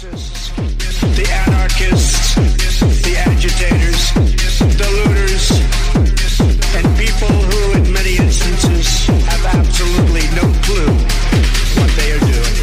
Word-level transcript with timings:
Marxists, 0.00 0.48
the 1.14 1.26
anarchists, 1.46 2.34
the 3.04 3.16
agitators, 3.18 4.12
the 4.80 4.88
looters, 4.96 5.50
and 6.74 6.86
people 6.96 7.28
who, 7.28 7.72
in 7.76 7.92
many 7.92 8.16
instances, 8.16 9.06
have 9.28 9.44
absolutely 9.60 10.24
no 10.32 10.48
clue 10.64 10.96
what 11.76 11.90
they 11.98 12.12
are 12.12 12.20
doing. 12.20 12.56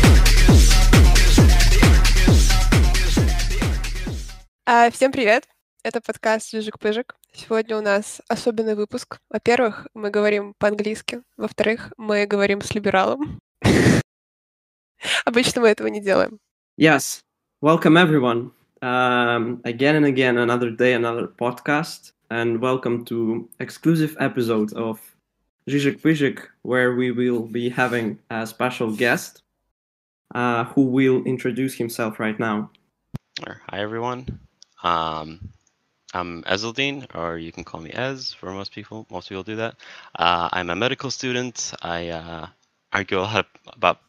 А, 4.65 4.89
Всем 4.89 5.11
привет! 5.11 5.47
Это 5.83 6.01
подкаст 6.01 6.49
«Жижик-пыжик». 6.49 7.15
Сегодня 7.33 7.77
у 7.77 7.81
нас 7.81 8.19
особенный 8.27 8.73
выпуск. 8.73 9.19
Во-первых, 9.29 9.87
мы 9.93 10.09
говорим 10.09 10.55
по-английски. 10.57 11.21
Во-вторых, 11.37 11.93
мы 11.97 12.25
говорим 12.25 12.63
с 12.63 12.73
либералом. 12.73 13.39
Обычно 15.25 15.61
мы 15.61 15.67
этого 15.67 15.87
не 15.87 16.01
делаем. 16.01 16.39
Yes, 16.79 17.21
welcome 17.61 17.97
everyone. 17.97 18.51
Um, 18.81 19.61
again 19.65 19.95
and 19.95 20.05
again, 20.05 20.37
another 20.37 20.69
day, 20.69 20.93
another 20.93 21.27
podcast, 21.27 22.11
and 22.29 22.61
welcome 22.61 23.03
to 23.05 23.49
exclusive 23.59 24.15
episode 24.19 24.73
of 24.73 25.01
Zizek 25.67 25.99
Pizhik, 26.01 26.45
where 26.61 26.95
we 26.95 27.11
will 27.11 27.41
be 27.41 27.69
having 27.69 28.19
a 28.29 28.45
special 28.45 28.95
guest 28.95 29.41
uh, 30.35 30.65
who 30.65 30.83
will 30.83 31.23
introduce 31.23 31.73
himself 31.73 32.19
right 32.19 32.39
now. 32.39 32.69
Hi, 33.43 33.79
everyone. 33.79 34.39
Um, 34.83 35.49
I'm 36.13 36.43
Ezeldine, 36.43 37.07
or 37.15 37.37
you 37.39 37.51
can 37.51 37.63
call 37.63 37.81
me 37.81 37.89
Ez 37.89 38.33
for 38.33 38.51
most 38.51 38.71
people. 38.71 39.07
Most 39.09 39.29
people 39.29 39.43
do 39.43 39.55
that. 39.55 39.75
Uh, 40.15 40.49
I'm 40.51 40.69
a 40.69 40.75
medical 40.75 41.09
student. 41.09 41.73
I 41.81 42.09
uh, 42.09 42.47
argue 42.93 43.17
a 43.17 43.21
lot 43.21 43.47
about 43.73 43.99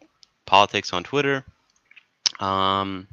politics 0.45 0.93
on 0.93 1.03
Twitter. 1.03 1.45
Um, 2.41 3.09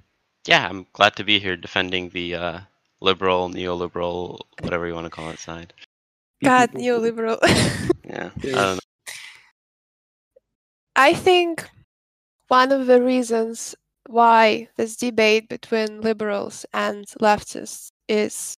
yeah, 0.48 0.68
I'm 0.68 0.86
glad 0.94 1.16
to 1.18 1.24
be 1.24 1.40
here 1.40 1.58
defending 1.58 2.10
the 2.10 2.36
uh, 2.36 2.60
liberal, 3.02 3.50
neoliberal, 3.50 4.40
whatever 4.62 4.88
you 4.88 4.94
want 4.94 5.06
to 5.06 5.10
call 5.10 5.30
it 5.30 5.40
side. 5.40 5.74
God, 6.44 6.72
neoliberal. 6.72 7.40
Yeah, 8.08 8.30
I 8.38 8.48
don't 8.48 8.76
know. 8.76 8.80
I 10.96 11.14
think 11.14 11.68
one 12.48 12.72
of 12.72 12.86
the 12.86 13.02
reasons 13.02 13.76
why 14.08 14.70
this 14.78 14.96
debate 14.96 15.50
between 15.50 16.02
liberals 16.02 16.66
and 16.72 17.06
leftists 17.20 17.92
is 18.08 18.56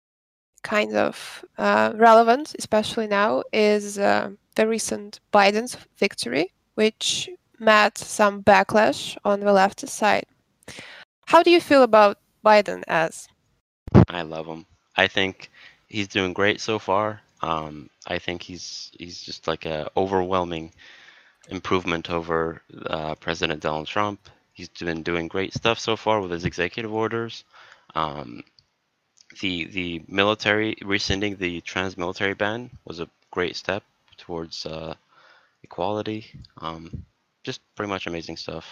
kind 0.63 0.95
of 0.95 1.45
uh, 1.57 1.93
relevant, 1.95 2.55
especially 2.59 3.07
now, 3.07 3.43
is 3.53 3.97
uh, 3.97 4.31
the 4.55 4.67
recent 4.67 5.21
Biden's 5.33 5.77
victory, 5.97 6.51
which 6.75 7.29
met 7.59 7.97
some 7.97 8.43
backlash 8.43 9.17
on 9.23 9.39
the 9.39 9.47
leftist 9.47 9.89
side. 9.89 10.25
How 11.27 11.43
do 11.43 11.51
you 11.51 11.59
feel 11.59 11.83
about 11.83 12.19
Biden 12.45 12.83
as? 12.87 13.27
I 14.07 14.21
love 14.21 14.45
him. 14.45 14.65
I 14.95 15.07
think 15.07 15.51
he's 15.87 16.07
doing 16.07 16.31
great 16.31 16.61
so 16.61 16.79
far. 16.79 17.19
Um, 17.41 17.89
I 18.07 18.17
think 18.17 18.41
he's 18.41 18.91
he's 18.97 19.21
just 19.21 19.45
like 19.45 19.65
a 19.65 19.91
overwhelming 19.97 20.71
improvement 21.49 22.09
over 22.09 22.61
uh, 22.85 23.15
President 23.15 23.61
Donald 23.61 23.87
Trump. 23.87 24.29
He's 24.53 24.69
been 24.69 25.03
doing 25.03 25.27
great 25.27 25.53
stuff 25.53 25.79
so 25.79 25.97
far 25.97 26.21
with 26.21 26.31
his 26.31 26.45
executive 26.45 26.93
orders. 26.93 27.43
Um, 27.93 28.43
the 29.41 29.65
the 29.65 30.03
military 30.07 30.77
rescinding 30.81 31.35
the 31.35 31.59
trans-military 31.59 32.35
ban 32.35 32.69
was 32.85 33.01
a 33.01 33.09
great 33.31 33.57
step 33.57 33.83
towards 34.15 34.65
uh, 34.65 34.95
equality. 35.61 36.25
Um, 36.61 37.03
just 37.43 37.59
pretty 37.75 37.89
much 37.89 38.07
amazing 38.07 38.37
stuff 38.37 38.65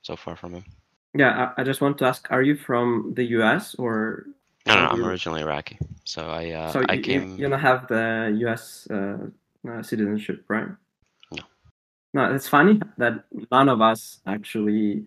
so 0.00 0.16
far 0.16 0.34
from 0.34 0.54
him. 0.54 0.64
Yeah, 1.14 1.52
I, 1.56 1.62
I 1.62 1.64
just 1.64 1.80
want 1.80 1.98
to 1.98 2.04
ask: 2.04 2.26
Are 2.30 2.42
you 2.42 2.56
from 2.56 3.12
the 3.14 3.24
U.S. 3.38 3.74
or? 3.76 4.26
No, 4.66 4.74
no, 4.74 4.82
no 4.82 4.88
I'm 4.88 5.04
originally 5.04 5.40
Iraqi, 5.40 5.78
so 6.04 6.28
I 6.28 6.50
uh, 6.50 6.72
so 6.72 6.84
I 6.88 6.94
you, 6.94 7.02
came. 7.02 7.30
you, 7.30 7.36
you 7.36 7.48
don't 7.48 7.58
have 7.58 7.88
the 7.88 8.36
U.S. 8.40 8.86
Uh, 8.90 9.26
uh, 9.68 9.82
citizenship, 9.82 10.44
right? 10.48 10.68
No. 11.32 11.42
No, 12.14 12.34
it's 12.34 12.48
funny 12.48 12.80
that 12.98 13.24
none 13.50 13.68
of 13.68 13.80
us 13.80 14.20
actually 14.26 15.06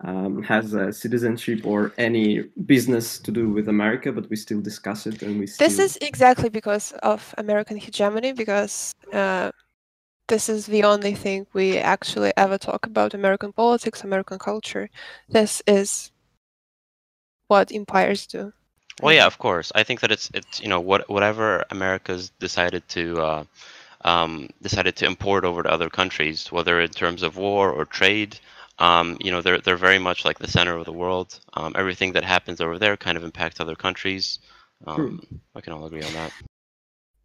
um, 0.00 0.42
has 0.42 0.74
a 0.74 0.92
citizenship 0.92 1.64
or 1.64 1.92
any 1.98 2.42
business 2.66 3.18
to 3.20 3.30
do 3.30 3.48
with 3.48 3.68
America, 3.68 4.12
but 4.12 4.28
we 4.28 4.36
still 4.36 4.60
discuss 4.60 5.06
it 5.06 5.22
and 5.22 5.38
we. 5.38 5.46
Still... 5.46 5.68
This 5.68 5.78
is 5.78 5.98
exactly 6.00 6.48
because 6.48 6.92
of 7.02 7.34
American 7.38 7.76
hegemony, 7.76 8.32
because 8.32 8.94
uh, 9.12 9.50
this 10.28 10.48
is 10.48 10.66
the 10.66 10.84
only 10.84 11.14
thing 11.14 11.46
we 11.52 11.78
actually 11.78 12.32
ever 12.36 12.58
talk 12.58 12.86
about 12.86 13.14
American 13.14 13.52
politics, 13.52 14.04
American 14.04 14.38
culture. 14.38 14.88
This 15.28 15.62
is 15.66 16.10
what 17.48 17.72
empires 17.72 18.26
do. 18.26 18.52
Well, 19.02 19.14
yeah, 19.14 19.26
of 19.26 19.38
course. 19.38 19.72
I 19.74 19.82
think 19.82 20.00
that 20.00 20.12
it's 20.12 20.30
it's 20.34 20.60
you 20.60 20.68
know 20.68 20.80
what 20.80 21.08
whatever 21.10 21.64
America's 21.70 22.30
decided 22.38 22.88
to 22.90 23.20
uh, 23.20 23.44
um, 24.04 24.48
decided 24.62 24.96
to 24.96 25.06
import 25.06 25.44
over 25.44 25.62
to 25.62 25.70
other 25.70 25.90
countries, 25.90 26.50
whether 26.52 26.80
in 26.80 26.90
terms 26.90 27.22
of 27.22 27.36
war 27.36 27.70
or 27.70 27.84
trade, 27.84 28.38
um, 28.78 29.16
you 29.20 29.30
know 29.30 29.42
they're 29.42 29.58
they're 29.58 29.76
very 29.76 29.98
much 29.98 30.24
like 30.24 30.38
the 30.38 30.48
center 30.48 30.76
of 30.76 30.84
the 30.84 30.92
world. 30.92 31.38
Um, 31.54 31.74
everything 31.76 32.12
that 32.12 32.24
happens 32.24 32.60
over 32.60 32.78
there 32.78 32.96
kind 32.96 33.16
of 33.16 33.24
impacts 33.24 33.60
other 33.60 33.74
countries. 33.74 34.38
Um, 34.86 35.20
I 35.54 35.60
can 35.60 35.72
all 35.72 35.86
agree 35.86 36.02
on 36.02 36.12
that. 36.12 36.32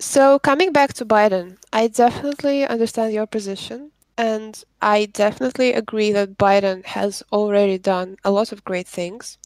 So, 0.02 0.40
coming 0.40 0.72
back 0.72 0.94
to 0.96 1.06
Biden, 1.06 1.58
I 1.74 1.88
definitely 1.88 2.66
understand 2.66 3.14
your 3.14 3.28
position, 3.28 3.92
and 4.18 4.64
I 4.82 5.06
definitely 5.06 5.74
agree 5.74 6.12
that 6.14 6.38
Biden 6.38 6.86
has 6.86 7.22
already 7.32 7.78
done 7.78 8.18
a 8.24 8.32
lot 8.32 8.52
of 8.52 8.64
great 8.64 8.88
things. 8.88 9.38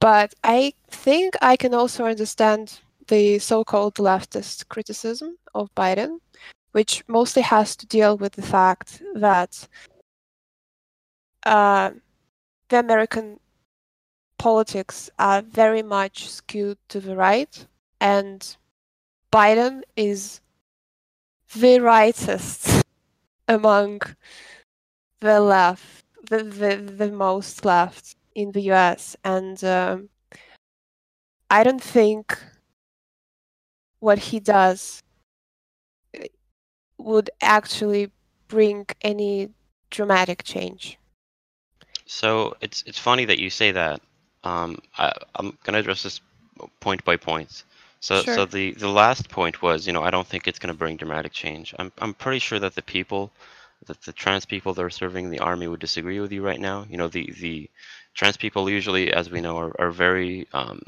But 0.00 0.34
I 0.44 0.74
think 0.88 1.36
I 1.42 1.56
can 1.56 1.74
also 1.74 2.04
understand 2.04 2.80
the 3.08 3.38
so 3.38 3.64
called 3.64 3.96
leftist 3.96 4.68
criticism 4.68 5.38
of 5.54 5.74
Biden, 5.74 6.20
which 6.72 7.04
mostly 7.08 7.42
has 7.42 7.76
to 7.76 7.86
deal 7.86 8.16
with 8.16 8.32
the 8.34 8.42
fact 8.42 9.02
that 9.14 9.68
uh, 11.44 11.90
the 12.68 12.78
American 12.80 13.40
politics 14.38 15.10
are 15.18 15.42
very 15.42 15.82
much 15.82 16.28
skewed 16.30 16.78
to 16.88 17.00
the 17.00 17.16
right, 17.16 17.66
and 18.00 18.56
Biden 19.32 19.82
is 19.96 20.40
the 21.54 21.80
rightest 21.80 22.82
among 23.48 24.00
the 25.20 25.40
left, 25.40 26.04
the, 26.28 26.42
the, 26.42 26.76
the 26.76 27.10
most 27.10 27.64
left 27.64 28.16
in 28.34 28.52
the 28.52 28.60
US. 28.72 29.16
And 29.24 29.62
um, 29.64 30.08
I 31.50 31.62
don't 31.64 31.82
think 31.82 32.38
what 34.00 34.18
he 34.18 34.40
does 34.40 35.02
uh, 36.18 36.24
would 36.98 37.30
actually 37.40 38.10
bring 38.48 38.86
any 39.02 39.50
dramatic 39.90 40.42
change. 40.44 40.98
So 42.06 42.56
it's 42.60 42.84
it's 42.86 42.98
funny 42.98 43.24
that 43.24 43.38
you 43.38 43.50
say 43.50 43.72
that. 43.72 44.00
Um, 44.44 44.78
I, 44.96 45.12
I'm 45.34 45.58
gonna 45.64 45.78
address 45.78 46.04
this 46.04 46.20
point 46.80 47.04
by 47.04 47.16
point. 47.16 47.64
So 48.00 48.24
Sure. 48.24 48.26
so 48.26 48.46
the 48.46 48.72
the 48.72 48.88
last 48.88 49.28
point 49.30 49.62
was, 49.62 49.86
you 49.86 49.92
know, 49.92 50.02
I 50.02 50.10
don't 50.10 50.26
think 50.26 50.46
it's 50.46 50.58
gonna 50.58 50.74
bring 50.74 50.96
dramatic 50.96 51.32
change. 51.32 51.74
I'm 51.78 51.92
I'm 51.98 52.14
pretty 52.14 52.38
sure 52.40 52.58
that 52.60 52.74
the 52.74 52.82
people, 52.82 53.32
that 53.86 54.00
the 54.02 54.12
trans 54.12 54.44
people 54.46 54.74
that 54.74 54.82
are 54.82 54.90
serving 54.90 55.24
in 55.26 55.30
the 55.30 55.40
army 55.40 55.66
would 55.68 55.80
disagree 55.80 56.20
with 56.20 56.32
you 56.32 56.42
right 56.44 56.60
now. 56.60 56.86
You 56.88 56.96
know, 56.98 57.08
the 57.08 57.30
the 57.40 57.70
trans 58.14 58.36
people 58.36 58.68
usually, 58.70 59.12
as 59.12 59.30
we 59.30 59.40
know, 59.40 59.58
are 59.58 59.74
are 59.80 59.90
very 59.90 60.46
um, 60.52 60.80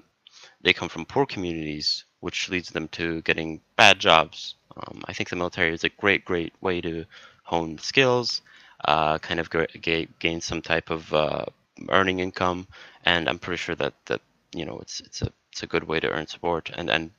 they 0.62 0.72
come 0.72 0.88
from 0.88 1.04
poor 1.06 1.26
communities, 1.26 2.04
which 2.20 2.48
leads 2.48 2.70
them 2.70 2.88
to 2.88 3.22
getting 3.22 3.60
bad 3.76 3.98
jobs. 3.98 4.54
Um, 4.76 5.02
I 5.06 5.12
think 5.12 5.28
the 5.30 5.36
military 5.36 5.72
is 5.72 5.84
a 5.84 5.88
great 5.90 6.24
great 6.24 6.52
way 6.60 6.80
to 6.80 7.04
hone 7.44 7.78
skills, 7.78 8.42
uh, 8.84 9.18
kind 9.18 9.40
of 9.40 9.50
ga- 9.50 10.08
gain 10.18 10.40
some 10.40 10.62
type 10.62 10.90
of 10.90 11.12
uh, 11.12 11.44
earning 11.90 12.20
income, 12.20 12.66
and 13.04 13.28
I'm 13.28 13.38
pretty 13.38 13.58
sure 13.58 13.74
that 13.76 13.94
that 14.06 14.20
you 14.54 14.64
know 14.64 14.78
it's 14.80 15.00
it's 15.00 15.22
a 15.22 15.32
it's 15.58 15.64
a 15.64 15.66
good 15.66 15.88
way 15.88 15.98
to 15.98 16.08
earn 16.08 16.28
support. 16.28 16.70
And 16.72 16.88
and 16.88 17.10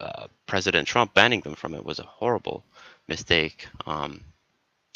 uh, 0.00 0.26
President 0.46 0.88
Trump 0.88 1.14
banning 1.14 1.42
them 1.42 1.54
from 1.54 1.74
it 1.74 1.84
was 1.84 2.00
a 2.00 2.14
horrible 2.18 2.64
mistake. 3.06 3.68
Um, 3.86 4.24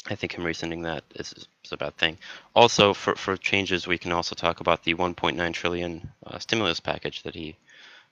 I 0.09 0.15
think 0.15 0.33
him 0.33 0.43
rescinding 0.43 0.81
that 0.81 1.03
is, 1.15 1.33
is 1.63 1.71
a 1.71 1.77
bad 1.77 1.95
thing. 1.97 2.17
Also, 2.53 2.93
for, 2.93 3.15
for 3.15 3.37
changes, 3.37 3.87
we 3.87 3.97
can 3.97 4.11
also 4.11 4.35
talk 4.35 4.59
about 4.59 4.83
the 4.83 4.95
1.9 4.95 5.53
trillion 5.53 6.09
uh, 6.25 6.39
stimulus 6.39 6.79
package 6.79 7.23
that 7.23 7.35
he 7.35 7.55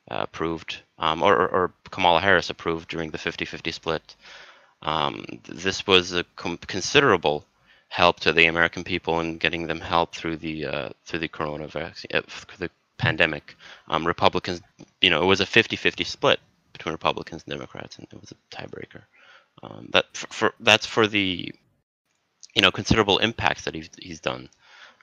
uh, 0.09 0.19
approved, 0.19 0.77
um, 0.99 1.21
or, 1.21 1.35
or, 1.35 1.47
or 1.47 1.73
Kamala 1.91 2.21
Harris 2.21 2.49
approved 2.49 2.89
during 2.89 3.11
the 3.11 3.17
50-50 3.17 3.73
split. 3.73 4.15
Um, 4.81 5.25
this 5.43 5.87
was 5.87 6.13
a 6.13 6.25
considerable 6.35 7.45
help 7.87 8.19
to 8.21 8.33
the 8.33 8.45
American 8.45 8.83
people 8.83 9.19
in 9.19 9.37
getting 9.37 9.67
them 9.67 9.81
help 9.81 10.13
through 10.13 10.37
the 10.37 10.65
uh, 10.65 10.89
through 11.05 11.19
the 11.19 11.29
coronavirus, 11.29 12.05
uh, 12.13 12.21
the 12.57 12.69
pandemic. 12.97 13.55
Um, 13.87 14.05
Republicans, 14.05 14.61
you 15.01 15.09
know, 15.09 15.21
it 15.21 15.25
was 15.25 15.41
a 15.41 15.45
50-50 15.45 16.05
split 16.05 16.39
between 16.73 16.93
Republicans 16.93 17.43
and 17.45 17.53
Democrats, 17.53 17.97
and 17.97 18.07
it 18.11 18.19
was 18.19 18.31
a 18.31 18.55
tiebreaker. 18.55 19.03
Um, 19.63 19.89
that 19.93 20.05
for, 20.13 20.27
for 20.27 20.53
that's 20.59 20.85
for 20.85 21.07
the 21.07 21.53
you 22.53 22.61
know 22.61 22.71
considerable 22.71 23.19
impacts 23.19 23.63
that 23.63 23.73
he's 23.73 23.89
he's 23.97 24.19
done. 24.19 24.49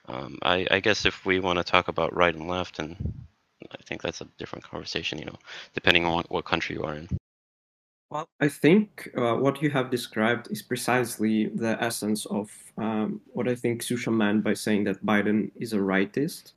Um, 0.07 0.37
I, 0.41 0.67
I 0.69 0.79
guess 0.79 1.05
if 1.05 1.25
we 1.25 1.39
want 1.39 1.57
to 1.59 1.63
talk 1.63 1.87
about 1.87 2.15
right 2.15 2.35
and 2.35 2.47
left, 2.47 2.77
and 2.79 3.23
I 3.71 3.81
think 3.83 4.01
that's 4.01 4.21
a 4.21 4.27
different 4.37 4.65
conversation, 4.65 5.17
you 5.17 5.25
know, 5.25 5.37
depending 5.73 6.05
on 6.05 6.23
what, 6.27 6.45
country 6.45 6.75
you 6.75 6.83
are 6.83 6.95
in. 6.95 7.07
Well, 8.09 8.27
I 8.39 8.49
think 8.49 9.09
uh, 9.17 9.35
what 9.35 9.61
you 9.61 9.69
have 9.71 9.89
described 9.89 10.51
is 10.51 10.61
precisely 10.61 11.47
the 11.47 11.81
essence 11.81 12.25
of 12.25 12.51
um, 12.77 13.21
what 13.27 13.47
I 13.47 13.55
think 13.55 13.81
Susha 13.81 14.13
meant 14.13 14.43
by 14.43 14.53
saying 14.53 14.83
that 14.83 15.05
Biden 15.05 15.51
is 15.55 15.73
a 15.73 15.77
rightist. 15.77 16.51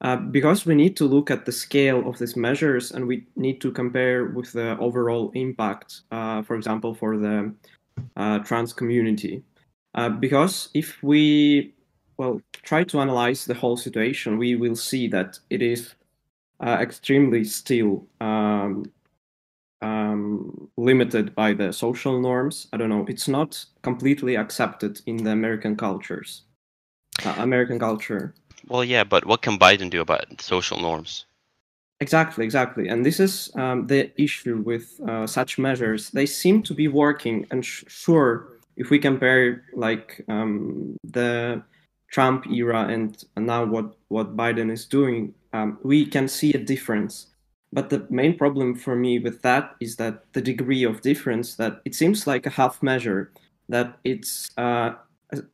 Uh, 0.00 0.16
because 0.16 0.64
we 0.64 0.74
need 0.74 0.96
to 0.96 1.04
look 1.04 1.30
at 1.30 1.44
the 1.44 1.52
scale 1.52 2.08
of 2.08 2.18
these 2.18 2.36
measures 2.36 2.92
and 2.92 3.06
we 3.06 3.26
need 3.34 3.60
to 3.60 3.72
compare 3.72 4.26
with 4.26 4.52
the 4.52 4.78
overall 4.78 5.32
impact, 5.34 6.02
uh, 6.12 6.40
for 6.42 6.54
example, 6.54 6.94
for 6.94 7.16
the 7.16 7.52
uh, 8.16 8.38
trans 8.40 8.72
community. 8.72 9.42
Uh, 9.94 10.08
because 10.08 10.68
if 10.72 11.02
we 11.02 11.74
well 12.16 12.40
try 12.62 12.84
to 12.84 13.00
analyze 13.00 13.44
the 13.44 13.54
whole 13.54 13.76
situation, 13.76 14.38
we 14.38 14.54
will 14.54 14.76
see 14.76 15.08
that 15.08 15.38
it 15.50 15.62
is 15.62 15.94
uh, 16.60 16.78
extremely 16.80 17.42
still 17.42 18.06
um, 18.20 18.84
um, 19.82 20.70
limited 20.76 21.34
by 21.34 21.52
the 21.52 21.72
social 21.72 22.20
norms. 22.20 22.68
I 22.72 22.76
don't 22.76 22.88
know. 22.88 23.04
It's 23.08 23.26
not 23.26 23.64
completely 23.82 24.36
accepted 24.36 25.00
in 25.06 25.24
the 25.24 25.30
American 25.30 25.76
cultures, 25.76 26.42
American 27.24 27.80
culture. 27.80 28.34
Well, 28.66 28.84
yeah, 28.84 29.04
but 29.04 29.26
what 29.26 29.42
can 29.42 29.58
Biden 29.58 29.90
do 29.90 30.00
about 30.00 30.40
social 30.40 30.80
norms? 30.80 31.26
Exactly, 32.00 32.44
exactly. 32.44 32.88
And 32.88 33.04
this 33.04 33.18
is 33.18 33.50
um, 33.56 33.86
the 33.86 34.10
issue 34.20 34.58
with 34.58 35.00
uh, 35.08 35.26
such 35.26 35.58
measures. 35.58 36.10
They 36.10 36.26
seem 36.26 36.62
to 36.64 36.74
be 36.74 36.86
working, 36.86 37.46
and 37.50 37.64
sh- 37.64 37.84
sure, 37.88 38.48
if 38.76 38.90
we 38.90 39.00
compare 39.00 39.64
like 39.74 40.24
um, 40.28 40.96
the 41.02 41.62
Trump 42.12 42.46
era 42.46 42.86
and, 42.86 43.22
now 43.36 43.64
what 43.64 43.96
what 44.08 44.36
Biden 44.36 44.70
is 44.70 44.86
doing, 44.86 45.34
um, 45.52 45.78
we 45.82 46.06
can 46.06 46.28
see 46.28 46.52
a 46.52 46.58
difference. 46.58 47.26
But 47.72 47.90
the 47.90 48.06
main 48.08 48.38
problem 48.38 48.76
for 48.76 48.94
me 48.94 49.18
with 49.18 49.42
that 49.42 49.74
is 49.80 49.96
that 49.96 50.32
the 50.32 50.40
degree 50.40 50.84
of 50.84 51.02
difference 51.02 51.56
that 51.56 51.82
it 51.84 51.94
seems 51.94 52.26
like 52.26 52.46
a 52.46 52.50
half 52.50 52.82
measure, 52.82 53.30
that 53.68 53.98
it's 54.04 54.48
uh, 54.56 54.92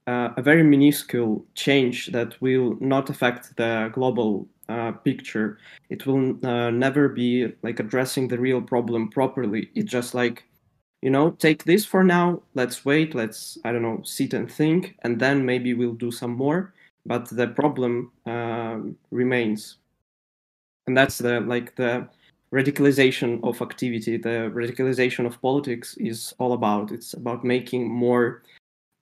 a, 0.06 0.42
very 0.42 0.62
minuscule 0.62 1.44
change 1.54 2.08
that 2.08 2.40
will 2.40 2.76
not 2.80 3.10
affect 3.10 3.56
the 3.56 3.90
global 3.92 4.46
uh, 4.68 4.92
picture. 4.92 5.58
It 5.90 6.06
will 6.06 6.38
uh, 6.46 6.70
never 6.70 7.08
be 7.08 7.52
like 7.62 7.80
addressing 7.80 8.28
the 8.28 8.38
real 8.38 8.62
problem 8.62 9.08
properly. 9.08 9.70
It's 9.74 9.90
just 9.90 10.14
like, 10.14 10.44
you 11.02 11.10
know, 11.10 11.32
take 11.32 11.64
this 11.64 11.84
for 11.84 12.02
now. 12.02 12.42
Let's 12.54 12.84
wait. 12.84 13.14
Let's 13.14 13.58
I 13.64 13.72
don't 13.72 13.82
know, 13.82 14.00
sit 14.04 14.32
and 14.34 14.50
think, 14.50 14.96
and 15.02 15.20
then 15.20 15.44
maybe 15.44 15.74
we'll 15.74 15.94
do 15.94 16.10
some 16.10 16.32
more. 16.32 16.72
But 17.06 17.28
the 17.28 17.48
problem 17.48 18.12
um, 18.24 18.96
remains 19.10 19.76
and 20.86 20.96
that's 20.96 21.18
the 21.18 21.40
like 21.40 21.74
the 21.76 22.08
radicalization 22.52 23.42
of 23.42 23.60
activity 23.60 24.16
the 24.16 24.50
radicalization 24.54 25.26
of 25.26 25.40
politics 25.40 25.96
is 25.98 26.34
all 26.38 26.52
about 26.52 26.92
it's 26.92 27.14
about 27.14 27.44
making 27.44 27.88
more 27.88 28.42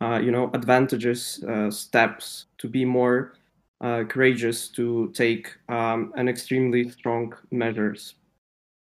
uh, 0.03 0.19
you 0.19 0.31
know 0.31 0.51
advantageous 0.55 1.43
uh, 1.45 1.71
steps 1.71 2.47
to 2.59 2.69
be 2.69 2.85
more 2.85 3.35
uh, 3.81 4.05
courageous 4.09 4.69
to 4.69 5.11
take 5.15 5.57
um, 5.69 6.13
an 6.17 6.29
extremely 6.29 6.89
strong 6.91 7.35
measures 7.51 8.15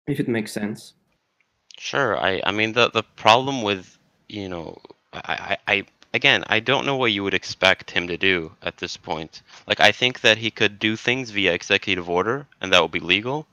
if 0.07 0.19
it 0.19 0.27
makes 0.27 0.51
sense 0.51 0.93
sure 1.77 2.17
i 2.17 2.41
i 2.45 2.51
mean 2.51 2.73
the 2.73 2.89
the 2.91 3.03
problem 3.15 3.61
with 3.61 3.97
you 4.29 4.49
know 4.49 4.77
i 5.13 5.57
i, 5.67 5.73
I 5.73 5.85
again, 6.13 6.43
I 6.47 6.59
don't 6.59 6.85
know 6.85 6.95
what 6.95 7.11
you 7.11 7.23
would 7.23 7.33
expect 7.33 7.91
him 7.91 8.07
to 8.07 8.17
do 8.17 8.51
at 8.61 8.77
this 8.77 8.97
point. 8.97 9.41
Like, 9.67 9.79
I 9.79 9.91
think 9.91 10.21
that 10.21 10.37
he 10.37 10.51
could 10.51 10.79
do 10.79 10.95
things 10.95 11.31
via 11.31 11.53
executive 11.53 12.09
order, 12.09 12.47
and 12.59 12.71
that 12.71 12.81
would 12.81 12.91
be 12.91 12.99
legal. 12.99 13.47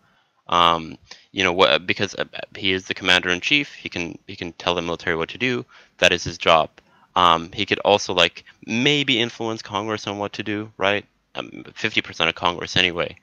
Um, 0.49 0.99
you 1.33 1.45
know, 1.45 1.53
what 1.53 1.87
because 1.87 2.15
uh, 2.15 2.25
he 2.57 2.73
is 2.73 2.87
the 2.87 2.95
commander 2.95 3.29
in 3.29 3.41
chief, 3.41 3.75
he 3.75 3.89
can 3.89 4.19
he 4.27 4.35
can 4.35 4.53
tell 4.55 4.75
the 4.75 4.83
military 4.83 5.15
what 5.15 5.29
to 5.31 5.39
do. 5.39 5.65
That 5.99 6.13
is 6.13 6.25
his 6.25 6.39
job. 6.39 6.71
Um, 7.19 7.51
he 7.53 7.67
could 7.67 7.81
also 7.81 8.15
like 8.15 8.45
maybe 8.65 9.21
influence 9.21 9.61
Congress 9.61 10.07
on 10.07 10.19
what 10.19 10.33
to 10.35 10.45
do, 10.45 10.71
right? 10.79 11.05
Um, 11.35 11.65
fifty 11.75 12.01
um, 12.01 12.05
percent 12.05 12.29
of 12.29 12.37
Congress 12.37 12.77
anyway. 12.77 13.17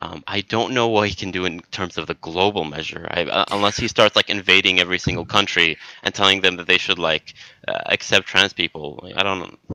Um, 0.00 0.24
I 0.26 0.40
don't 0.40 0.72
know 0.72 0.88
what 0.88 1.08
he 1.10 1.14
can 1.14 1.30
do 1.30 1.44
in 1.44 1.60
terms 1.70 1.98
of 1.98 2.06
the 2.06 2.14
global 2.14 2.64
measure, 2.64 3.06
I, 3.10 3.24
uh, 3.24 3.44
unless 3.50 3.76
he 3.76 3.88
starts 3.88 4.16
like 4.16 4.30
invading 4.30 4.80
every 4.80 4.98
single 4.98 5.26
country 5.26 5.76
and 6.02 6.14
telling 6.14 6.40
them 6.40 6.56
that 6.56 6.66
they 6.66 6.78
should 6.78 6.98
like 6.98 7.34
uh, 7.68 7.78
accept 7.86 8.26
trans 8.26 8.54
people. 8.54 8.98
Like, 9.02 9.18
I 9.18 9.22
don't 9.22 9.40
know. 9.40 9.74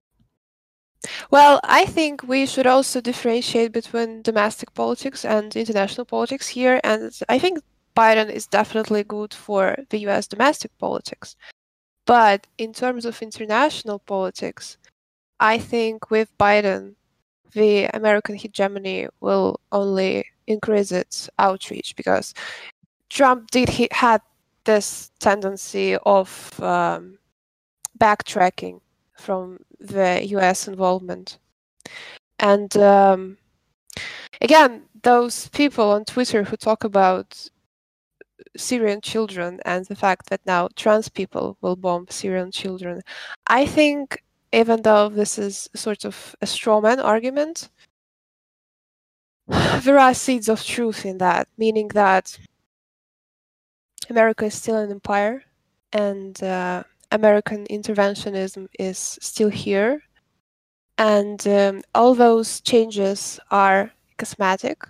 Well, 1.30 1.59
I 1.63 1.85
think 1.85 2.23
we 2.23 2.47
should 2.47 2.65
also 2.65 3.00
differentiate 3.00 3.71
between 3.71 4.23
domestic 4.23 4.73
politics 4.73 5.23
and 5.23 5.56
international 5.56 6.06
politics 6.06 6.47
here, 6.47 6.81
and 6.83 7.12
I 7.30 7.38
think 7.38 7.59
Biden 7.95 8.30
is 8.31 8.47
definitely 8.47 9.03
good 9.03 9.35
for 9.35 9.77
the 9.89 10.00
U.S. 10.00 10.25
domestic 10.27 10.75
politics. 10.80 11.35
But 12.07 12.48
in 12.57 12.74
terms 12.74 13.06
of 13.06 13.21
international 13.21 14.00
politics, 14.00 14.77
I 15.39 15.59
think 15.59 16.09
with 16.09 16.36
Biden, 16.39 16.95
the 17.54 17.86
American 17.94 18.36
hegemony 18.36 19.07
will 19.19 19.59
only 19.71 20.25
increase 20.48 20.92
its 20.92 21.30
outreach 21.38 21.95
because 21.95 22.33
Trump 23.09 23.51
did 23.51 23.69
he 23.69 23.89
had 23.92 24.21
this 24.65 25.12
tendency 25.19 25.98
of 26.06 26.59
um, 26.62 27.19
backtracking 28.00 28.81
from 29.18 29.59
the 29.80 30.21
U.S. 30.30 30.68
involvement, 30.68 31.39
and 32.39 32.75
um, 32.77 33.38
again, 34.42 34.83
those 35.04 35.50
people 35.50 35.92
on 35.92 36.06
Twitter 36.06 36.44
who 36.44 36.57
talk 36.57 36.83
about 36.83 37.50
Syrian 38.55 39.01
children 39.01 39.59
and 39.65 39.85
the 39.85 39.95
fact 39.95 40.29
that 40.29 40.41
now 40.45 40.69
trans 40.75 41.09
people 41.09 41.57
will 41.61 41.75
bomb 41.75 42.07
Syrian 42.09 42.51
children, 42.51 43.01
I 43.47 43.65
think 43.65 44.23
even 44.53 44.81
though 44.81 45.09
this 45.09 45.37
is 45.37 45.69
sort 45.75 46.05
of 46.05 46.35
a 46.41 46.45
strawman 46.45 47.03
argument, 47.03 47.69
there 49.47 49.99
are 49.99 50.13
seeds 50.13 50.49
of 50.49 50.63
truth 50.63 51.05
in 51.05 51.17
that, 51.19 51.47
meaning 51.57 51.89
that 51.89 52.37
America 54.09 54.45
is 54.45 54.55
still 54.55 54.77
an 54.77 54.91
empire 54.91 55.43
and 55.93 56.41
uh, 56.43 56.83
American 57.11 57.65
interventionism 57.67 58.67
is 58.79 59.17
still 59.21 59.49
here. 59.49 60.01
And 60.97 61.45
um, 61.47 61.81
all 61.93 62.15
those 62.15 62.61
changes 62.61 63.39
are 63.51 63.91
cosmetic 64.17 64.83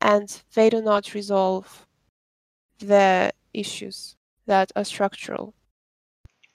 and 0.00 0.42
they 0.54 0.68
do 0.68 0.82
not 0.82 1.14
resolve 1.14 1.86
the 2.86 3.32
issues 3.52 4.16
that 4.46 4.72
are 4.76 4.84
structural. 4.84 5.54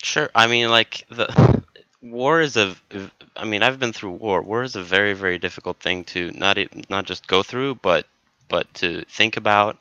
Sure. 0.03 0.29
I 0.35 0.47
mean, 0.47 0.69
like, 0.69 1.05
the 1.09 1.63
war 2.01 2.41
is 2.41 2.55
a 2.57 2.75
i 3.35 3.43
mean 3.43 3.63
i've 3.63 3.79
been 3.79 3.91
through 3.91 4.11
war 4.11 4.41
war 4.41 4.61
is 4.63 4.75
a 4.75 4.83
very 4.83 5.13
very 5.13 5.39
difficult 5.39 5.79
thing 5.79 6.03
to 6.03 6.31
not 6.31 6.57
not 6.89 7.05
just 7.05 7.25
go 7.27 7.41
through 7.41 7.73
but 7.75 8.05
but 8.49 8.71
to 8.73 9.03
think 9.05 9.35
about 9.35 9.77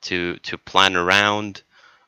to 0.00 0.36
to 0.38 0.56
plan 0.56 0.96
around 0.96 1.62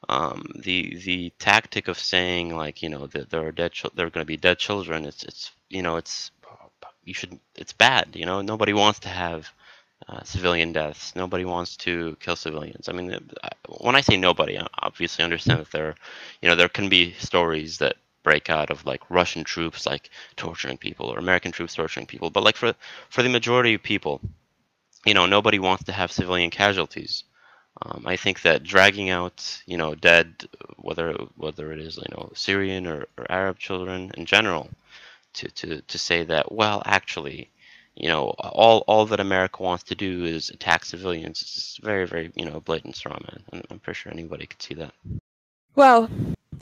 um, 0.08 0.46
the 0.54 0.96
the 1.04 1.32
tactic 1.38 1.88
of 1.88 1.98
saying 1.98 2.56
like 2.56 2.82
you 2.82 2.88
know 2.88 3.06
that 3.08 3.30
there 3.30 3.46
are 3.46 3.52
dead 3.52 3.72
there 3.94 4.06
are 4.06 4.10
going 4.10 4.24
to 4.24 4.34
be 4.34 4.36
dead 4.36 4.58
children 4.58 5.04
it's 5.04 5.22
it's 5.24 5.50
you 5.68 5.82
know 5.82 5.96
it's 5.96 6.30
you 7.04 7.12
should 7.12 7.38
it's 7.56 7.72
bad 7.72 8.08
you 8.14 8.24
know 8.24 8.40
nobody 8.40 8.72
wants 8.72 9.00
to 9.00 9.08
have 9.08 9.50
uh, 10.08 10.22
civilian 10.22 10.72
deaths 10.72 11.14
nobody 11.16 11.44
wants 11.44 11.76
to 11.76 12.16
kill 12.20 12.36
civilians 12.36 12.88
i 12.88 12.92
mean 12.92 13.18
when 13.80 13.96
i 13.96 14.00
say 14.00 14.16
nobody 14.16 14.58
i 14.58 14.66
obviously 14.80 15.24
understand 15.24 15.60
that 15.60 15.70
there 15.72 15.94
you 16.40 16.48
know 16.48 16.54
there 16.54 16.68
can 16.68 16.88
be 16.88 17.12
stories 17.14 17.78
that 17.78 17.96
break 18.22 18.50
out 18.50 18.70
of 18.70 18.84
like 18.84 19.10
Russian 19.10 19.42
troops 19.42 19.86
like 19.86 20.10
torturing 20.36 20.76
people 20.76 21.06
or 21.06 21.18
American 21.18 21.50
troops 21.50 21.74
torturing 21.74 22.06
people. 22.06 22.28
But 22.30 22.42
like 22.42 22.56
for 22.56 22.74
for 23.08 23.22
the 23.22 23.28
majority 23.28 23.74
of 23.74 23.82
people, 23.82 24.20
you 25.06 25.14
know, 25.14 25.26
nobody 25.26 25.58
wants 25.58 25.84
to 25.84 25.92
have 25.92 26.12
civilian 26.12 26.50
casualties. 26.50 27.24
Um, 27.82 28.02
I 28.06 28.16
think 28.16 28.42
that 28.42 28.64
dragging 28.64 29.08
out, 29.08 29.62
you 29.66 29.76
know, 29.78 29.94
dead, 29.94 30.46
whether 30.76 31.12
whether 31.36 31.72
it 31.72 31.80
is 31.80 31.96
you 31.96 32.12
know 32.12 32.30
Syrian 32.34 32.86
or, 32.86 33.06
or 33.16 33.24
Arab 33.30 33.58
children 33.58 34.10
in 34.16 34.26
general, 34.26 34.68
to, 35.34 35.48
to 35.50 35.80
to 35.82 35.98
say 35.98 36.24
that 36.24 36.52
well, 36.52 36.82
actually, 36.84 37.50
you 37.98 38.08
know, 38.08 38.28
all 38.38 38.84
all 38.86 39.04
that 39.06 39.20
America 39.20 39.62
wants 39.62 39.82
to 39.84 39.94
do 39.94 40.24
is 40.24 40.50
attack 40.50 40.84
civilians. 40.84 41.42
It's 41.42 41.78
very 41.82 42.06
very 42.06 42.30
you 42.36 42.44
know 42.44 42.60
blatant 42.60 42.96
straw 42.96 43.18
man, 43.20 43.42
and 43.52 43.66
I'm 43.70 43.80
pretty 43.80 43.98
sure 43.98 44.12
anybody 44.12 44.46
could 44.46 44.62
see 44.62 44.74
that. 44.74 44.94
Well, 45.74 46.08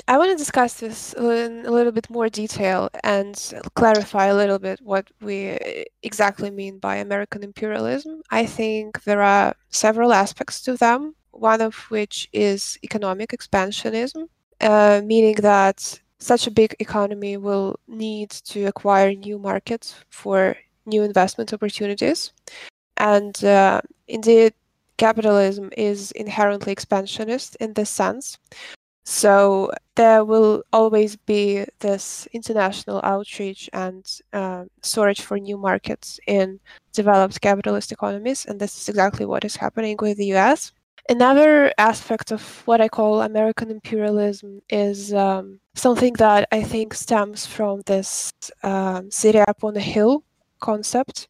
I 0.09 0.19
want 0.19 0.31
to 0.31 0.37
discuss 0.37 0.75
this 0.75 1.15
in 1.15 1.65
a 1.67 1.71
little 1.71 1.93
bit 1.93 2.09
more 2.11 2.29
detail 2.29 2.91
and 3.03 3.35
clarify 3.75 4.27
a 4.27 4.35
little 4.35 4.59
bit 4.59 4.81
what 4.83 5.11
we 5.21 5.59
exactly 6.03 6.51
mean 6.51 6.79
by 6.79 6.97
American 6.97 7.43
imperialism. 7.43 8.23
I 8.31 8.47
think 8.47 9.05
there 9.05 9.23
are 9.23 9.55
several 9.71 10.13
aspects 10.13 10.61
to 10.63 10.77
them, 10.77 11.15
one 11.33 11.61
of 11.61 11.75
which 11.91 12.29
is 12.33 12.79
economic 12.83 13.31
expansionism, 13.31 14.29
uh, 14.61 15.03
meaning 15.05 15.37
that 15.37 16.01
such 16.19 16.47
a 16.47 16.51
big 16.51 16.75
economy 16.79 17.37
will 17.37 17.79
need 17.87 18.31
to 18.31 18.65
acquire 18.65 19.13
new 19.13 19.39
markets 19.39 19.95
for 20.09 20.57
new 20.87 21.03
investment 21.03 21.53
opportunities. 21.53 22.33
And 22.97 23.43
uh, 23.45 23.83
indeed, 24.09 24.55
capitalism 24.97 25.71
is 25.77 26.11
inherently 26.13 26.73
expansionist 26.73 27.57
in 27.57 27.75
this 27.75 27.91
sense. 27.91 28.39
So 29.05 29.71
there 29.95 30.25
will 30.25 30.65
always 30.73 31.15
be 31.15 31.65
this 31.79 32.27
international 32.33 33.01
outreach 33.05 33.71
and 33.73 34.05
uh, 34.33 34.65
storage 34.83 35.21
for 35.21 35.39
new 35.39 35.57
markets 35.57 36.19
in 36.27 36.59
developed 36.93 37.41
capitalist 37.41 37.93
economies, 37.93 38.47
and 38.47 38.59
this 38.59 38.77
is 38.77 38.89
exactly 38.89 39.25
what 39.25 39.45
is 39.45 39.55
happening 39.55 39.97
with 40.01 40.19
the 40.19 40.35
US. 40.35 40.73
Another 41.09 41.73
aspect 41.79 42.33
of 42.33 42.43
what 42.67 42.81
I 42.81 42.89
call 42.89 43.23
American 43.23 43.71
imperialism 43.71 44.61
is 44.69 45.15
um, 45.15 45.61
something 45.75 46.15
that 46.15 46.49
I 46.51 46.65
think 46.65 46.93
stems 46.95 47.47
from 47.47 47.83
this 47.87 48.33
um, 48.65 49.09
city 49.13 49.39
upon 49.39 49.77
a 49.77 49.81
hill 49.81 50.25
concept. 50.61 51.29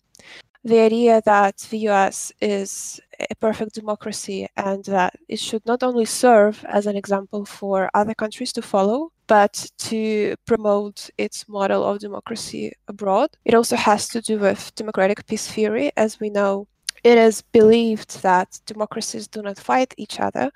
The 0.64 0.80
idea 0.80 1.22
that 1.24 1.58
the 1.70 1.78
US 1.90 2.32
is 2.40 3.00
a 3.30 3.34
perfect 3.36 3.74
democracy 3.74 4.48
and 4.56 4.84
that 4.86 5.14
it 5.28 5.38
should 5.38 5.64
not 5.64 5.82
only 5.82 6.04
serve 6.04 6.64
as 6.68 6.86
an 6.86 6.96
example 6.96 7.44
for 7.44 7.88
other 7.94 8.14
countries 8.14 8.52
to 8.54 8.62
follow, 8.62 9.12
but 9.28 9.70
to 9.78 10.34
promote 10.44 11.10
its 11.18 11.48
model 11.48 11.84
of 11.84 12.00
democracy 12.00 12.72
abroad. 12.88 13.30
It 13.44 13.54
also 13.54 13.76
has 13.76 14.08
to 14.08 14.20
do 14.20 14.38
with 14.38 14.74
democratic 14.74 15.26
peace 15.26 15.48
theory. 15.50 15.92
As 15.96 16.20
we 16.20 16.30
know, 16.30 16.66
it 17.04 17.18
is 17.18 17.42
believed 17.42 18.22
that 18.22 18.60
democracies 18.66 19.28
do 19.28 19.42
not 19.42 19.58
fight 19.58 19.94
each 19.96 20.18
other, 20.18 20.50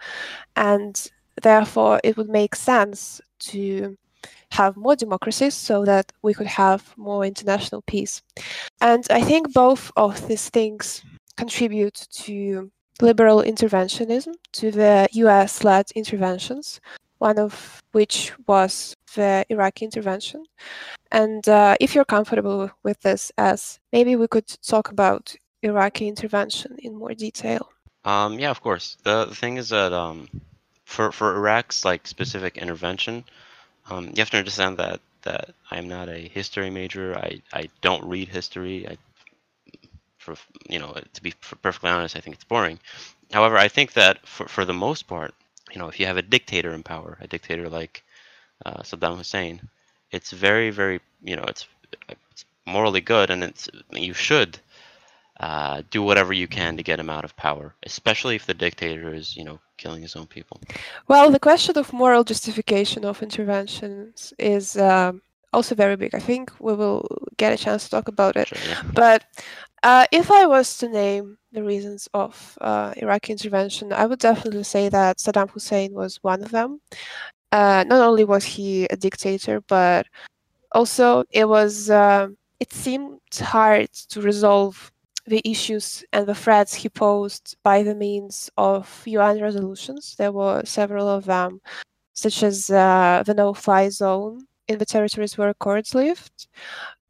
and 0.56 1.10
therefore 1.42 2.00
it 2.02 2.16
would 2.16 2.28
make 2.28 2.54
sense 2.56 3.20
to 3.50 3.96
have 4.52 4.76
more 4.76 4.96
democracies 4.96 5.54
so 5.54 5.84
that 5.84 6.12
we 6.22 6.34
could 6.34 6.46
have 6.46 6.94
more 6.96 7.24
international 7.24 7.82
peace. 7.82 8.22
And 8.80 9.04
I 9.10 9.22
think 9.22 9.52
both 9.52 9.90
of 9.96 10.26
these 10.28 10.48
things 10.50 11.02
contribute 11.36 12.06
to 12.24 12.70
liberal 13.00 13.42
interventionism, 13.42 14.34
to 14.52 14.70
the 14.70 15.08
US 15.12 15.64
led 15.64 15.90
interventions, 15.92 16.80
one 17.18 17.38
of 17.38 17.82
which 17.92 18.32
was 18.46 18.94
the 19.14 19.44
Iraqi 19.48 19.84
intervention. 19.84 20.44
And 21.12 21.48
uh, 21.48 21.76
if 21.80 21.94
you're 21.94 22.04
comfortable 22.04 22.70
with 22.82 23.00
this, 23.00 23.32
as 23.38 23.78
maybe 23.92 24.16
we 24.16 24.28
could 24.28 24.48
talk 24.62 24.90
about 24.90 25.34
Iraqi 25.62 26.08
intervention 26.08 26.76
in 26.78 26.94
more 26.94 27.14
detail. 27.14 27.70
Um, 28.04 28.38
yeah, 28.38 28.50
of 28.50 28.60
course. 28.62 28.96
The, 29.02 29.26
the 29.26 29.34
thing 29.34 29.58
is 29.58 29.68
that 29.68 29.92
um, 29.92 30.28
for 30.84 31.12
for 31.12 31.36
Iraq's 31.36 31.84
like 31.84 32.06
specific 32.06 32.56
intervention, 32.56 33.24
um, 33.90 34.06
you 34.06 34.14
have 34.18 34.30
to 34.30 34.38
understand 34.38 34.76
that 34.78 35.00
that 35.22 35.50
I'm 35.70 35.88
not 35.88 36.08
a 36.08 36.28
history 36.28 36.70
major. 36.70 37.16
I, 37.16 37.42
I 37.52 37.68
don't 37.82 38.04
read 38.04 38.28
history. 38.28 38.88
I, 38.88 38.96
for 40.18 40.34
you 40.68 40.78
know, 40.78 40.96
to 41.14 41.22
be 41.22 41.34
perfectly 41.62 41.90
honest, 41.90 42.16
I 42.16 42.20
think 42.20 42.36
it's 42.36 42.44
boring. 42.44 42.78
However, 43.32 43.56
I 43.56 43.68
think 43.68 43.92
that 43.94 44.26
for 44.26 44.48
for 44.48 44.64
the 44.64 44.72
most 44.72 45.06
part, 45.06 45.34
you 45.72 45.78
know, 45.78 45.88
if 45.88 46.00
you 46.00 46.06
have 46.06 46.16
a 46.16 46.22
dictator 46.22 46.72
in 46.72 46.82
power, 46.82 47.18
a 47.20 47.26
dictator 47.26 47.68
like 47.68 48.02
uh, 48.64 48.82
Saddam 48.82 49.16
Hussein, 49.18 49.60
it's 50.10 50.30
very 50.30 50.70
very 50.70 51.00
you 51.22 51.36
know 51.36 51.44
it's, 51.44 51.66
it's 52.08 52.44
morally 52.66 53.00
good 53.00 53.30
and 53.30 53.42
it's 53.42 53.68
you 53.92 54.14
should 54.14 54.58
uh, 55.40 55.82
do 55.90 56.02
whatever 56.02 56.32
you 56.32 56.46
can 56.46 56.76
to 56.76 56.82
get 56.82 57.00
him 57.00 57.08
out 57.10 57.24
of 57.24 57.34
power, 57.36 57.74
especially 57.84 58.36
if 58.36 58.46
the 58.46 58.54
dictator 58.54 59.14
is, 59.14 59.36
you 59.36 59.44
know, 59.44 59.58
killing 59.80 60.02
his 60.02 60.14
own 60.18 60.26
people. 60.36 60.56
Well, 61.08 61.30
the 61.30 61.44
question 61.48 61.74
of 61.78 61.92
moral 61.92 62.24
justification 62.32 63.04
of 63.04 63.22
interventions 63.22 64.32
is 64.38 64.76
um, 64.76 65.22
also 65.52 65.74
very 65.74 65.96
big. 65.96 66.14
I 66.14 66.22
think 66.28 66.52
we 66.66 66.74
will 66.80 67.02
get 67.36 67.52
a 67.52 67.62
chance 67.64 67.84
to 67.84 67.90
talk 67.90 68.08
about 68.08 68.36
it. 68.36 68.48
Sure, 68.48 68.68
yeah. 68.68 68.82
But 69.02 69.20
uh, 69.82 70.04
if 70.20 70.30
I 70.30 70.46
was 70.46 70.66
to 70.78 70.88
name 70.88 71.26
the 71.56 71.64
reasons 71.72 72.08
of 72.22 72.58
uh, 72.60 72.92
Iraqi 73.04 73.32
intervention, 73.32 73.92
I 73.92 74.04
would 74.06 74.20
definitely 74.20 74.64
say 74.64 74.84
that 74.90 75.18
Saddam 75.18 75.50
Hussein 75.50 75.92
was 76.02 76.12
one 76.22 76.42
of 76.42 76.50
them. 76.50 76.80
Uh, 77.50 77.82
not 77.92 78.00
only 78.08 78.24
was 78.24 78.44
he 78.44 78.84
a 78.84 78.96
dictator, 78.96 79.60
but 79.76 80.06
also 80.72 81.24
it 81.30 81.48
was. 81.48 81.90
Um, 81.90 82.36
it 82.60 82.72
seemed 82.74 83.20
hard 83.56 83.90
to 84.12 84.20
resolve 84.20 84.92
the 85.30 85.40
issues 85.44 86.04
and 86.12 86.26
the 86.26 86.34
threats 86.34 86.74
he 86.74 86.88
posed 86.88 87.56
by 87.62 87.82
the 87.84 87.94
means 87.94 88.50
of 88.58 89.02
UN 89.06 89.40
resolutions. 89.40 90.16
There 90.16 90.32
were 90.32 90.62
several 90.64 91.08
of 91.08 91.24
them, 91.24 91.60
such 92.14 92.42
as 92.42 92.68
uh, 92.68 93.22
the 93.24 93.34
no 93.34 93.54
fly 93.54 93.88
zone 93.90 94.46
in 94.66 94.78
the 94.78 94.84
territories 94.84 95.38
where 95.38 95.54
Kurds 95.54 95.94
lived. 95.94 96.48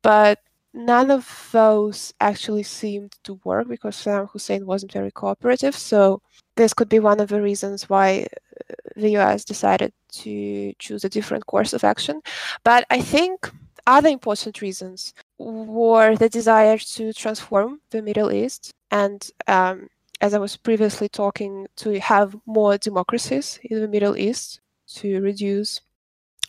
But 0.02 0.38
none 0.74 1.10
of 1.10 1.48
those 1.50 2.12
actually 2.20 2.62
seemed 2.62 3.12
to 3.24 3.40
work 3.44 3.68
because 3.68 3.96
Saddam 3.96 4.28
Hussein 4.30 4.66
wasn't 4.66 4.92
very 4.92 5.10
cooperative. 5.10 5.74
So, 5.76 6.20
this 6.56 6.74
could 6.74 6.90
be 6.90 6.98
one 6.98 7.20
of 7.20 7.28
the 7.28 7.40
reasons 7.40 7.88
why 7.88 8.26
uh, 8.26 8.74
the 8.96 9.16
US 9.18 9.44
decided 9.46 9.92
to 10.24 10.74
choose 10.78 11.04
a 11.04 11.08
different 11.08 11.46
course 11.46 11.72
of 11.72 11.84
action. 11.84 12.20
But 12.64 12.84
I 12.90 13.00
think 13.00 13.50
other 13.90 14.08
important 14.08 14.60
reasons 14.60 15.12
were 15.38 16.16
the 16.16 16.28
desire 16.28 16.78
to 16.78 17.12
transform 17.12 17.80
the 17.90 18.02
Middle 18.02 18.32
East 18.32 18.72
and, 18.90 19.30
um, 19.46 19.88
as 20.20 20.34
I 20.34 20.38
was 20.38 20.56
previously 20.56 21.08
talking, 21.08 21.66
to 21.76 21.98
have 22.00 22.36
more 22.46 22.78
democracies 22.78 23.58
in 23.62 23.80
the 23.80 23.88
Middle 23.88 24.16
East 24.16 24.60
to 24.96 25.20
reduce 25.20 25.80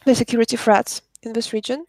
the 0.05 0.15
security 0.15 0.57
threats 0.57 1.01
in 1.23 1.33
this 1.33 1.53
region. 1.53 1.85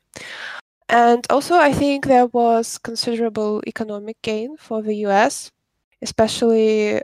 And 0.88 1.26
also, 1.30 1.54
I 1.56 1.72
think 1.72 2.06
there 2.06 2.26
was 2.26 2.78
considerable 2.78 3.62
economic 3.66 4.20
gain 4.22 4.56
for 4.56 4.82
the 4.82 4.96
US, 5.06 5.50
especially 6.02 7.00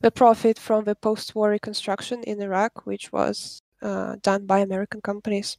the 0.00 0.10
profit 0.10 0.58
from 0.58 0.84
the 0.84 0.94
post 0.94 1.34
war 1.34 1.50
reconstruction 1.50 2.22
in 2.22 2.40
Iraq, 2.40 2.86
which 2.86 3.12
was 3.12 3.60
uh, 3.82 4.16
done 4.22 4.46
by 4.46 4.60
American 4.60 5.00
companies. 5.00 5.58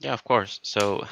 Yeah, 0.00 0.12
of 0.12 0.24
course. 0.24 0.60
So 0.62 1.06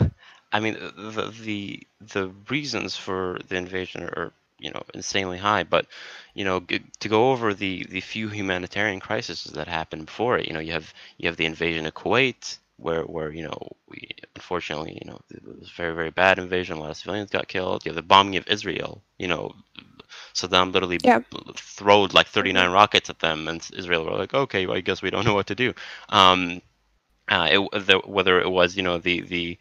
I 0.52 0.60
mean, 0.60 0.74
the 0.74 1.32
the 1.42 1.86
the 2.00 2.28
reasons 2.48 2.96
for 2.96 3.38
the 3.48 3.56
invasion 3.56 4.02
are 4.02 4.32
you 4.58 4.70
know 4.70 4.82
insanely 4.94 5.38
high, 5.38 5.64
but 5.64 5.86
you 6.34 6.44
know 6.44 6.60
to 7.00 7.08
go 7.08 7.32
over 7.32 7.54
the 7.54 7.84
the 7.84 8.00
few 8.00 8.28
humanitarian 8.28 9.00
crises 9.00 9.44
that 9.44 9.68
happened 9.68 10.06
before 10.06 10.38
it. 10.38 10.46
You 10.46 10.54
know, 10.54 10.60
you 10.60 10.72
have 10.72 10.92
you 11.18 11.28
have 11.28 11.36
the 11.36 11.46
invasion 11.46 11.86
of 11.86 11.94
Kuwait, 11.94 12.58
where 12.76 13.02
where 13.02 13.30
you 13.30 13.42
know 13.42 13.58
we 13.88 14.10
unfortunately 14.36 14.98
you 15.02 15.10
know 15.10 15.20
it 15.30 15.42
was 15.44 15.68
a 15.68 15.76
very 15.76 15.94
very 15.94 16.10
bad 16.10 16.38
invasion. 16.38 16.76
A 16.76 16.80
lot 16.80 16.90
of 16.90 16.96
civilians 16.96 17.30
got 17.30 17.48
killed. 17.48 17.84
You 17.84 17.90
have 17.90 17.96
the 17.96 18.02
bombing 18.02 18.36
of 18.36 18.46
Israel. 18.48 19.02
You 19.18 19.28
know, 19.28 19.54
Saddam 20.34 20.72
literally 20.72 20.98
yeah. 21.02 21.20
throwed 21.56 22.14
like 22.14 22.26
39 22.26 22.64
mm-hmm. 22.64 22.74
rockets 22.74 23.10
at 23.10 23.20
them, 23.20 23.48
and 23.48 23.66
Israel 23.74 24.04
were 24.04 24.18
like, 24.18 24.34
okay, 24.34 24.66
well, 24.66 24.76
I 24.76 24.80
guess 24.80 25.02
we 25.02 25.10
don't 25.10 25.24
know 25.24 25.34
what 25.34 25.48
to 25.48 25.54
do. 25.54 25.74
Um, 26.08 26.62
uh, 27.28 27.48
it, 27.50 27.86
the, 27.86 28.00
whether 28.04 28.40
it 28.40 28.50
was 28.50 28.76
you 28.76 28.82
know 28.82 28.98
the 28.98 29.20
the 29.22 29.58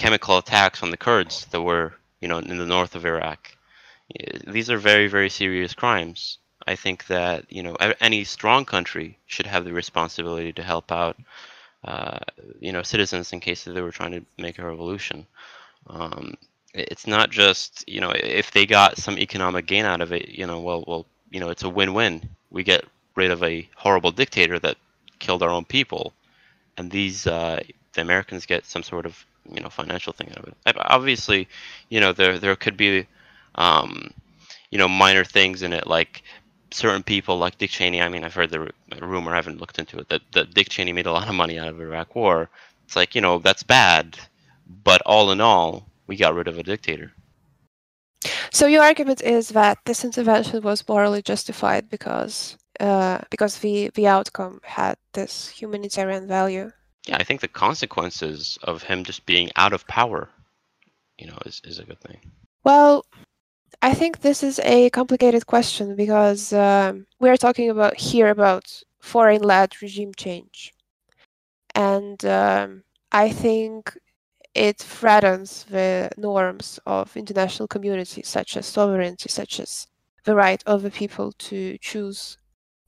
chemical 0.00 0.38
attacks 0.38 0.82
on 0.82 0.90
the 0.90 0.96
Kurds 0.96 1.44
that 1.50 1.60
were, 1.60 1.92
you 2.22 2.28
know, 2.28 2.38
in 2.38 2.56
the 2.56 2.64
north 2.64 2.94
of 2.94 3.04
Iraq. 3.04 3.52
These 4.46 4.70
are 4.70 4.78
very, 4.78 5.08
very 5.08 5.28
serious 5.28 5.74
crimes. 5.74 6.38
I 6.66 6.74
think 6.74 7.06
that 7.08 7.44
you 7.52 7.62
know 7.62 7.76
any 8.00 8.24
strong 8.24 8.64
country 8.64 9.18
should 9.26 9.46
have 9.46 9.64
the 9.64 9.74
responsibility 9.74 10.52
to 10.54 10.62
help 10.62 10.90
out, 10.90 11.16
uh, 11.84 12.18
you 12.60 12.72
know, 12.72 12.82
citizens 12.82 13.32
in 13.32 13.40
case 13.40 13.64
they 13.64 13.82
were 13.82 13.92
trying 13.98 14.12
to 14.12 14.24
make 14.38 14.58
a 14.58 14.66
revolution. 14.66 15.26
Um, 15.86 16.34
it's 16.72 17.06
not 17.06 17.30
just 17.30 17.84
you 17.86 18.00
know 18.00 18.12
if 18.14 18.50
they 18.52 18.64
got 18.66 18.98
some 18.98 19.18
economic 19.18 19.66
gain 19.66 19.84
out 19.84 20.00
of 20.00 20.12
it, 20.12 20.28
you 20.28 20.46
know, 20.46 20.60
well, 20.60 20.82
well, 20.86 21.06
you 21.30 21.40
know, 21.40 21.50
it's 21.50 21.64
a 21.64 21.68
win-win. 21.78 22.28
We 22.50 22.62
get 22.62 22.84
rid 23.16 23.30
of 23.30 23.42
a 23.42 23.68
horrible 23.76 24.12
dictator 24.12 24.58
that 24.60 24.76
killed 25.18 25.42
our 25.42 25.50
own 25.50 25.66
people, 25.66 26.14
and 26.78 26.90
these 26.90 27.26
uh, 27.26 27.60
the 27.92 28.00
Americans 28.00 28.46
get 28.46 28.64
some 28.64 28.82
sort 28.82 29.04
of 29.06 29.24
you 29.54 29.60
know 29.60 29.68
financial 29.68 30.12
thing 30.12 30.30
out 30.30 30.38
of 30.38 30.48
it. 30.48 30.76
Obviously, 30.76 31.48
you 31.88 32.00
know 32.00 32.12
there 32.12 32.38
there 32.38 32.56
could 32.56 32.76
be 32.76 33.06
um, 33.54 34.10
you 34.70 34.78
know 34.78 34.88
minor 34.88 35.24
things 35.24 35.62
in 35.62 35.72
it 35.72 35.86
like 35.86 36.22
certain 36.72 37.02
people 37.02 37.38
like 37.38 37.58
Dick 37.58 37.70
Cheney. 37.70 38.00
I 38.00 38.08
mean, 38.08 38.24
I've 38.24 38.34
heard 38.34 38.50
the 38.50 38.70
rumor. 39.00 39.32
I 39.32 39.36
haven't 39.36 39.60
looked 39.60 39.78
into 39.78 39.98
it 39.98 40.08
that, 40.08 40.22
that 40.32 40.54
Dick 40.54 40.68
Cheney 40.68 40.92
made 40.92 41.06
a 41.06 41.12
lot 41.12 41.28
of 41.28 41.34
money 41.34 41.58
out 41.58 41.68
of 41.68 41.80
Iraq 41.80 42.14
War. 42.14 42.48
It's 42.84 42.96
like 42.96 43.14
you 43.14 43.20
know 43.20 43.38
that's 43.38 43.62
bad, 43.62 44.18
but 44.84 45.02
all 45.06 45.30
in 45.30 45.40
all, 45.40 45.86
we 46.06 46.16
got 46.16 46.34
rid 46.34 46.48
of 46.48 46.58
a 46.58 46.62
dictator. 46.62 47.12
So 48.52 48.66
your 48.66 48.82
argument 48.82 49.22
is 49.22 49.48
that 49.50 49.78
this 49.84 50.04
intervention 50.04 50.62
was 50.62 50.86
morally 50.88 51.22
justified 51.22 51.88
because 51.88 52.56
uh, 52.80 53.18
because 53.30 53.58
the 53.58 53.90
the 53.94 54.06
outcome 54.06 54.60
had 54.64 54.96
this 55.12 55.48
humanitarian 55.48 56.26
value 56.26 56.70
yeah, 57.06 57.16
I 57.16 57.24
think 57.24 57.40
the 57.40 57.48
consequences 57.48 58.58
of 58.62 58.82
him 58.82 59.04
just 59.04 59.26
being 59.26 59.50
out 59.56 59.72
of 59.72 59.86
power, 59.86 60.28
you 61.18 61.26
know, 61.26 61.38
is, 61.46 61.60
is 61.64 61.78
a 61.78 61.84
good 61.84 62.00
thing. 62.00 62.18
Well, 62.64 63.04
I 63.82 63.94
think 63.94 64.20
this 64.20 64.42
is 64.42 64.60
a 64.60 64.90
complicated 64.90 65.46
question 65.46 65.96
because 65.96 66.52
um, 66.52 67.06
we're 67.18 67.36
talking 67.36 67.70
about 67.70 67.96
here 67.96 68.28
about 68.28 68.82
foreign-led 69.00 69.80
regime 69.80 70.12
change, 70.14 70.72
and 71.74 72.22
um, 72.26 72.82
I 73.12 73.30
think 73.30 73.96
it 74.54 74.78
threatens 74.78 75.64
the 75.64 76.10
norms 76.16 76.78
of 76.84 77.16
international 77.16 77.68
community, 77.68 78.22
such 78.22 78.56
as 78.56 78.66
sovereignty, 78.66 79.28
such 79.28 79.60
as 79.60 79.86
the 80.24 80.34
right 80.34 80.62
of 80.66 80.82
the 80.82 80.90
people 80.90 81.32
to 81.32 81.78
choose 81.78 82.36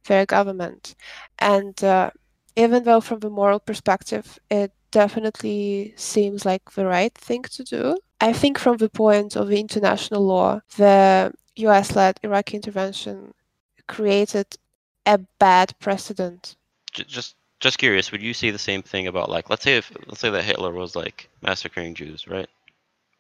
their 0.07 0.27
government. 0.27 0.97
And 1.39 1.83
uh, 1.85 2.11
even 2.57 2.85
though, 2.85 3.01
from 3.01 3.21
the 3.21 3.31
moral 3.31 3.61
perspective, 3.61 4.39
it 4.51 4.73
definitely 4.91 5.95
seems 5.97 6.45
like 6.45 6.73
the 6.73 6.87
right 6.87 7.15
thing 7.15 7.43
to 7.43 7.65
do, 7.65 7.97
I 8.21 8.33
think 8.33 8.57
from 8.57 8.77
the 8.77 8.89
point 8.89 9.35
of 9.35 9.49
the 9.49 9.59
international 9.59 10.23
law, 10.25 10.61
the 10.77 11.33
US 11.57 11.97
led 11.97 12.21
Iraqi 12.23 12.57
intervention 12.57 13.35
created 13.89 14.47
a 15.05 15.19
bad 15.41 15.75
precedent. 15.81 16.55
Just 16.93 17.35
just 17.59 17.79
curious, 17.79 18.13
would 18.13 18.23
you 18.23 18.35
say 18.35 18.51
the 18.51 18.59
same 18.59 18.83
thing 18.83 19.09
about 19.09 19.29
like 19.29 19.51
let's 19.51 19.65
say 19.65 19.77
if 19.77 19.91
let's 20.07 20.21
say 20.21 20.31
that 20.31 20.45
Hitler 20.45 20.73
was 20.73 20.95
like 20.95 21.29
massacring 21.43 21.95
Jews, 21.95 22.29
right? 22.29 22.49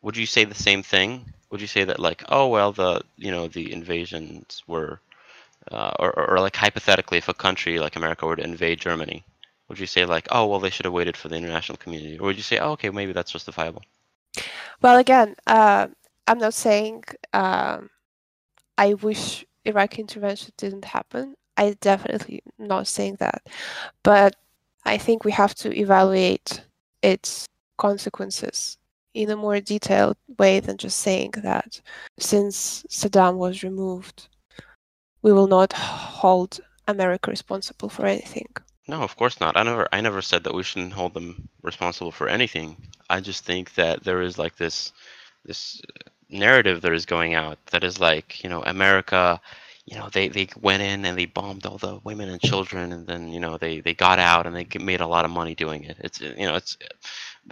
Would 0.03 0.17
you 0.17 0.27
say 0.27 0.45
the 0.45 0.55
same 0.55 0.83
thing? 0.85 1.25
Would 1.51 1.61
you 1.61 1.67
say 1.67 1.83
that 1.85 1.99
like 1.99 2.23
oh 2.29 2.47
well 2.47 2.71
the 2.73 3.03
you 3.17 3.33
know 3.33 3.49
the 3.49 3.73
invasions 3.73 4.63
were 4.69 5.01
uh, 5.71 5.93
or, 5.99 6.31
or, 6.31 6.41
like 6.41 6.57
hypothetically 6.57 7.19
if 7.19 7.29
a 7.29 7.35
country 7.35 7.79
like 7.79 7.97
America 7.97 8.27
were 8.27 8.37
to 8.37 8.45
invade 8.45 8.81
Germany, 8.81 9.25
would 9.69 9.79
you 9.79 9.87
say 9.87 10.05
like 10.05 10.27
oh 10.31 10.47
well 10.47 10.61
they 10.61 10.71
should 10.71 10.85
have 10.85 10.93
waited 10.93 11.17
for 11.17 11.29
the 11.29 11.37
international 11.37 11.79
community 11.79 12.19
or 12.19 12.27
would 12.27 12.37
you 12.37 12.43
say 12.43 12.59
oh 12.59 12.73
okay 12.73 12.91
maybe 12.91 13.13
that's 13.13 13.33
justifiable? 13.33 13.83
Well, 14.81 14.99
again, 14.99 15.37
uh, 15.47 15.89
I'm 16.27 16.39
not 16.39 16.55
saying 16.55 17.05
um, 17.33 17.91
I 18.79 18.95
wish 18.95 19.45
Iraqi 19.65 20.01
intervention 20.01 20.53
didn't 20.57 20.85
happen. 20.85 21.35
I 21.57 21.77
definitely 21.81 22.43
not 22.59 22.89
saying 22.89 23.17
that, 23.21 23.47
but 24.03 24.37
I 24.85 24.99
think 24.99 25.25
we 25.25 25.33
have 25.33 25.55
to 25.57 25.79
evaluate 25.79 26.63
its 27.03 27.47
consequences 27.77 28.79
in 29.15 29.31
a 29.31 29.37
more 29.37 29.61
detailed 29.61 30.17
way 30.39 30.61
than 30.61 30.79
just 30.79 30.99
saying 30.99 31.33
that 31.43 31.81
since 32.19 32.85
Saddam 32.89 33.37
was 33.37 33.63
removed, 33.63 34.29
we 35.23 35.33
will 35.33 35.47
not 35.47 35.73
hold 35.73 36.61
America 36.89 37.31
responsible 37.31 37.89
for 37.89 38.07
anything. 38.07 38.49
No, 38.89 39.03
of 39.03 39.17
course 39.17 39.41
not. 39.41 39.57
I 39.57 39.63
never 39.63 39.89
I 39.93 40.01
never 40.01 40.23
said 40.23 40.45
that 40.45 40.55
we 40.55 40.63
shouldn't 40.63 40.93
hold 40.93 41.15
them 41.15 41.49
responsible 41.63 42.13
for 42.13 42.29
anything. 42.29 42.77
I 43.09 43.21
just 43.21 43.45
think 43.45 43.75
that 43.75 44.05
there 44.05 44.23
is 44.23 44.39
like 44.39 44.57
this 44.57 44.93
this 45.45 45.81
narrative 46.29 46.81
that 46.83 46.93
is 46.93 47.07
going 47.07 47.35
out 47.35 47.59
that 47.67 47.85
is 47.85 48.01
like, 48.01 48.43
you 48.43 48.51
know, 48.51 48.63
America 48.65 49.41
you 49.87 49.97
know 49.97 50.09
they, 50.13 50.29
they 50.29 50.49
went 50.61 50.83
in 50.83 51.05
and 51.05 51.19
they 51.19 51.27
bombed 51.27 51.67
all 51.67 51.79
the 51.79 51.99
women 52.05 52.29
and 52.29 52.41
children 52.41 52.93
and 52.93 53.07
then 53.07 53.29
you 53.33 53.41
know 53.41 53.59
they, 53.59 53.81
they 53.81 53.95
got 53.95 54.19
out 54.19 54.47
and 54.47 54.55
they 54.55 54.67
made 54.79 55.01
a 55.01 55.07
lot 55.07 55.25
of 55.25 55.31
money 55.31 55.55
doing 55.55 55.85
it 55.85 55.97
it's 56.01 56.21
you 56.21 56.47
know 56.47 56.55
it's 56.55 56.77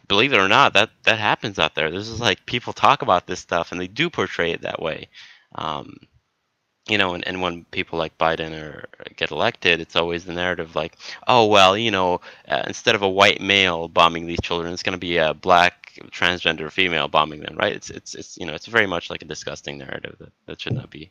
believe 0.07 0.33
it 0.33 0.39
or 0.39 0.49
not 0.49 0.73
that 0.73 0.91
that 1.05 1.19
happens 1.19 1.59
out 1.59 1.75
there 1.75 1.91
this 1.91 2.09
is 2.09 2.21
like 2.21 2.45
people 2.47 2.73
talk 2.73 3.03
about 3.03 3.27
this 3.27 3.41
stuff 3.41 3.73
and 3.73 3.81
they 3.81 3.89
do 3.89 4.09
portray 4.09 4.53
it 4.53 4.63
that 4.63 4.81
way 4.81 5.09
um, 5.57 5.97
you 6.89 6.99
know 6.99 7.15
and, 7.15 7.27
and 7.27 7.43
when 7.43 7.65
people 7.67 7.99
like 7.99 8.17
biden 8.19 8.53
or 8.53 8.89
get 9.17 9.31
elected 9.31 9.81
it's 9.81 9.97
always 9.97 10.25
the 10.25 10.33
narrative 10.33 10.75
like 10.75 10.97
oh 11.29 11.47
well 11.47 11.77
you 11.77 11.91
know 11.91 12.21
uh, 12.49 12.63
instead 12.67 12.95
of 12.95 13.03
a 13.03 13.09
white 13.09 13.41
male 13.41 13.89
bombing 13.89 14.27
these 14.27 14.41
children 14.43 14.73
it's 14.73 14.83
going 14.83 14.93
to 14.95 14.99
be 14.99 15.17
a 15.17 15.35
black 15.35 15.93
transgender 16.11 16.71
female 16.71 17.09
bombing 17.09 17.41
them 17.41 17.57
right 17.57 17.75
it's 17.75 17.91
it's, 17.91 18.15
it's 18.15 18.37
you 18.39 18.47
know 18.47 18.55
it's 18.55 18.67
very 18.67 18.87
much 18.87 19.11
like 19.11 19.23
a 19.23 19.27
disgusting 19.27 19.79
narrative 19.79 20.17
that, 20.19 20.33
that 20.47 20.61
should 20.61 20.73
not 20.73 20.91
be 20.91 21.11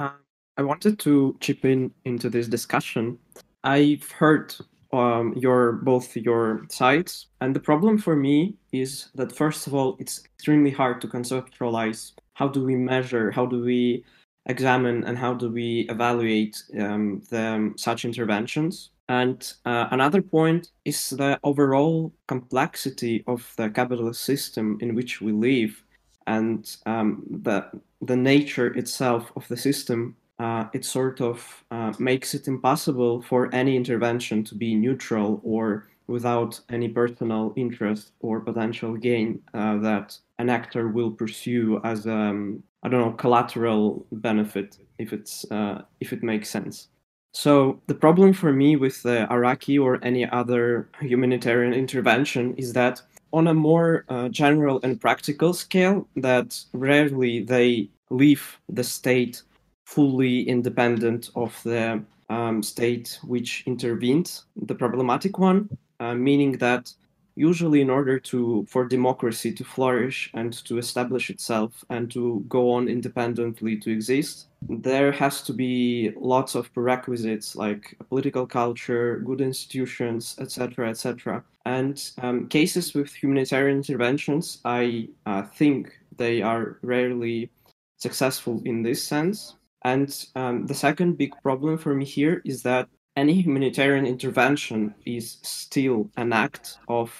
um, 0.00 0.12
I 0.56 0.62
wanted 0.62 0.98
to 1.00 1.36
chip 1.40 1.64
in 1.64 1.92
into 2.04 2.30
this 2.30 2.48
discussion. 2.48 3.18
I've 3.62 4.10
heard 4.10 4.54
um, 4.92 5.34
your 5.36 5.72
both 5.72 6.16
your 6.16 6.66
sides, 6.70 7.26
and 7.40 7.54
the 7.54 7.60
problem 7.60 7.98
for 7.98 8.16
me 8.16 8.56
is 8.72 9.08
that 9.14 9.32
first 9.32 9.66
of 9.66 9.74
all, 9.74 9.96
it's 9.98 10.24
extremely 10.24 10.70
hard 10.70 11.00
to 11.02 11.08
conceptualize 11.08 12.12
how 12.34 12.48
do 12.48 12.64
we 12.64 12.76
measure, 12.76 13.30
how 13.30 13.46
do 13.46 13.62
we 13.62 14.04
examine, 14.46 15.04
and 15.04 15.18
how 15.18 15.34
do 15.34 15.50
we 15.50 15.86
evaluate 15.90 16.62
um, 16.78 17.22
the, 17.30 17.72
such 17.76 18.04
interventions. 18.04 18.90
And 19.08 19.52
uh, 19.64 19.86
another 19.90 20.22
point 20.22 20.70
is 20.84 21.10
the 21.10 21.38
overall 21.44 22.12
complexity 22.26 23.22
of 23.26 23.52
the 23.56 23.70
capitalist 23.70 24.24
system 24.24 24.78
in 24.80 24.94
which 24.94 25.20
we 25.20 25.32
live, 25.32 25.82
and 26.26 26.76
um, 26.86 27.22
the 27.42 27.70
the 28.02 28.16
nature 28.16 28.74
itself 28.74 29.32
of 29.36 29.48
the 29.48 29.56
system 29.56 30.16
uh, 30.38 30.66
it 30.72 30.84
sort 30.84 31.20
of 31.20 31.64
uh, 31.70 31.92
makes 31.98 32.34
it 32.34 32.48
impossible 32.48 33.22
for 33.22 33.52
any 33.54 33.76
intervention 33.76 34.44
to 34.44 34.54
be 34.54 34.74
neutral 34.74 35.40
or 35.42 35.88
without 36.06 36.60
any 36.70 36.88
personal 36.88 37.52
interest 37.56 38.12
or 38.20 38.40
potential 38.40 38.94
gain 38.94 39.42
uh, 39.54 39.76
that 39.78 40.16
an 40.38 40.48
actor 40.48 40.88
will 40.88 41.10
pursue 41.10 41.80
as 41.84 42.06
um, 42.06 42.62
I 42.82 42.88
don't 42.88 43.00
know 43.00 43.12
collateral 43.12 44.06
benefit 44.12 44.78
if 44.98 45.12
it's 45.12 45.50
uh, 45.50 45.82
if 46.00 46.12
it 46.12 46.22
makes 46.22 46.48
sense. 46.48 46.88
So 47.32 47.82
the 47.86 47.94
problem 47.94 48.32
for 48.32 48.52
me 48.52 48.76
with 48.76 49.02
the 49.02 49.30
Iraqi 49.30 49.78
or 49.78 50.02
any 50.02 50.24
other 50.24 50.88
humanitarian 51.00 51.74
intervention 51.74 52.54
is 52.54 52.72
that 52.72 53.02
on 53.32 53.48
a 53.48 53.54
more 53.54 54.04
uh, 54.08 54.28
general 54.30 54.80
and 54.82 54.98
practical 54.98 55.52
scale, 55.52 56.08
that 56.16 56.58
rarely 56.72 57.40
they 57.40 57.90
leave 58.08 58.58
the 58.70 58.84
state 58.84 59.42
fully 59.84 60.48
independent 60.48 61.30
of 61.34 61.60
the 61.62 62.02
um, 62.30 62.62
state 62.62 63.18
which 63.22 63.62
intervened, 63.66 64.40
the 64.56 64.74
problematic 64.74 65.38
one, 65.38 65.68
uh, 65.70 65.76
meaning 66.00 66.52
that 66.58 66.92
usually 67.34 67.82
in 67.82 67.90
order 67.90 68.18
to 68.18 68.64
for 68.68 68.86
democracy 68.86 69.52
to 69.52 69.62
flourish 69.62 70.30
and 70.32 70.52
to 70.64 70.78
establish 70.78 71.28
itself 71.28 71.84
and 71.90 72.10
to 72.10 72.42
go 72.48 72.70
on 72.70 72.88
independently 72.88 73.76
to 73.76 73.90
exist 73.90 74.46
there 74.70 75.12
has 75.12 75.42
to 75.42 75.52
be 75.52 76.10
lots 76.16 76.54
of 76.54 76.72
prerequisites 76.72 77.54
like 77.54 77.94
political 78.08 78.46
culture 78.46 79.18
good 79.26 79.42
institutions 79.42 80.34
etc 80.40 80.88
etc 80.88 81.44
and 81.66 82.12
um, 82.22 82.48
cases 82.48 82.94
with 82.94 83.12
humanitarian 83.12 83.76
interventions 83.76 84.58
i 84.64 85.06
uh, 85.26 85.42
think 85.42 85.92
they 86.16 86.40
are 86.40 86.78
rarely 86.82 87.50
successful 87.96 88.62
in 88.64 88.82
this 88.82 89.02
sense. 89.02 89.56
And 89.84 90.26
um, 90.34 90.66
the 90.66 90.74
second 90.74 91.16
big 91.16 91.32
problem 91.42 91.78
for 91.78 91.94
me 91.94 92.04
here 92.04 92.42
is 92.44 92.62
that 92.62 92.88
any 93.16 93.40
humanitarian 93.40 94.06
intervention 94.06 94.94
is 95.06 95.38
still 95.42 96.10
an 96.16 96.32
act 96.32 96.78
of, 96.88 97.10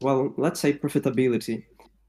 well, 0.00 0.32
let's 0.36 0.60
say 0.60 0.72
profitability. 0.72 1.64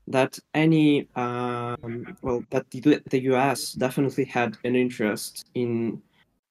That 0.07 0.37
any, 0.53 1.07
um, 1.15 2.17
well, 2.21 2.43
that 2.49 2.69
the, 2.71 3.19
US 3.33 3.73
definitely 3.73 4.25
had 4.25 4.57
an 4.63 4.75
interest 4.75 5.45
in, 5.55 6.01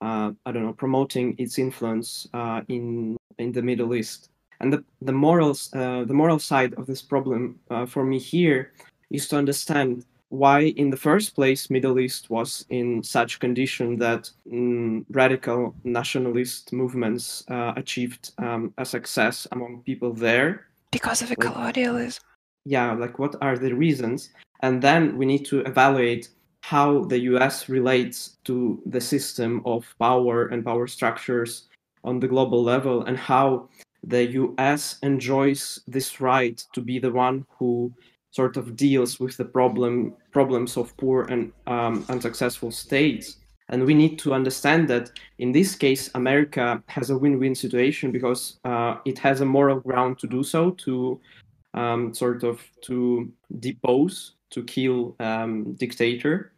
uh, 0.01 0.33
I 0.47 0.53
don't 0.53 0.65
know, 0.65 0.73
promoting 0.73 1.35
its 1.39 1.59
influence 1.59 2.29
uh, 2.33 2.63
in 2.69 3.17
in 3.39 3.53
the 3.53 3.63
Middle 3.63 3.95
East. 3.95 4.31
And 4.61 4.73
the 4.73 4.85
the 5.03 5.13
morals, 5.13 5.71
uh, 5.75 6.05
the 6.05 6.15
moral 6.15 6.39
side 6.39 6.73
of 6.75 6.87
this 6.87 7.03
problem 7.03 7.59
uh, 7.71 7.85
for 7.85 8.05
me 8.05 8.19
here 8.19 8.73
is 9.11 9.29
to 9.29 9.37
understand 9.37 10.07
why 10.33 10.61
in 10.61 10.89
the 10.89 10.97
first 10.97 11.35
place 11.35 11.69
middle 11.69 12.01
east 12.01 12.31
was 12.31 12.65
in 12.71 13.03
such 13.03 13.39
condition 13.39 13.97
that 13.99 14.31
mm, 14.51 15.05
radical 15.11 15.75
nationalist 15.85 16.73
movements 16.73 17.45
uh, 17.51 17.75
achieved 17.77 18.33
um, 18.39 18.73
a 18.79 18.85
success 18.85 19.47
among 19.53 19.83
people 19.85 20.15
there. 20.15 20.69
Because 20.91 21.21
of 21.21 21.29
the 21.29 21.37
colonialism. 21.37 22.25
Yeah 22.65 22.93
like 22.93 23.19
what 23.19 23.37
are 23.43 23.59
the 23.59 23.75
reasons? 23.75 24.31
And 24.61 24.81
then 24.81 25.19
we 25.19 25.27
need 25.27 25.45
to 25.47 25.61
evaluate 25.61 26.31
how 26.63 27.05
the 27.05 27.19
us 27.19 27.69
relates 27.69 28.39
to 28.45 28.81
the 28.87 29.03
system 29.03 29.61
of 29.67 29.85
power 29.99 30.47
and 30.47 30.65
power 30.65 30.87
structures 30.87 31.69
on 32.05 32.21
the 32.21 32.29
global 32.29 32.63
level 32.63 33.05
and 33.05 33.19
how 33.19 33.69
the 34.03 34.25
us 34.57 34.99
enjoys 35.03 35.81
this 35.87 36.23
right 36.23 36.65
to 36.73 36.81
be 36.81 36.99
the 36.99 37.13
one 37.13 37.45
who 37.59 37.93
sort 38.33 38.57
of 38.57 38.77
deals 38.77 39.21
with 39.21 39.37
the 39.37 39.45
problem 39.45 40.15
problems 40.33 40.77
of 40.77 40.97
poor 40.97 41.25
and 41.25 41.53
um, 41.67 42.05
unsuccessful 42.09 42.71
states. 42.71 43.37
And 43.69 43.85
we 43.85 43.95
need 43.95 44.19
to 44.19 44.35
understand 44.35 44.89
that 44.89 45.13
in 45.39 45.53
this 45.53 45.77
case, 45.77 46.11
America 46.15 46.83
has 46.89 47.11
a 47.11 47.17
win-win 47.17 47.55
situation 47.55 48.11
because 48.11 48.59
uh, 48.65 48.97
it 49.05 49.19
has 49.19 49.41
a 49.41 49.47
moral 49.47 49.81
ground 49.81 50.19
to 50.19 50.27
do 50.27 50.43
so, 50.43 50.73
to 50.85 51.21
um, 51.75 52.13
sort 52.13 52.43
of 52.43 52.61
to 52.83 53.31
depose, 53.61 54.33
to 54.51 54.63
kill 54.65 55.15
um, 55.21 55.75
dictator, 55.75 56.53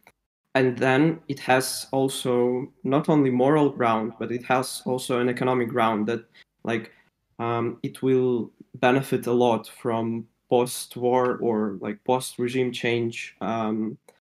and 0.55 0.77
then 0.77 1.19
it 1.27 1.39
has 1.39 1.87
also 1.91 2.71
not 2.83 3.09
only 3.09 3.29
moral 3.29 3.69
ground, 3.69 4.13
but 4.17 4.31
it 4.31 4.43
has 4.45 4.81
also 4.85 5.19
an 5.19 5.29
economic 5.29 5.67
ground 5.67 6.07
that, 6.07 6.23
like, 6.63 6.91
um, 7.39 7.77
it 7.83 8.01
will 8.01 8.51
benefit 8.75 9.27
a 9.27 9.33
lot 9.33 9.67
from 9.67 10.25
post-war 10.49 11.37
or 11.37 11.77
like 11.81 12.03
post-regime 12.03 12.71
change 12.71 13.35
um, 13.41 13.97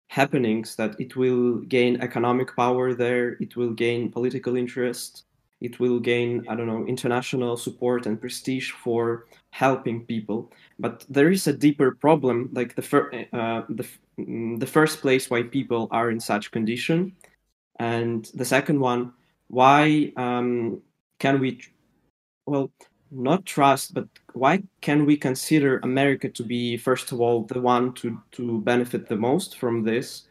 happenings 0.09 0.75
that 0.75 0.99
it 0.99 1.15
will 1.15 1.57
gain 1.67 1.99
economic 2.01 2.55
power 2.55 2.93
there 2.93 3.31
it 3.41 3.55
will 3.55 3.71
gain 3.71 4.11
political 4.11 4.55
interest 4.55 5.25
it 5.59 5.79
will 5.79 5.99
gain 5.99 6.45
i 6.47 6.55
don't 6.55 6.67
know 6.67 6.85
international 6.87 7.57
support 7.57 8.05
and 8.05 8.21
prestige 8.21 8.71
for 8.71 9.25
helping 9.51 10.05
people. 10.05 10.51
But 10.77 11.03
there 11.09 11.31
is 11.31 11.47
a 11.47 11.53
deeper 11.53 11.95
problem, 11.95 12.49
like 12.53 12.75
the 12.75 12.81
fir- 12.83 13.09
uh, 13.33 13.63
the 13.69 13.87
mm, 14.19 14.59
the 14.59 14.67
first 14.67 15.01
place 15.01 15.29
why 15.31 15.41
people 15.43 15.87
are 15.89 16.11
in 16.11 16.19
such 16.19 16.51
condition, 16.51 17.15
and 17.79 18.25
the 18.35 18.45
second 18.45 18.79
one, 18.79 19.13
why 19.47 20.13
um, 20.17 20.81
can 21.19 21.39
we, 21.39 21.61
well, 22.45 22.71
not 23.11 23.45
trust, 23.45 23.93
but 23.93 24.07
why 24.37 24.63
can 24.81 25.05
we 25.05 25.17
consider 25.17 25.79
America 25.79 26.29
to 26.29 26.43
be 26.43 26.77
first 26.77 27.11
of 27.11 27.19
all 27.21 27.43
the 27.43 27.61
one 27.61 27.93
to 27.93 28.21
to 28.31 28.61
benefit 28.61 29.07
the 29.07 29.15
most 29.15 29.57
from 29.57 29.83
this? 29.83 30.27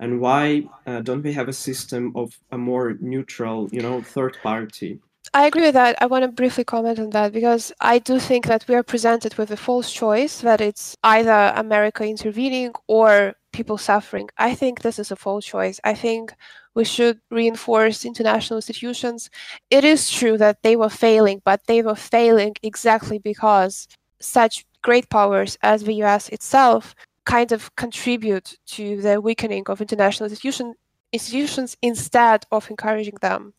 And 0.00 0.20
why 0.20 0.68
uh, 0.86 1.00
don't 1.00 1.24
we 1.24 1.32
have 1.32 1.48
a 1.48 1.52
system 1.52 2.12
of 2.14 2.38
a 2.52 2.58
more 2.58 2.96
neutral, 3.00 3.68
you 3.72 3.82
know, 3.82 4.00
third 4.00 4.36
party? 4.42 5.00
I 5.34 5.46
agree 5.46 5.62
with 5.62 5.74
that. 5.74 6.00
I 6.00 6.06
want 6.06 6.22
to 6.22 6.28
briefly 6.28 6.64
comment 6.64 6.98
on 6.98 7.10
that 7.10 7.32
because 7.32 7.72
I 7.80 7.98
do 7.98 8.18
think 8.18 8.46
that 8.46 8.66
we 8.68 8.74
are 8.74 8.82
presented 8.82 9.34
with 9.36 9.50
a 9.50 9.56
false 9.56 9.92
choice 9.92 10.40
that 10.40 10.60
it's 10.60 10.96
either 11.02 11.52
America 11.56 12.04
intervening 12.04 12.72
or 12.86 13.34
people 13.52 13.76
suffering. 13.76 14.28
I 14.38 14.54
think 14.54 14.80
this 14.80 14.98
is 14.98 15.10
a 15.10 15.16
false 15.16 15.44
choice. 15.44 15.80
I 15.84 15.94
think 15.94 16.32
we 16.78 16.84
should 16.84 17.18
reinforce 17.28 18.04
international 18.04 18.58
institutions. 18.58 19.30
It 19.68 19.82
is 19.84 20.08
true 20.08 20.38
that 20.38 20.62
they 20.62 20.76
were 20.76 20.94
failing, 21.06 21.42
but 21.44 21.66
they 21.66 21.82
were 21.82 22.00
failing 22.14 22.54
exactly 22.62 23.18
because 23.18 23.88
such 24.20 24.64
great 24.80 25.10
powers 25.10 25.58
as 25.60 25.82
the 25.82 25.94
US 26.04 26.28
itself 26.28 26.94
kind 27.24 27.50
of 27.50 27.74
contribute 27.74 28.48
to 28.76 28.84
the 29.02 29.20
weakening 29.20 29.64
of 29.66 29.80
international 29.80 30.26
institution, 30.28 30.74
institutions 31.12 31.76
instead 31.82 32.46
of 32.52 32.70
encouraging 32.70 33.18
them. 33.22 33.54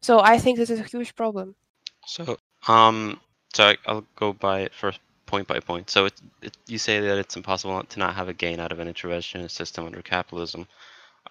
So 0.00 0.20
I 0.20 0.38
think 0.38 0.56
this 0.56 0.70
is 0.70 0.78
a 0.78 0.90
huge 0.94 1.16
problem. 1.16 1.56
So, 2.06 2.38
um, 2.68 3.18
so 3.52 3.74
I'll 3.88 4.06
go 4.14 4.32
by 4.32 4.60
it 4.60 4.72
first 4.74 5.00
point 5.26 5.48
by 5.48 5.58
point. 5.58 5.90
So 5.90 6.04
it, 6.04 6.14
it, 6.40 6.56
you 6.68 6.78
say 6.78 7.00
that 7.00 7.18
it's 7.18 7.34
impossible 7.34 7.82
to 7.82 7.98
not 7.98 8.14
have 8.14 8.28
a 8.28 8.40
gain 8.44 8.60
out 8.60 8.70
of 8.70 8.78
an 8.78 8.86
interventionist 8.86 9.50
system 9.50 9.86
under 9.86 10.02
capitalism. 10.02 10.68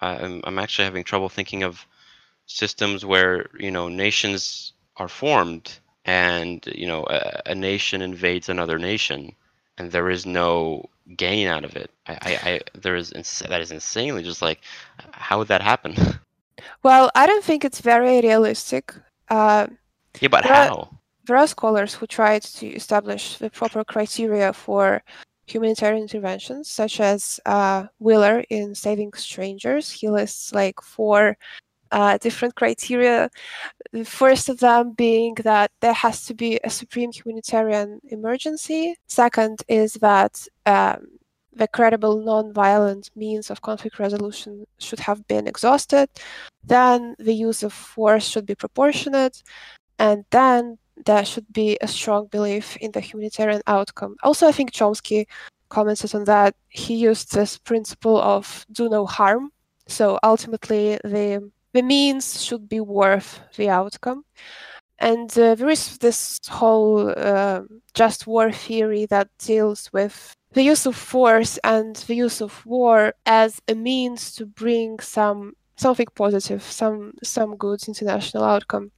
I'm, 0.00 0.40
I'm 0.44 0.58
actually 0.58 0.84
having 0.86 1.04
trouble 1.04 1.28
thinking 1.28 1.62
of 1.62 1.86
systems 2.46 3.04
where 3.04 3.46
you 3.58 3.70
know 3.70 3.88
nations 3.88 4.72
are 4.96 5.08
formed 5.08 5.78
and 6.04 6.66
you 6.74 6.86
know 6.86 7.04
a, 7.08 7.42
a 7.46 7.54
nation 7.54 8.02
invades 8.02 8.48
another 8.48 8.78
nation 8.78 9.32
and 9.78 9.92
there 9.92 10.10
is 10.10 10.26
no 10.26 10.88
gain 11.16 11.46
out 11.46 11.64
of 11.64 11.76
it. 11.76 11.90
I, 12.06 12.12
I, 12.22 12.50
I 12.50 12.60
there 12.74 12.96
is 12.96 13.12
ins- 13.12 13.42
that 13.48 13.60
is 13.60 13.70
insanely 13.70 14.22
just 14.22 14.42
like 14.42 14.60
how 15.12 15.38
would 15.38 15.48
that 15.48 15.62
happen? 15.62 15.94
Well, 16.82 17.10
I 17.14 17.26
don't 17.26 17.44
think 17.44 17.64
it's 17.64 17.80
very 17.80 18.20
realistic. 18.20 18.94
Uh, 19.28 19.66
yeah, 20.20 20.28
but 20.28 20.44
There 20.44 20.52
are- 20.52 20.66
how? 20.68 20.90
there 21.24 21.36
are 21.36 21.46
scholars 21.46 21.94
who 21.94 22.06
tried 22.06 22.42
to 22.42 22.66
establish 22.66 23.36
the 23.38 23.50
proper 23.50 23.84
criteria 23.84 24.52
for 24.52 25.02
humanitarian 25.50 26.02
interventions, 26.02 26.68
such 26.68 27.00
as 27.00 27.40
uh, 27.46 27.86
Wheeler 27.98 28.44
in 28.50 28.74
Saving 28.74 29.12
Strangers. 29.14 29.90
He 29.90 30.08
lists 30.08 30.52
like 30.52 30.80
four 30.80 31.36
uh, 31.92 32.18
different 32.18 32.54
criteria. 32.54 33.30
The 33.92 34.04
first 34.04 34.48
of 34.48 34.60
them 34.60 34.92
being 34.92 35.34
that 35.42 35.70
there 35.80 35.92
has 35.92 36.24
to 36.26 36.34
be 36.34 36.60
a 36.62 36.70
supreme 36.70 37.12
humanitarian 37.12 38.00
emergency. 38.04 38.94
Second 39.08 39.58
is 39.68 39.94
that 39.94 40.46
um, 40.66 41.06
the 41.52 41.68
credible 41.68 42.22
non-violent 42.22 43.10
means 43.16 43.50
of 43.50 43.60
conflict 43.62 43.98
resolution 43.98 44.66
should 44.78 45.00
have 45.00 45.26
been 45.26 45.46
exhausted. 45.46 46.08
Then 46.64 47.16
the 47.18 47.34
use 47.34 47.62
of 47.62 47.72
force 47.72 48.26
should 48.26 48.46
be 48.46 48.54
proportionate. 48.54 49.42
And 49.98 50.24
then 50.30 50.78
there 51.06 51.24
should 51.24 51.50
be 51.52 51.78
a 51.80 51.88
strong 51.88 52.26
belief 52.26 52.76
in 52.78 52.92
the 52.92 53.00
humanitarian 53.00 53.62
outcome. 53.66 54.16
Also, 54.22 54.46
I 54.46 54.52
think 54.52 54.72
Chomsky 54.72 55.26
commented 55.68 56.14
on 56.14 56.24
that. 56.24 56.54
He 56.68 56.94
used 56.94 57.32
this 57.32 57.58
principle 57.58 58.20
of 58.20 58.66
do 58.72 58.88
no 58.88 59.06
harm. 59.06 59.52
So 59.86 60.18
ultimately, 60.22 60.98
the 61.04 61.50
the 61.72 61.82
means 61.82 62.44
should 62.44 62.68
be 62.68 62.80
worth 62.80 63.40
the 63.56 63.68
outcome. 63.68 64.24
And 64.98 65.30
uh, 65.38 65.54
there 65.54 65.70
is 65.70 65.98
this 65.98 66.40
whole 66.48 67.14
uh, 67.16 67.62
just 67.94 68.26
war 68.26 68.52
theory 68.52 69.06
that 69.06 69.28
deals 69.38 69.90
with 69.92 70.34
the 70.52 70.62
use 70.62 70.84
of 70.84 70.96
force 70.96 71.58
and 71.64 71.96
the 71.96 72.14
use 72.14 72.40
of 72.42 72.66
war 72.66 73.14
as 73.24 73.60
a 73.68 73.74
means 73.74 74.32
to 74.34 74.46
bring 74.46 74.98
some 75.00 75.54
something 75.76 76.08
positive, 76.14 76.62
some 76.62 77.14
some 77.22 77.56
good 77.56 77.80
international 77.88 78.44
outcome. 78.44 78.90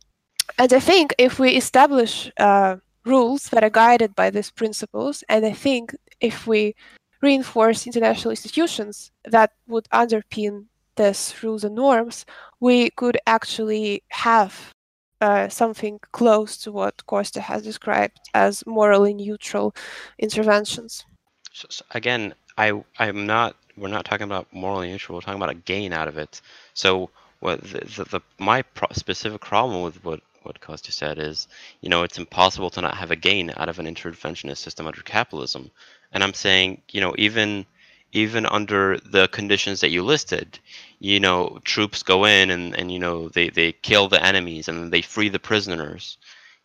And 0.58 0.72
I 0.72 0.80
think 0.80 1.14
if 1.18 1.38
we 1.38 1.56
establish 1.56 2.30
uh, 2.38 2.76
rules 3.04 3.48
that 3.50 3.64
are 3.64 3.70
guided 3.70 4.14
by 4.14 4.30
these 4.30 4.50
principles, 4.50 5.24
and 5.28 5.44
I 5.46 5.52
think 5.52 5.94
if 6.20 6.46
we 6.46 6.74
reinforce 7.20 7.86
international 7.86 8.32
institutions 8.32 9.10
that 9.24 9.52
would 9.68 9.88
underpin 9.92 10.66
these 10.96 11.34
rules 11.42 11.64
and 11.64 11.74
norms, 11.74 12.26
we 12.60 12.90
could 12.90 13.18
actually 13.26 14.02
have 14.08 14.72
uh, 15.20 15.48
something 15.48 16.00
close 16.10 16.56
to 16.58 16.72
what 16.72 17.06
Costa 17.06 17.40
has 17.40 17.62
described 17.62 18.18
as 18.34 18.66
morally 18.66 19.14
neutral 19.14 19.74
interventions. 20.18 21.04
So, 21.52 21.66
so 21.70 21.84
again, 21.92 22.34
I 22.58 22.82
I'm 22.98 23.26
not. 23.26 23.56
We're 23.76 23.88
not 23.88 24.04
talking 24.04 24.24
about 24.24 24.52
morally 24.52 24.88
neutral. 24.88 25.16
We're 25.16 25.22
talking 25.22 25.40
about 25.40 25.50
a 25.50 25.54
gain 25.72 25.92
out 25.92 26.08
of 26.08 26.18
it. 26.18 26.42
So 26.74 27.08
what 27.40 27.62
the, 27.62 27.80
the, 27.96 28.04
the 28.04 28.20
my 28.38 28.62
pro- 28.62 28.88
specific 28.92 29.40
problem 29.40 29.82
with 29.82 30.04
what 30.04 30.20
what 30.44 30.60
Costa 30.60 30.92
said 30.92 31.18
is, 31.18 31.48
you 31.80 31.88
know, 31.88 32.02
it's 32.02 32.18
impossible 32.18 32.70
to 32.70 32.80
not 32.80 32.96
have 32.96 33.10
a 33.10 33.16
gain 33.16 33.52
out 33.56 33.68
of 33.68 33.78
an 33.78 33.86
interventionist 33.86 34.58
system 34.58 34.86
under 34.86 35.02
capitalism. 35.02 35.70
And 36.12 36.22
I'm 36.22 36.34
saying, 36.34 36.82
you 36.90 37.00
know, 37.00 37.14
even 37.18 37.66
even 38.12 38.44
under 38.46 38.98
the 38.98 39.26
conditions 39.28 39.80
that 39.80 39.90
you 39.90 40.02
listed, 40.02 40.58
you 41.00 41.18
know, 41.18 41.58
troops 41.64 42.02
go 42.02 42.26
in 42.26 42.50
and, 42.50 42.76
and 42.76 42.92
you 42.92 42.98
know 42.98 43.28
they, 43.30 43.48
they 43.48 43.72
kill 43.72 44.08
the 44.08 44.22
enemies 44.22 44.68
and 44.68 44.92
they 44.92 45.02
free 45.02 45.28
the 45.28 45.38
prisoners. 45.38 46.18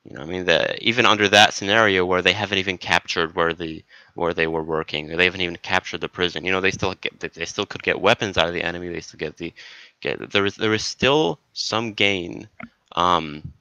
You 0.03 0.15
know, 0.15 0.21
I 0.21 0.25
mean, 0.25 0.49
even 0.79 1.05
under 1.05 1.27
that 1.29 1.53
scenario 1.53 2.05
where 2.05 2.21
they 2.21 2.33
haven't 2.33 2.59
even 2.59 2.77
captured 2.77 3.35
where 3.35 3.53
the 3.53 3.83
where 4.15 4.33
they 4.33 4.47
were 4.47 4.63
working, 4.63 5.11
or 5.11 5.17
they 5.17 5.25
haven't 5.25 5.41
even 5.41 5.57
captured 5.57 6.01
the 6.01 6.09
prison. 6.09 6.45
You 6.45 6.51
know, 6.51 6.61
they 6.61 6.71
still 6.71 6.93
get 6.95 7.19
they 7.19 7.45
still 7.45 7.65
could 7.65 7.83
get 7.83 7.99
weapons 7.99 8.37
out 8.37 8.47
of 8.47 8.53
the 8.53 8.63
enemy. 8.63 8.87
They 8.89 9.01
still 9.01 9.17
get 9.17 9.37
the 9.37 9.53
get 10.01 10.31
there 10.31 10.45
is 10.45 10.55
there 10.55 10.73
is 10.73 10.85
still 10.85 11.39
some 11.53 11.93
gain 11.93 12.47
um, 12.95 13.53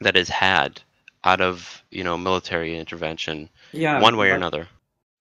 that 0.00 0.16
is 0.16 0.28
had 0.28 0.82
out 1.24 1.40
of 1.40 1.82
you 1.90 2.04
know 2.04 2.16
military 2.18 2.76
intervention 2.78 3.48
Yeah, 3.72 3.98
one 3.98 4.16
way 4.16 4.30
or 4.30 4.34
another. 4.34 4.68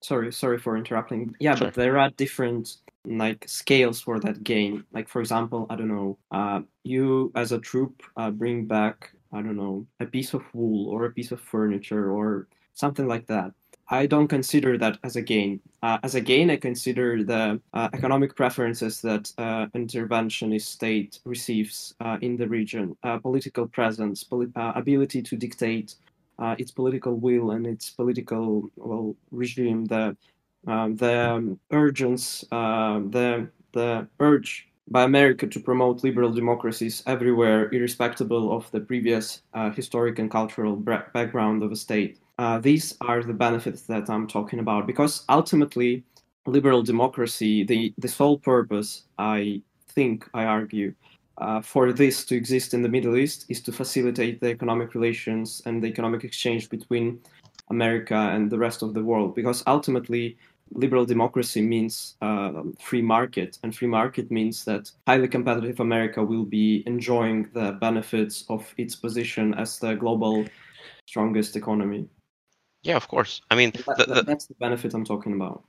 sorry 0.02 0.32
sorry 0.34 0.58
for 0.60 0.78
interrupting 0.78 1.36
yeah 1.40 1.56
Sure. 1.56 1.58
but 1.58 1.74
there 1.74 1.98
are 2.00 2.10
different 2.12 2.78
like 3.06 3.46
scales 3.48 4.02
for 4.02 4.20
that 4.20 4.44
gain 4.44 4.84
like 4.94 5.08
for 5.10 5.22
example 5.22 5.66
i 5.70 5.76
don't 5.76 5.88
know 5.90 6.18
uh, 6.32 6.62
you 6.84 7.32
as 7.36 7.52
a 7.52 7.60
troop 7.60 8.04
uh, 8.18 8.32
bring 8.32 8.66
back 8.68 9.12
i 9.34 9.42
don't 9.42 9.58
know 9.58 9.86
a 10.00 10.06
piece 10.06 10.34
of 10.34 10.44
wool 10.54 10.90
or 10.90 11.06
a 11.06 11.12
piece 11.12 11.32
of 11.32 11.42
furniture 11.42 12.12
or 12.12 12.48
something 12.74 13.08
like 13.08 13.28
that 13.28 13.52
i 13.90 14.06
don't 14.06 14.28
consider 14.28 14.78
that 14.78 14.98
as 15.04 15.16
a 15.16 15.22
gain 15.22 15.60
uh, 15.82 15.98
as 16.04 16.16
a 16.16 16.22
gain 16.22 16.50
i 16.50 16.56
consider 16.56 17.24
the 17.24 17.60
uh, 17.74 17.90
economic 17.94 18.36
preferences 18.36 19.02
that 19.02 19.32
uh, 19.38 19.66
interventionist 19.76 20.68
state 20.68 21.20
receives 21.26 21.94
uh, 22.00 22.18
in 22.22 22.38
the 22.38 22.48
region 22.48 22.96
uh, 23.04 23.18
political 23.18 23.68
presence 23.68 24.26
uh, 24.32 24.72
ability 24.76 25.22
to 25.22 25.36
dictate 25.36 25.96
its 26.58 26.72
political 26.72 27.16
will 27.16 27.52
and 27.52 27.66
its 27.66 27.90
political 27.90 28.70
well 28.76 29.16
regime, 29.32 29.86
the 29.86 30.16
um, 30.68 30.96
the 30.96 31.30
um, 31.32 31.60
urgence, 31.72 32.42
the 32.52 33.50
the 33.72 34.08
urge 34.20 34.68
by 34.90 35.04
America 35.04 35.48
to 35.48 35.60
promote 35.60 36.04
liberal 36.04 36.32
democracies 36.32 37.02
everywhere, 37.08 37.70
irrespective 37.74 38.32
of 38.32 38.70
the 38.72 38.80
previous 38.80 39.42
historic 39.74 40.20
and 40.20 40.30
cultural 40.30 40.76
background 40.76 41.64
of 41.64 41.72
a 41.72 41.76
state. 41.76 42.20
Uh, 42.40 42.60
these 42.60 42.98
are 43.02 43.22
the 43.24 43.34
benefits 43.34 43.84
that 43.84 44.10
I'm 44.10 44.28
talking 44.28 44.60
about 44.60 44.88
because 44.88 45.24
ultimately, 45.30 46.04
liberal 46.46 46.82
democracy, 46.82 47.64
the 47.64 47.94
the 47.98 48.08
sole 48.08 48.40
purpose, 48.40 49.04
I 49.18 49.62
think, 49.90 50.28
I 50.34 50.46
argue, 50.46 50.94
uh, 51.38 51.62
for 51.62 51.94
this 51.94 52.26
to 52.26 52.36
exist 52.36 52.74
in 52.74 52.82
the 52.82 52.90
Middle 52.90 53.18
East 53.18 53.46
is 53.50 53.62
to 53.62 53.72
facilitate 53.72 54.40
the 54.40 54.50
economic 54.50 54.96
relations 54.96 55.62
and 55.66 55.82
the 55.82 55.88
economic 55.88 56.24
exchange 56.24 56.70
between 56.70 57.20
America 57.70 58.16
and 58.16 58.50
the 58.50 58.58
rest 58.58 58.82
of 58.82 58.94
the 58.94 59.04
world. 59.04 59.36
Because 59.36 59.64
ultimately, 59.68 60.38
liberal 60.74 61.06
democracy 61.06 61.62
means 61.62 62.16
uh, 62.22 62.64
free 62.80 63.02
market, 63.02 63.60
and 63.64 63.76
free 63.76 63.88
market 63.88 64.32
means 64.32 64.66
that 64.66 64.92
highly 65.08 65.28
competitive 65.28 65.80
America 65.80 66.24
will 66.24 66.46
be 66.46 66.84
enjoying 66.88 67.48
the 67.54 67.74
benefits 67.74 68.44
of 68.50 68.74
its 68.78 68.96
position 68.96 69.54
as 69.54 69.80
the 69.80 69.94
global 69.94 70.46
strongest 71.08 71.56
economy. 71.56 72.08
Yeah, 72.84 72.96
of 72.98 73.08
course. 73.08 73.42
I 73.50 73.56
mean, 73.56 73.72
That- 73.72 73.98
the, 73.98 74.06
the, 74.16 74.22
that's 74.24 74.46
the 74.48 74.56
benefit 74.56 74.94
I'm 74.94 75.06
talking 75.06 75.34
about. 75.34 75.64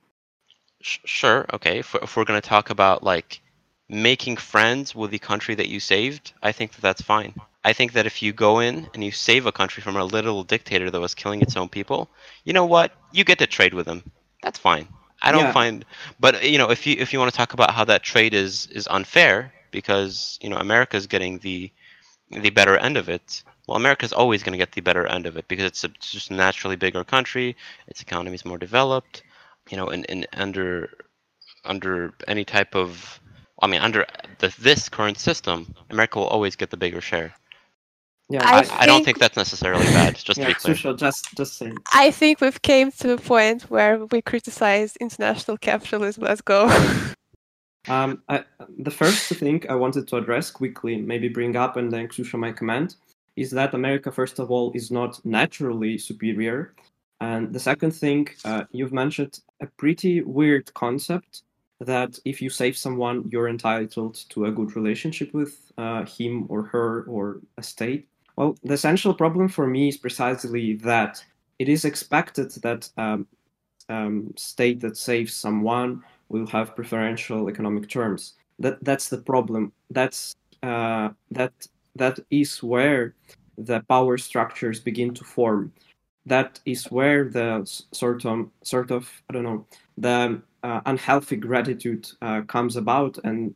sh- 0.83 0.99
sure, 1.05 1.47
okay. 1.55 1.79
If, 1.79 1.95
if 1.95 2.17
we're 2.17 2.25
going 2.25 2.41
to 2.41 2.49
talk 2.49 2.71
about 2.71 3.03
like 3.03 3.41
making 3.89 4.37
friends 4.37 4.95
with 4.95 5.11
the 5.11 5.19
country 5.19 5.55
that 5.55 5.69
you 5.69 5.81
saved, 5.81 6.33
I 6.43 6.53
think 6.53 6.73
that 6.73 6.81
that's 6.83 7.03
fine. 7.03 7.35
I 7.65 7.73
think 7.73 7.93
that 7.93 8.07
if 8.07 8.23
you 8.23 8.33
go 8.33 8.61
in 8.61 8.89
and 8.95 9.03
you 9.05 9.11
save 9.13 9.47
a 9.47 9.53
country 9.53 9.83
from 9.83 9.97
a 9.97 10.05
little 10.05 10.43
dictator 10.45 10.91
that 10.91 11.01
was 11.01 11.15
killing 11.15 11.41
its 11.41 11.57
own 11.57 11.69
people, 11.69 12.11
you 12.45 12.53
know 12.53 12.67
what? 12.67 12.93
You 13.13 13.25
get 13.25 13.39
to 13.39 13.47
trade 13.47 13.73
with 13.75 13.87
them. 13.87 14.03
That's 14.43 14.59
fine. 14.59 14.89
I 15.23 15.33
don't 15.33 15.45
Yeah. 15.45 15.53
find, 15.53 15.85
but 16.21 16.45
you 16.45 16.59
know, 16.59 16.71
if 16.71 16.87
you 16.87 16.97
if 16.99 17.13
you 17.13 17.19
want 17.19 17.31
to 17.33 17.37
talk 17.37 17.55
about 17.55 17.71
how 17.71 17.85
that 17.87 18.03
trade 18.03 18.35
is 18.35 18.67
is 18.67 18.87
unfair 18.91 19.53
because 19.71 20.39
you 20.43 20.51
know 20.51 20.57
America's 20.59 21.07
getting 21.07 21.39
the 21.39 21.71
the 22.31 22.51
better 22.51 22.77
end 22.77 22.99
of 22.99 23.09
it. 23.09 23.43
Well, 23.67 23.77
America's 23.77 24.13
always 24.13 24.43
going 24.43 24.53
to 24.53 24.59
get 24.59 24.73
the 24.73 24.81
better 24.83 25.07
end 25.07 25.27
of 25.27 25.37
it 25.37 25.49
because 25.49 25.65
it's 25.65 25.85
a 25.85 25.89
it's 25.89 26.13
just 26.13 26.31
a 26.31 26.35
naturally 26.35 26.77
bigger 26.77 27.05
country. 27.05 27.57
Its 27.89 28.03
economy 28.03 28.35
is 28.35 28.45
more 28.45 28.59
developed. 28.59 29.23
You 29.71 29.77
know, 29.79 29.89
and, 29.89 30.05
and 30.11 30.27
under 30.35 30.91
under 31.65 32.13
any 32.29 32.45
type 32.45 32.75
of, 32.75 33.19
I 33.63 33.67
mean, 33.67 33.81
under 33.81 34.07
the, 34.39 34.55
this 34.59 34.91
current 34.91 35.19
system, 35.19 35.75
America 35.89 36.19
will 36.19 36.27
always 36.27 36.57
get 36.57 36.71
the 36.71 36.77
bigger 36.77 37.01
share. 37.01 37.33
Yeah, 38.29 38.43
I 38.45 38.61
I, 38.61 38.81
I 38.81 38.87
don't 38.87 38.97
think- 38.97 39.07
think 39.07 39.19
that's 39.19 39.37
necessarily 39.37 39.85
bad. 39.87 40.17
Just 40.17 40.41
to 40.41 40.47
be 40.47 40.55
clear. 40.55 40.75
Susha, 40.75 40.99
just 40.99 41.35
just 41.37 41.57
saying. 41.59 41.77
I 41.93 42.11
think 42.11 42.41
we've 42.43 42.61
came 42.61 42.91
to 42.93 43.13
a 43.13 43.19
point 43.19 43.63
where 43.71 44.05
we 44.07 44.21
criticize 44.21 44.97
international 44.97 45.57
capitalism. 45.59 46.25
Let's 46.25 46.43
go. 46.43 46.69
Um, 47.87 48.23
I, 48.31 48.45
the 48.79 48.91
first 48.91 49.29
thing 49.29 49.63
I 49.69 49.75
wanted 49.75 50.09
to 50.09 50.17
address 50.17 50.51
quickly, 50.51 50.97
maybe 50.97 51.29
bring 51.29 51.55
up, 51.55 51.77
and 51.77 51.93
then 51.93 52.09
Ksusha 52.09 52.39
might 52.39 52.57
comment, 52.57 52.97
is 53.37 53.51
that 53.51 53.75
America, 53.75 54.11
first 54.13 54.39
of 54.39 54.51
all, 54.51 54.73
is 54.73 54.91
not 54.91 55.25
naturally 55.25 55.99
superior. 55.99 56.75
And 57.21 57.53
the 57.53 57.61
second 57.61 57.93
thing, 57.93 58.29
uh, 58.45 58.65
you've 58.71 58.93
mentioned 58.93 59.41
a 59.61 59.67
pretty 59.67 60.23
weird 60.23 60.73
concept 60.75 61.43
that 61.81 62.19
if 62.25 62.41
you 62.41 62.51
save 62.51 62.77
someone, 62.77 63.29
you're 63.31 63.49
entitled 63.49 64.15
to 64.31 64.47
a 64.47 64.53
good 64.53 64.77
relationship 64.77 65.33
with 65.33 65.73
uh, 65.79 66.05
him 66.05 66.47
or 66.49 66.63
her 66.65 67.05
or 67.05 67.41
a 67.59 67.63
state. 67.63 68.09
Well, 68.37 68.57
the 68.63 68.75
essential 68.75 69.15
problem 69.15 69.49
for 69.49 69.67
me 69.67 69.89
is 69.89 69.97
precisely 69.97 70.75
that 70.77 71.25
it 71.59 71.69
is 71.69 71.85
expected 71.85 72.51
that 72.63 72.91
um, 72.97 73.27
um, 73.89 74.33
state 74.37 74.81
that 74.81 74.97
saves 74.97 75.35
someone 75.35 76.03
will 76.29 76.47
have 76.47 76.75
preferential 76.75 77.49
economic 77.49 77.89
terms. 77.89 78.35
That 78.59 78.83
that's 78.85 79.09
the 79.09 79.19
problem. 79.19 79.73
That's 79.91 80.35
uh, 80.63 81.11
that 81.31 81.53
that 81.97 82.19
is 82.31 82.63
where 82.63 83.15
the 83.59 83.81
power 83.89 84.19
structures 84.19 84.81
begin 84.81 85.15
to 85.15 85.25
form. 85.25 85.73
That 86.27 86.59
is 86.65 86.91
where 86.91 87.29
the 87.29 87.71
sort 87.93 88.25
of 88.25 88.49
sort 88.63 88.91
of 88.91 89.11
I 89.29 89.35
don't 89.35 89.45
know 89.45 89.67
the 89.99 90.41
uh, 90.63 90.81
unhealthy 90.87 91.37
gratitude 91.37 92.11
uh, 92.23 92.41
comes 92.43 92.77
about, 92.77 93.19
and 93.25 93.55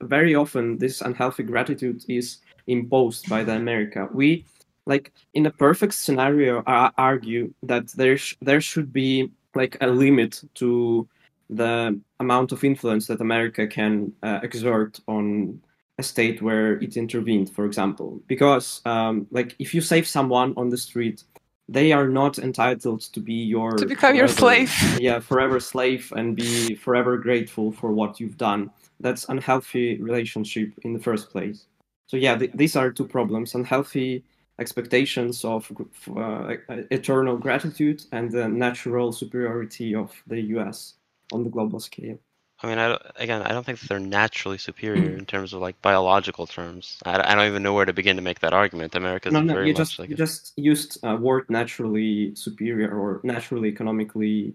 very 0.00 0.34
often 0.34 0.78
this 0.78 1.02
unhealthy 1.02 1.42
gratitude 1.42 2.04
is 2.08 2.38
imposed 2.66 3.28
by 3.28 3.44
the 3.44 3.54
America. 3.54 4.08
We 4.12 4.44
like 4.86 5.12
in 5.34 5.46
a 5.46 5.50
perfect 5.50 5.94
scenario 5.94 6.62
I 6.66 6.90
argue 6.96 7.52
that 7.62 7.88
there 7.88 8.16
sh- 8.16 8.36
there 8.40 8.60
should 8.60 8.92
be 8.92 9.30
like 9.54 9.76
a 9.80 9.86
limit 9.86 10.42
to 10.54 11.06
the 11.50 11.98
amount 12.20 12.52
of 12.52 12.64
influence 12.64 13.06
that 13.06 13.20
America 13.20 13.66
can 13.66 14.12
uh, 14.22 14.40
exert 14.42 15.00
on 15.08 15.60
a 15.98 16.02
state 16.02 16.40
where 16.40 16.74
it 16.80 16.96
intervened, 16.96 17.50
for 17.50 17.64
example. 17.64 18.20
Because, 18.26 18.80
um, 18.84 19.26
like, 19.30 19.56
if 19.58 19.74
you 19.74 19.80
save 19.80 20.06
someone 20.06 20.54
on 20.56 20.68
the 20.68 20.76
street, 20.76 21.24
they 21.68 21.92
are 21.92 22.08
not 22.08 22.38
entitled 22.38 23.00
to 23.00 23.20
be 23.20 23.34
your 23.34 23.76
To 23.76 23.86
become 23.86 24.16
your 24.16 24.28
slave. 24.28 24.72
yeah, 25.00 25.18
forever 25.18 25.60
slave 25.60 26.12
and 26.16 26.34
be 26.34 26.74
forever 26.74 27.18
grateful 27.18 27.72
for 27.72 27.92
what 27.92 28.20
you've 28.20 28.38
done. 28.38 28.70
That's 29.00 29.28
unhealthy 29.28 30.00
relationship 30.00 30.72
in 30.82 30.94
the 30.94 31.00
first 31.00 31.30
place. 31.30 31.66
So 32.06 32.16
yeah, 32.16 32.36
th- 32.38 32.52
these 32.54 32.74
are 32.74 32.90
two 32.90 33.06
problems: 33.06 33.54
unhealthy 33.54 34.24
expectations 34.58 35.44
of 35.44 35.70
uh, 36.16 36.54
eternal 36.90 37.36
gratitude 37.36 38.04
and 38.12 38.30
the 38.30 38.48
natural 38.48 39.12
superiority 39.12 39.94
of 39.94 40.10
the 40.26 40.40
U.S. 40.56 40.94
on 41.32 41.44
the 41.44 41.50
global 41.50 41.80
scale. 41.80 42.18
I 42.60 42.66
mean, 42.66 42.78
I 42.78 42.98
again, 43.16 43.42
I 43.42 43.50
don't 43.52 43.64
think 43.64 43.78
that 43.78 43.88
they're 43.88 44.00
naturally 44.00 44.58
superior 44.58 45.16
in 45.16 45.26
terms 45.26 45.52
of 45.52 45.60
like 45.60 45.80
biological 45.80 46.46
terms. 46.46 46.98
I, 47.04 47.32
I 47.32 47.34
don't 47.34 47.46
even 47.46 47.62
know 47.62 47.72
where 47.72 47.84
to 47.84 47.92
begin 47.92 48.16
to 48.16 48.22
make 48.22 48.40
that 48.40 48.52
argument. 48.52 48.94
America's 48.96 49.32
No, 49.32 49.40
no, 49.40 49.54
very 49.54 49.68
you 49.68 49.74
much 49.74 49.78
just 49.78 49.98
like 50.00 50.08
you 50.08 50.14
a- 50.14 50.18
just 50.18 50.52
used 50.56 50.98
a 51.04 51.16
word 51.16 51.44
naturally 51.48 52.34
superior 52.34 52.90
or 52.90 53.20
naturally 53.22 53.68
economically 53.68 54.54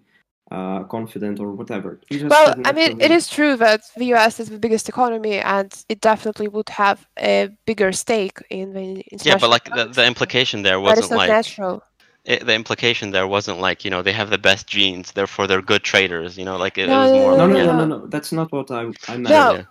uh, 0.52 0.84
confident 0.84 1.40
or 1.40 1.52
whatever. 1.54 2.02
You 2.10 2.20
just 2.20 2.32
well, 2.32 2.48
said 2.48 2.66
I 2.66 2.74
mean, 2.74 3.00
it 3.00 3.12
is 3.12 3.30
true 3.30 3.56
that 3.58 3.82
the 3.96 4.06
US 4.16 4.40
is 4.42 4.50
the 4.50 4.60
biggest 4.60 4.90
economy, 4.90 5.40
and 5.40 5.74
it 5.88 6.02
definitely 6.02 6.50
would 6.50 6.70
have 6.70 7.08
a 7.18 7.50
bigger 7.66 7.94
stake 7.94 8.40
in 8.50 8.74
the 8.74 9.04
yeah, 9.24 9.38
but 9.40 9.50
like 9.50 9.66
the, 9.74 9.86
the 9.86 10.06
implication 10.06 10.62
there 10.64 10.80
But 10.82 10.98
it's 10.98 11.10
wasn't 11.10 11.12
not 11.12 11.18
like 11.20 11.30
natural. 11.30 11.84
It, 12.26 12.46
the 12.46 12.54
implication 12.54 13.12
there 13.12 13.28
wasn't 13.28 13.60
like 13.60 13.84
you 13.84 13.92
know 13.92 14.02
they 14.02 14.14
have 14.14 14.30
the 14.30 14.38
best 14.38 14.68
genes, 14.68 15.12
therefore 15.12 15.48
they're 15.48 15.62
good 15.62 15.84
traders. 15.84 16.38
You 16.38 16.46
know, 16.46 16.58
like 16.58 16.78
it, 16.78 16.90
it 16.90 16.92
was 16.92 17.12
more 17.12 17.38
no, 17.38 17.46
like, 17.46 17.50
no, 17.50 17.58
yeah, 17.58 17.66
no, 17.66 17.78
no, 17.78 17.86
no. 17.86 18.08
That's 18.08 18.32
not 18.32 18.52
what 18.52 18.72
I 18.72 18.92
I 19.08 19.18
meant. 19.18 19.24
No. 19.24 19.54
yeah. 19.54 19.64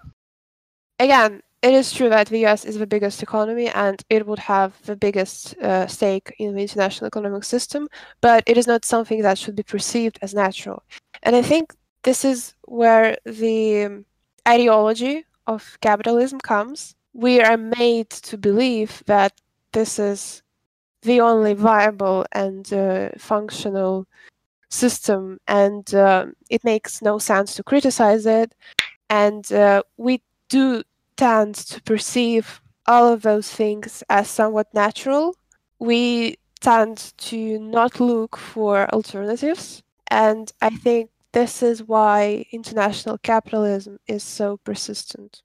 Again, 0.99 1.43
it 1.63 1.73
is 1.73 1.93
true 1.93 2.09
that 2.11 2.29
the 2.29 2.45
US 2.47 2.65
is 2.65 2.79
the 2.79 2.87
biggest 2.87 3.23
economy, 3.23 3.69
and 3.69 4.03
it 4.11 4.27
would 4.27 4.41
have 4.41 4.81
the 4.83 4.97
biggest 4.97 5.57
uh, 5.59 5.87
stake 5.87 6.35
in 6.39 6.55
the 6.55 6.63
international 6.63 7.07
economic 7.07 7.45
system. 7.45 7.89
But 8.21 8.43
it 8.47 8.59
is 8.59 8.67
not 8.67 8.85
something 8.85 9.23
that 9.23 9.39
should 9.39 9.57
be 9.57 9.63
perceived 9.63 10.19
as 10.21 10.35
natural. 10.35 10.83
And 11.23 11.35
I 11.37 11.43
think 11.43 11.75
this 12.03 12.25
is 12.25 12.55
where 12.63 13.17
the 13.25 13.85
um, 13.85 14.05
ideology 14.47 15.25
of 15.47 15.79
capitalism 15.81 16.41
comes. 16.41 16.95
We 17.15 17.41
are 17.41 17.57
made 17.57 18.11
to 18.11 18.37
believe 18.37 19.03
that 19.07 19.33
this 19.73 19.99
is 19.99 20.42
the 21.03 21.21
only 21.21 21.55
viable 21.55 22.25
and 22.33 22.73
uh, 22.73 23.11
functional 23.19 24.07
system, 24.71 25.39
and 25.47 25.95
um 25.95 26.35
it 26.49 26.65
makes 26.65 27.03
no 27.03 27.19
sense 27.19 27.55
to 27.55 27.63
criticize 27.63 28.25
it. 28.25 28.55
And 29.11 29.53
uh, 29.53 29.83
we 29.99 30.23
do 30.49 30.83
tend 31.17 31.55
to 31.55 31.83
perceive 31.83 32.63
all 32.87 33.13
of 33.13 33.23
those 33.23 33.51
things 33.51 34.03
as 34.09 34.29
somewhat 34.31 34.73
natural. 34.73 35.37
We 35.79 36.37
tend 36.61 37.13
to 37.19 37.59
not 37.59 38.01
look 38.01 38.37
for 38.37 38.89
alternatives. 38.95 39.83
And 40.09 40.51
I 40.63 40.71
think 40.71 41.11
this 41.33 41.63
is 41.63 41.83
why 41.83 42.47
international 42.53 43.19
capitalism 43.19 43.99
is 44.07 44.23
so 44.23 44.59
persistent. 44.65 45.43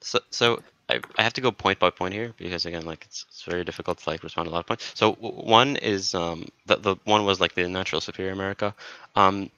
So, 0.00 0.18
so 0.30 0.62
I, 0.90 1.00
I 1.18 1.22
have 1.22 1.32
to 1.34 1.40
go 1.40 1.50
point 1.52 1.78
by 1.78 1.90
point 1.90 2.14
here 2.14 2.32
because 2.36 2.66
again, 2.66 2.84
like 2.84 3.04
it's, 3.06 3.24
it's 3.28 3.42
very 3.42 3.64
difficult 3.64 3.98
to 3.98 4.10
like 4.10 4.22
respond 4.22 4.46
to 4.46 4.50
a 4.50 4.54
lot 4.54 4.60
of 4.60 4.66
points. 4.66 4.92
So 4.94 5.12
one 5.12 5.76
is 5.76 6.14
um 6.14 6.46
the 6.66 6.76
the 6.76 6.96
one 7.04 7.24
was 7.24 7.40
like 7.40 7.54
the 7.54 7.68
natural 7.68 8.00
superior 8.00 8.32
America. 8.32 8.74
Um, 9.14 9.50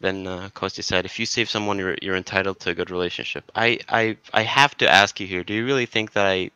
then 0.00 0.26
uh, 0.26 0.50
Kosti 0.52 0.82
said, 0.82 1.04
if 1.04 1.20
you 1.20 1.26
save 1.26 1.48
someone, 1.48 1.78
you're 1.78 1.96
you're 2.02 2.16
entitled 2.16 2.58
to 2.60 2.70
a 2.70 2.74
good 2.74 2.90
relationship. 2.90 3.50
I 3.54 3.78
I 3.88 4.16
I 4.32 4.42
have 4.42 4.76
to 4.78 4.88
ask 4.88 5.20
you 5.20 5.26
here. 5.26 5.44
Do 5.44 5.54
you 5.54 5.64
really 5.64 5.86
think 5.86 6.12
that 6.14 6.26
I 6.26 6.50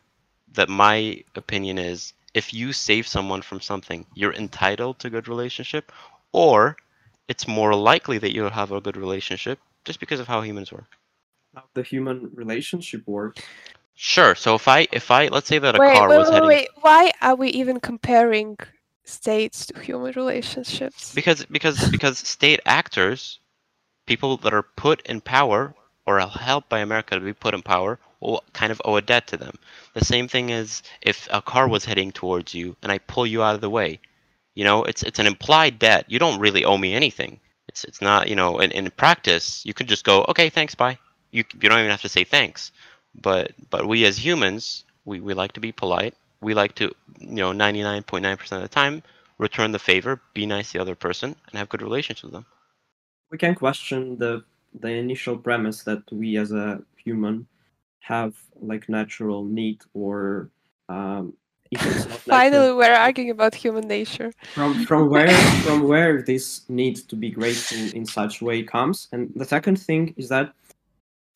that 0.54 0.68
my 0.68 1.22
opinion 1.36 1.78
is 1.78 2.12
if 2.34 2.52
you 2.52 2.72
save 2.72 3.06
someone 3.06 3.42
from 3.42 3.60
something, 3.60 4.04
you're 4.14 4.34
entitled 4.34 4.98
to 4.98 5.06
a 5.06 5.10
good 5.10 5.28
relationship, 5.28 5.92
or 6.32 6.76
it's 7.28 7.46
more 7.48 7.74
likely 7.74 8.18
that 8.18 8.34
you'll 8.34 8.50
have 8.50 8.72
a 8.72 8.80
good 8.80 8.96
relationship 8.96 9.58
just 9.84 10.00
because 10.00 10.20
of 10.20 10.26
how 10.26 10.40
humans 10.42 10.72
work? 10.72 10.90
How 11.54 11.64
the 11.74 11.82
human 11.82 12.30
relationship 12.34 13.02
works. 13.06 13.40
Sure. 13.96 14.35
So 14.35 14.54
if 14.54 14.68
I 14.68 14.87
if 14.92 15.11
I 15.11 15.28
let's 15.28 15.48
say 15.48 15.59
that 15.59 15.74
a 15.74 15.78
wait, 15.78 15.94
car 15.94 16.09
wait, 16.11 16.18
was 16.18 16.28
wait, 16.28 16.35
heading 16.35 16.48
wait. 16.48 16.68
Why 16.82 17.12
are 17.22 17.35
we 17.35 17.48
even 17.48 17.80
comparing 17.80 18.59
states 19.04 19.66
to 19.66 19.80
human 19.80 20.12
relationships? 20.12 21.14
because 21.14 21.46
because 21.46 21.88
because 21.88 22.18
state 22.18 22.61
actors, 22.66 23.40
people 24.06 24.37
that 24.38 24.52
are 24.52 24.62
put 24.62 25.00
in 25.06 25.22
power 25.22 25.74
or 26.06 26.20
are 26.20 26.28
helped 26.28 26.68
by 26.68 26.80
America 26.80 27.14
to 27.14 27.20
be 27.20 27.32
put 27.32 27.54
in 27.54 27.62
power, 27.62 27.98
will 28.20 28.44
kind 28.52 28.70
of 28.70 28.82
owe 28.85 28.96
a 28.96 29.02
debt 29.02 29.26
to 29.28 29.37
them. 29.38 29.59
The 29.94 30.04
same 30.04 30.28
thing 30.28 30.50
is 30.50 30.82
if 31.00 31.26
a 31.32 31.40
car 31.40 31.66
was 31.66 31.87
heading 31.87 32.12
towards 32.12 32.52
you 32.54 32.76
and 32.82 32.92
I 32.92 32.98
pull 32.98 33.26
you 33.26 33.42
out 33.42 33.54
of 33.54 33.62
the 33.62 33.70
way, 33.70 33.98
you 34.54 34.64
know, 34.64 34.85
it's 34.85 35.02
it's 35.02 35.18
an 35.18 35.26
implied 35.26 35.78
debt. 35.78 36.04
You 36.09 36.18
don't 36.18 36.38
really 36.38 36.66
owe 36.66 36.76
me 36.76 36.94
anything. 36.94 37.40
It's 37.68 37.85
it's 37.85 38.02
not 38.02 38.28
you 38.28 38.37
know 38.37 38.59
in, 38.59 38.72
in 38.72 38.90
practice 38.90 39.64
you 39.64 39.72
could 39.72 39.88
just 39.88 40.04
go 40.04 40.26
okay 40.28 40.50
thanks 40.50 40.74
bye. 40.74 40.98
You 41.30 41.44
you 41.54 41.68
don't 41.70 41.78
even 41.78 41.90
have 41.90 42.02
to 42.02 42.11
say 42.11 42.24
thanks. 42.24 42.72
But 43.20 43.52
but 43.70 43.87
we 43.87 44.05
as 44.05 44.18
humans 44.18 44.85
we, 45.07 45.20
we 45.20 45.33
like 45.35 45.52
to 45.52 45.61
be 45.61 45.72
polite. 45.72 46.14
We 46.40 46.52
like 46.52 46.74
to 46.76 46.92
you 47.18 47.42
know 47.42 47.52
99.9% 47.52 48.52
of 48.52 48.62
the 48.62 48.68
time 48.68 49.02
return 49.38 49.72
the 49.72 49.79
favor, 49.79 50.20
be 50.35 50.46
nice 50.46 50.72
to 50.72 50.79
the 50.79 50.83
other 50.83 50.94
person, 50.94 51.37
and 51.48 51.59
have 51.59 51.68
good 51.68 51.83
relations 51.83 52.22
with 52.22 52.33
them. 52.33 52.46
We 53.31 53.38
can 53.38 53.55
question 53.55 54.18
the 54.18 54.44
the 54.81 54.88
initial 54.88 55.37
premise 55.38 55.83
that 55.85 56.02
we 56.12 56.37
as 56.37 56.52
a 56.52 56.83
human 57.02 57.46
have 58.00 58.35
like 58.61 58.88
natural 58.88 59.44
need 59.44 59.81
or 59.94 60.50
um, 60.88 61.33
if 61.70 61.85
it's 61.85 62.05
Finally, 62.24 62.59
natural, 62.59 62.76
we're 62.76 62.94
arguing 62.94 63.31
about 63.31 63.55
human 63.55 63.88
nature. 63.88 64.33
from 64.55 64.85
from 64.85 65.09
where 65.14 65.37
from 65.64 65.88
where 65.88 66.22
this 66.22 66.68
need 66.68 66.96
to 67.09 67.16
be 67.16 67.31
grateful 67.31 67.79
in 67.98 68.05
such 68.07 68.42
way 68.42 68.62
comes 68.62 69.09
and 69.12 69.33
the 69.35 69.44
second 69.44 69.81
thing 69.81 70.14
is 70.16 70.29
that 70.29 70.52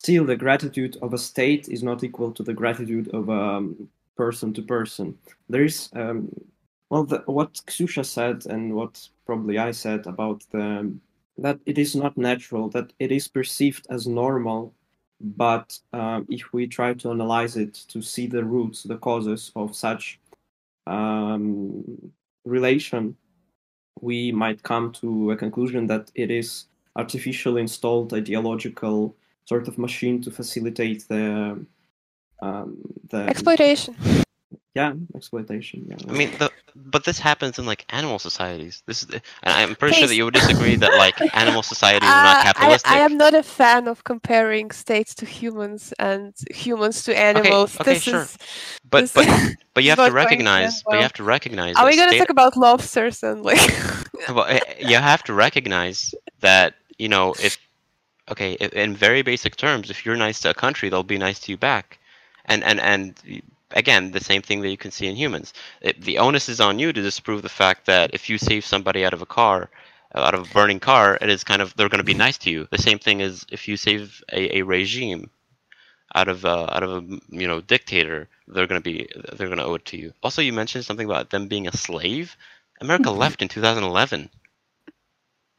still 0.01 0.25
the 0.25 0.35
gratitude 0.35 0.97
of 1.03 1.13
a 1.13 1.17
state 1.31 1.69
is 1.69 1.83
not 1.83 2.03
equal 2.03 2.31
to 2.31 2.41
the 2.41 2.55
gratitude 2.61 3.07
of 3.13 3.29
a 3.29 3.41
um, 3.55 3.87
person 4.17 4.51
to 4.51 4.61
person. 4.63 5.15
There 5.47 5.63
is 5.63 5.89
um, 5.93 6.17
well, 6.89 7.03
the, 7.03 7.19
what 7.27 7.53
Ksusha 7.67 8.03
said 8.03 8.47
and 8.47 8.73
what 8.73 9.07
probably 9.27 9.59
I 9.59 9.69
said 9.71 10.07
about 10.07 10.43
the 10.49 10.91
that 11.37 11.59
it 11.67 11.77
is 11.77 11.95
not 11.95 12.17
natural, 12.17 12.67
that 12.69 12.93
it 12.97 13.11
is 13.11 13.27
perceived 13.27 13.85
as 13.91 14.07
normal, 14.07 14.73
but 15.19 15.77
um, 15.93 16.25
if 16.29 16.51
we 16.51 16.65
try 16.65 16.95
to 16.95 17.11
analyze 17.11 17.55
it 17.55 17.73
to 17.89 18.01
see 18.01 18.25
the 18.25 18.43
roots, 18.43 18.81
the 18.81 18.97
causes 18.97 19.51
of 19.55 19.75
such 19.75 20.19
um, 20.87 21.83
relation, 22.43 23.15
we 24.01 24.31
might 24.31 24.63
come 24.63 24.91
to 24.93 25.31
a 25.31 25.37
conclusion 25.37 25.85
that 25.87 26.11
it 26.15 26.31
is 26.31 26.65
artificially 26.95 27.61
installed 27.61 28.13
ideological 28.13 29.15
sort 29.45 29.67
of 29.67 29.77
machine 29.77 30.21
to 30.23 30.31
facilitate 30.31 31.07
the 31.07 31.65
um, 32.41 32.77
the 33.09 33.21
Exploitation. 33.27 33.95
yeah 34.73 34.93
exploitation. 35.15 35.85
Yeah. 35.89 35.97
I 36.09 36.13
mean, 36.13 36.31
the, 36.39 36.49
but 36.75 37.03
this 37.03 37.19
happens 37.19 37.59
in 37.59 37.65
like 37.65 37.85
animal 37.89 38.17
societies. 38.19 38.81
This 38.87 39.03
is, 39.03 39.09
and 39.11 39.21
I'm 39.43 39.75
pretty 39.75 39.95
sure 39.95 40.07
that 40.07 40.15
you 40.15 40.25
would 40.25 40.33
disagree 40.33 40.75
that 40.77 40.93
like 40.97 41.15
animal 41.35 41.61
societies 41.61 42.09
are 42.09 42.21
Uh, 42.21 42.23
not 42.23 42.37
I, 42.37 42.43
capitalistic. 42.43 42.91
I 42.91 42.99
am 42.99 43.17
not 43.17 43.33
a 43.35 43.43
fan 43.43 43.87
of 43.87 44.03
comparing 44.05 44.71
states 44.71 45.13
to 45.15 45.25
humans 45.25 45.93
and 45.99 46.33
humans 46.49 47.03
to 47.03 47.17
animals. 47.17 47.79
okay, 47.81 47.93
this 47.95 48.03
sure. 48.03 48.21
is. 48.23 48.37
but 48.89 49.01
this 49.01 49.13
but 49.13 49.27
is 49.27 49.55
but 49.75 49.83
you 49.83 49.89
have 49.95 50.03
to 50.05 50.11
recognize. 50.11 50.73
end 50.73 50.83
But 50.89 50.95
you 50.97 51.01
have 51.03 51.13
to 51.13 51.23
recognize. 51.23 51.75
Are 51.75 51.85
that 51.85 51.91
we 51.91 51.97
gonna 51.97 52.17
talk 52.17 52.29
about 52.29 52.55
lobsters 52.57 53.23
and 53.23 53.43
like? 53.43 53.61
well, 54.29 54.45
eh, 54.45 54.59
you 54.79 54.95
have 54.97 55.23
to 55.23 55.33
recognize 55.33 56.13
that 56.39 56.75
you 56.97 57.09
know 57.09 57.33
if 57.39 57.57
okay 58.31 58.53
in 58.53 58.95
very 58.95 59.21
basic 59.21 59.55
terms 59.55 59.89
if 59.89 60.05
you're 60.05 60.15
nice 60.15 60.39
to 60.41 60.49
a 60.49 60.53
country 60.53 60.89
they'll 60.89 61.03
be 61.03 61.17
nice 61.17 61.39
to 61.39 61.51
you 61.51 61.57
back. 61.57 61.99
And 62.45 62.63
and 62.63 62.79
and 62.79 63.41
again 63.71 64.11
the 64.11 64.19
same 64.19 64.41
thing 64.41 64.61
that 64.61 64.69
you 64.69 64.77
can 64.77 64.91
see 64.91 65.07
in 65.07 65.15
humans. 65.15 65.53
It, 65.81 66.01
the 66.01 66.17
onus 66.17 66.49
is 66.49 66.61
on 66.61 66.79
you 66.79 66.93
to 66.93 67.01
disprove 67.01 67.41
the 67.41 67.49
fact 67.49 67.85
that 67.85 68.13
if 68.13 68.29
you 68.29 68.37
save 68.37 68.65
somebody 68.65 69.05
out 69.05 69.13
of 69.13 69.21
a 69.21 69.25
car 69.25 69.69
uh, 70.15 70.19
out 70.19 70.33
of 70.33 70.49
a 70.49 70.53
burning 70.53 70.79
car 70.79 71.17
it 71.21 71.29
is 71.29 71.43
kind 71.43 71.61
of 71.61 71.75
they're 71.75 71.89
going 71.89 72.05
to 72.05 72.13
be 72.13 72.25
nice 72.25 72.37
to 72.39 72.49
you. 72.49 72.67
The 72.71 72.85
same 72.89 72.99
thing 72.99 73.19
is 73.21 73.45
if 73.51 73.67
you 73.67 73.77
save 73.77 74.23
a, 74.31 74.59
a 74.59 74.61
regime 74.63 75.29
out 76.15 76.27
of 76.27 76.45
uh, 76.45 76.67
out 76.71 76.83
of 76.83 76.91
a 76.91 77.01
you 77.29 77.47
know 77.47 77.61
dictator 77.61 78.27
they're 78.47 78.67
going 78.67 78.81
to 78.81 78.89
be 78.91 79.07
they're 79.33 79.47
going 79.47 79.59
to 79.59 79.65
owe 79.65 79.75
it 79.75 79.85
to 79.85 79.97
you. 79.97 80.13
Also 80.23 80.41
you 80.41 80.53
mentioned 80.53 80.85
something 80.85 81.05
about 81.05 81.29
them 81.29 81.47
being 81.47 81.67
a 81.67 81.77
slave. 81.77 82.35
America 82.81 83.11
left 83.11 83.41
in 83.41 83.47
2011 83.47 84.29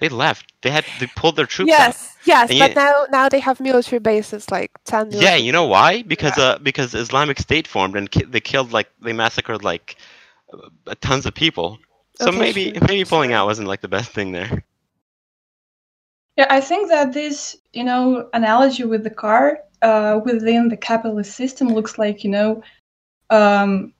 they 0.03 0.09
left. 0.11 0.53
They 0.63 0.71
had 0.71 0.85
they 0.99 1.07
pulled 1.07 1.37
their 1.37 1.47
troops 1.47 1.79
out. 1.79 1.97
yes, 1.97 2.17
yes, 2.25 2.51
And 2.51 2.59
but 2.59 2.71
you- 2.71 2.77
now 2.77 3.07
now 3.11 3.29
they 3.29 3.41
have 3.41 3.61
military 3.61 4.01
bases, 4.01 4.51
like 4.51 4.73
ten. 4.85 5.11
yeah 5.11 5.37
you 5.37 5.53
know 5.53 5.67
why? 5.67 6.03
Because 6.03 6.37
uh 6.39 6.59
because 6.59 6.95
islamic 6.95 7.39
state 7.39 7.69
formed 7.69 7.97
and 7.97 8.11
ki- 8.11 8.25
they 8.25 8.41
killed 8.41 8.73
like 8.73 8.89
they 9.01 9.13
massacred 9.13 9.63
like 9.65 9.97
uh, 10.53 10.95
tons 11.01 11.27
of 11.27 11.35
people. 11.35 11.79
So 12.17 12.31
Okay, 12.31 12.39
maybe 12.41 12.73
sure, 12.73 12.83
maybe 12.89 13.05
pulling 13.05 13.33
out 13.33 13.47
wasn't 13.47 13.69
like 13.69 13.81
the 13.81 13.89
best 13.89 14.11
thing 14.13 14.33
there. 14.33 14.65
Yeah, 16.37 16.47
I 16.51 16.61
think 16.61 16.89
that 16.89 17.13
this, 17.13 17.57
you 17.73 17.85
know, 17.85 18.29
analogy 18.33 18.85
with 18.85 19.05
the 19.05 19.11
car 19.11 19.61
uh, 19.83 20.21
within 20.25 20.69
the 20.69 20.77
capitalist 20.77 21.35
system 21.37 21.69
looks 21.69 21.99
like, 21.99 22.25
you 22.25 22.31
know, 22.31 22.63
um, 23.31 23.93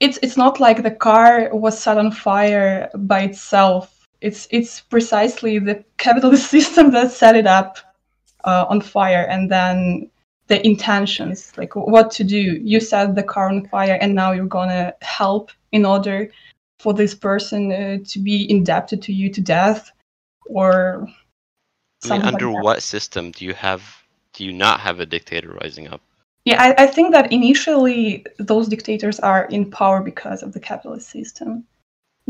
it's 0.00 0.18
it's 0.22 0.36
not 0.36 0.60
like 0.60 0.82
the 0.82 0.90
car 0.90 1.50
was 1.54 1.78
set 1.80 1.98
on 1.98 2.12
fire 2.12 2.90
by 2.94 3.22
itself. 3.22 3.99
It's 4.20 4.46
it's 4.50 4.80
precisely 4.80 5.58
the 5.58 5.84
capitalist 5.96 6.50
system 6.56 6.90
that 6.92 7.12
set 7.12 7.36
it 7.36 7.46
up 7.46 7.78
uh, 8.44 8.66
on 8.68 8.80
fire, 8.80 9.26
and 9.28 9.50
then 9.50 10.10
the 10.48 10.64
intentions, 10.66 11.52
like 11.56 11.76
what 11.76 12.10
to 12.12 12.24
do. 12.24 12.60
You 12.62 12.80
set 12.80 13.14
the 13.14 13.22
car 13.22 13.48
on 13.48 13.66
fire, 13.68 13.98
and 14.00 14.14
now 14.14 14.32
you're 14.32 14.46
gonna 14.46 14.94
help 15.02 15.50
in 15.72 15.86
order 15.86 16.30
for 16.78 16.94
this 16.94 17.14
person 17.14 17.72
uh, 17.72 17.98
to 18.04 18.18
be 18.18 18.50
indebted 18.50 19.02
to 19.02 19.12
you 19.12 19.30
to 19.30 19.40
death, 19.40 19.92
or 20.46 21.06
i 22.04 22.08
mean 22.08 22.20
something 22.20 22.32
like 22.32 22.34
under 22.34 22.50
what 22.50 22.82
system 22.82 23.30
do 23.30 23.44
you 23.44 23.54
have 23.54 23.82
do 24.32 24.44
you 24.44 24.52
not 24.52 24.80
have 24.80 25.00
a 25.00 25.06
dictator 25.06 25.52
rising 25.62 25.88
up 25.88 26.00
Yeah, 26.46 26.60
I, 26.62 26.84
I 26.84 26.86
think 26.86 27.12
that 27.12 27.32
initially 27.32 28.24
those 28.38 28.66
dictators 28.68 29.20
are 29.20 29.44
in 29.44 29.70
power 29.70 30.00
because 30.02 30.42
of 30.42 30.52
the 30.52 30.60
capitalist 30.60 31.10
system. 31.10 31.64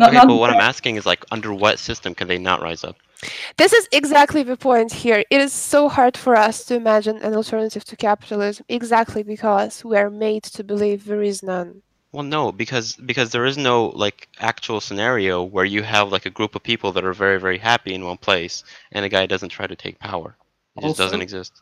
Not, 0.00 0.08
okay 0.08 0.18
not 0.18 0.28
but 0.28 0.36
what 0.42 0.50
i'm 0.50 0.60
asking 0.72 0.94
is 0.96 1.06
like 1.12 1.22
under 1.36 1.50
what 1.62 1.76
system 1.88 2.10
can 2.18 2.26
they 2.28 2.38
not 2.50 2.58
rise 2.68 2.82
up 2.88 2.96
This 3.62 3.72
is 3.78 3.84
exactly 3.92 4.42
the 4.42 4.56
point 4.56 4.90
here. 5.04 5.20
It 5.34 5.40
is 5.46 5.52
so 5.52 5.80
hard 5.96 6.14
for 6.24 6.34
us 6.46 6.56
to 6.66 6.74
imagine 6.82 7.16
an 7.26 7.34
alternative 7.40 7.84
to 7.90 7.96
capitalism, 7.96 8.64
exactly 8.68 9.22
because 9.34 9.74
we 9.84 9.96
are 10.02 10.10
made 10.26 10.44
to 10.56 10.62
believe 10.72 10.98
there 11.04 11.22
is 11.32 11.42
none. 11.42 11.82
Well, 12.12 12.24
no, 12.36 12.42
because 12.62 12.96
because 13.10 13.28
there 13.34 13.46
is 13.50 13.56
no 13.70 13.74
like 14.04 14.18
actual 14.52 14.80
scenario 14.80 15.34
where 15.54 15.68
you 15.76 15.82
have 15.94 16.06
like 16.16 16.26
a 16.26 16.30
group 16.38 16.52
of 16.56 16.62
people 16.62 16.90
that 16.94 17.04
are 17.08 17.12
very 17.24 17.38
very 17.46 17.58
happy 17.58 17.92
in 17.94 18.02
one 18.04 18.16
place, 18.28 18.64
and 18.92 19.04
a 19.04 19.08
guy 19.16 19.26
doesn't 19.26 19.50
try 19.58 19.66
to 19.66 19.76
take 19.76 19.96
power. 19.98 20.30
It 20.76 20.82
just 20.82 20.98
doesn't 20.98 21.22
exist. 21.28 21.52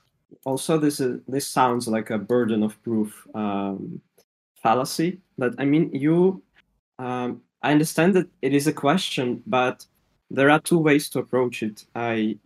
also 0.45 0.79
this 0.79 1.01
is 1.01 1.21
this 1.29 1.47
sounds 1.49 1.89
like 1.89 2.11
a 2.11 2.19
burden 2.19 2.63
of 2.63 2.73
proof 2.83 3.27
um, 3.35 4.01
fallacy 4.63 5.21
but 5.39 5.55
i 5.59 5.65
mean 5.65 5.91
you 5.95 6.43
um, 6.99 7.41
i 7.63 7.71
understand 7.71 8.15
that 8.15 8.29
it 8.43 8.55
is 8.55 8.67
a 8.67 8.73
question 8.73 9.43
but 9.47 9.85
there 10.31 10.51
are 10.51 10.61
two 10.61 10.79
ways 10.79 11.09
to 11.09 11.19
approach 11.19 11.63
it 11.63 11.87
i 11.95 12.37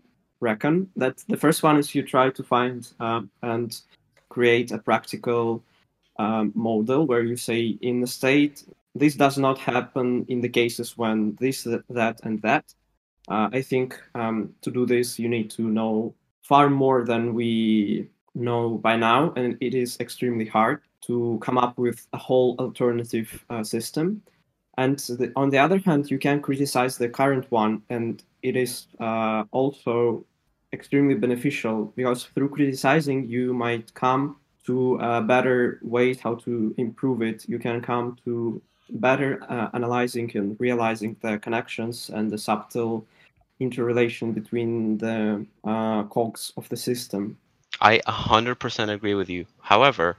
reckon 0.40 0.88
that 0.96 1.22
the 1.28 1.36
first 1.36 1.62
one 1.62 1.76
is 1.76 1.94
you 1.94 2.02
try 2.02 2.30
to 2.30 2.42
find 2.42 2.92
um, 3.00 3.30
and 3.42 3.80
create 4.28 4.72
a 4.72 4.78
practical 4.78 5.62
um, 6.18 6.52
model 6.54 7.06
where 7.06 7.22
you 7.22 7.36
say 7.36 7.78
in 7.80 8.00
the 8.00 8.06
state 8.06 8.64
this 8.94 9.14
does 9.14 9.38
not 9.38 9.58
happen 9.58 10.24
in 10.28 10.40
the 10.40 10.48
cases 10.48 10.98
when 10.98 11.36
this 11.40 11.66
that 11.88 12.20
and 12.24 12.42
that 12.42 12.64
uh, 13.28 13.48
i 13.52 13.62
think 13.62 13.98
um, 14.14 14.52
to 14.60 14.70
do 14.70 14.84
this 14.84 15.18
you 15.18 15.28
need 15.28 15.50
to 15.50 15.62
know 15.62 16.14
far 16.42 16.68
more 16.68 17.04
than 17.04 17.34
we 17.34 18.08
know 18.34 18.78
by 18.78 18.96
now, 18.96 19.32
and 19.36 19.56
it 19.60 19.74
is 19.74 19.98
extremely 20.00 20.46
hard 20.46 20.80
to 21.06 21.38
come 21.42 21.58
up 21.58 21.78
with 21.78 22.06
a 22.12 22.18
whole 22.18 22.56
alternative 22.58 23.44
uh, 23.50 23.62
system. 23.64 24.22
And 24.78 24.98
the, 24.98 25.32
on 25.36 25.50
the 25.50 25.58
other 25.58 25.78
hand, 25.78 26.10
you 26.10 26.18
can 26.18 26.40
criticize 26.40 26.96
the 26.96 27.08
current 27.08 27.46
one, 27.50 27.82
and 27.90 28.22
it 28.42 28.56
is 28.56 28.86
uh, 29.00 29.44
also 29.50 30.24
extremely 30.72 31.14
beneficial 31.14 31.92
because 31.96 32.24
through 32.24 32.48
criticizing, 32.48 33.28
you 33.28 33.52
might 33.52 33.92
come 33.94 34.36
to 34.64 34.96
better 35.26 35.78
way 35.82 36.14
how 36.14 36.36
to 36.36 36.74
improve 36.78 37.20
it. 37.20 37.46
You 37.48 37.58
can 37.58 37.82
come 37.82 38.16
to 38.24 38.62
better 38.90 39.42
uh, 39.48 39.68
analyzing 39.74 40.30
and 40.34 40.56
realizing 40.58 41.16
the 41.22 41.38
connections 41.38 42.10
and 42.10 42.30
the 42.30 42.38
subtle 42.38 43.06
interrelation 43.60 44.32
between 44.32 44.98
the 44.98 45.46
uh, 45.64 46.02
cogs 46.04 46.52
of 46.56 46.68
the 46.68 46.76
system. 46.76 47.36
I 47.80 47.98
100% 48.06 48.92
agree 48.92 49.14
with 49.14 49.28
you. 49.28 49.46
However, 49.60 50.16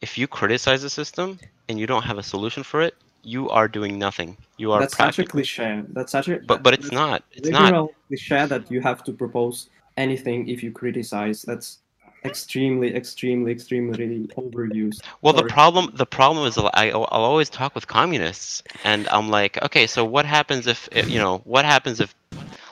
if 0.00 0.18
you 0.18 0.26
criticize 0.26 0.82
the 0.82 0.90
system 0.90 1.38
and 1.68 1.78
you 1.78 1.86
don't 1.86 2.02
have 2.02 2.18
a 2.18 2.22
solution 2.22 2.62
for 2.62 2.82
it, 2.82 2.94
you 3.22 3.48
are 3.50 3.68
doing 3.68 3.98
nothing. 3.98 4.36
You 4.56 4.72
are 4.72 4.80
That's 4.80 4.96
such 4.96 5.18
a 5.18 5.24
cliche. 5.24 5.82
That's 5.88 6.12
such 6.12 6.28
a 6.28 6.40
But 6.40 6.62
but 6.62 6.74
it's 6.74 6.92
not. 6.92 7.24
It's 7.32 7.48
not. 7.48 7.90
cliche 8.08 8.46
that 8.46 8.70
you 8.70 8.80
have 8.80 9.02
to 9.04 9.12
propose 9.12 9.68
anything 9.96 10.48
if 10.48 10.62
you 10.62 10.72
criticize. 10.72 11.42
That's 11.42 11.78
extremely, 12.24 12.94
extremely, 12.94 13.52
extremely 13.52 14.28
overused. 14.36 15.02
Well, 15.22 15.32
the 15.32 15.44
problem 15.44 15.90
the 15.94 16.06
problem 16.06 16.46
is 16.46 16.58
I 16.58 16.90
I'll 16.90 17.04
always 17.04 17.50
talk 17.50 17.74
with 17.74 17.86
communists, 17.86 18.62
and 18.84 19.08
I'm 19.08 19.28
like, 19.28 19.62
okay, 19.62 19.86
so 19.86 20.04
what 20.04 20.26
happens 20.26 20.66
if 20.66 20.88
if, 20.92 21.08
you 21.08 21.18
know 21.18 21.38
what 21.44 21.64
happens 21.64 22.00
if 22.00 22.14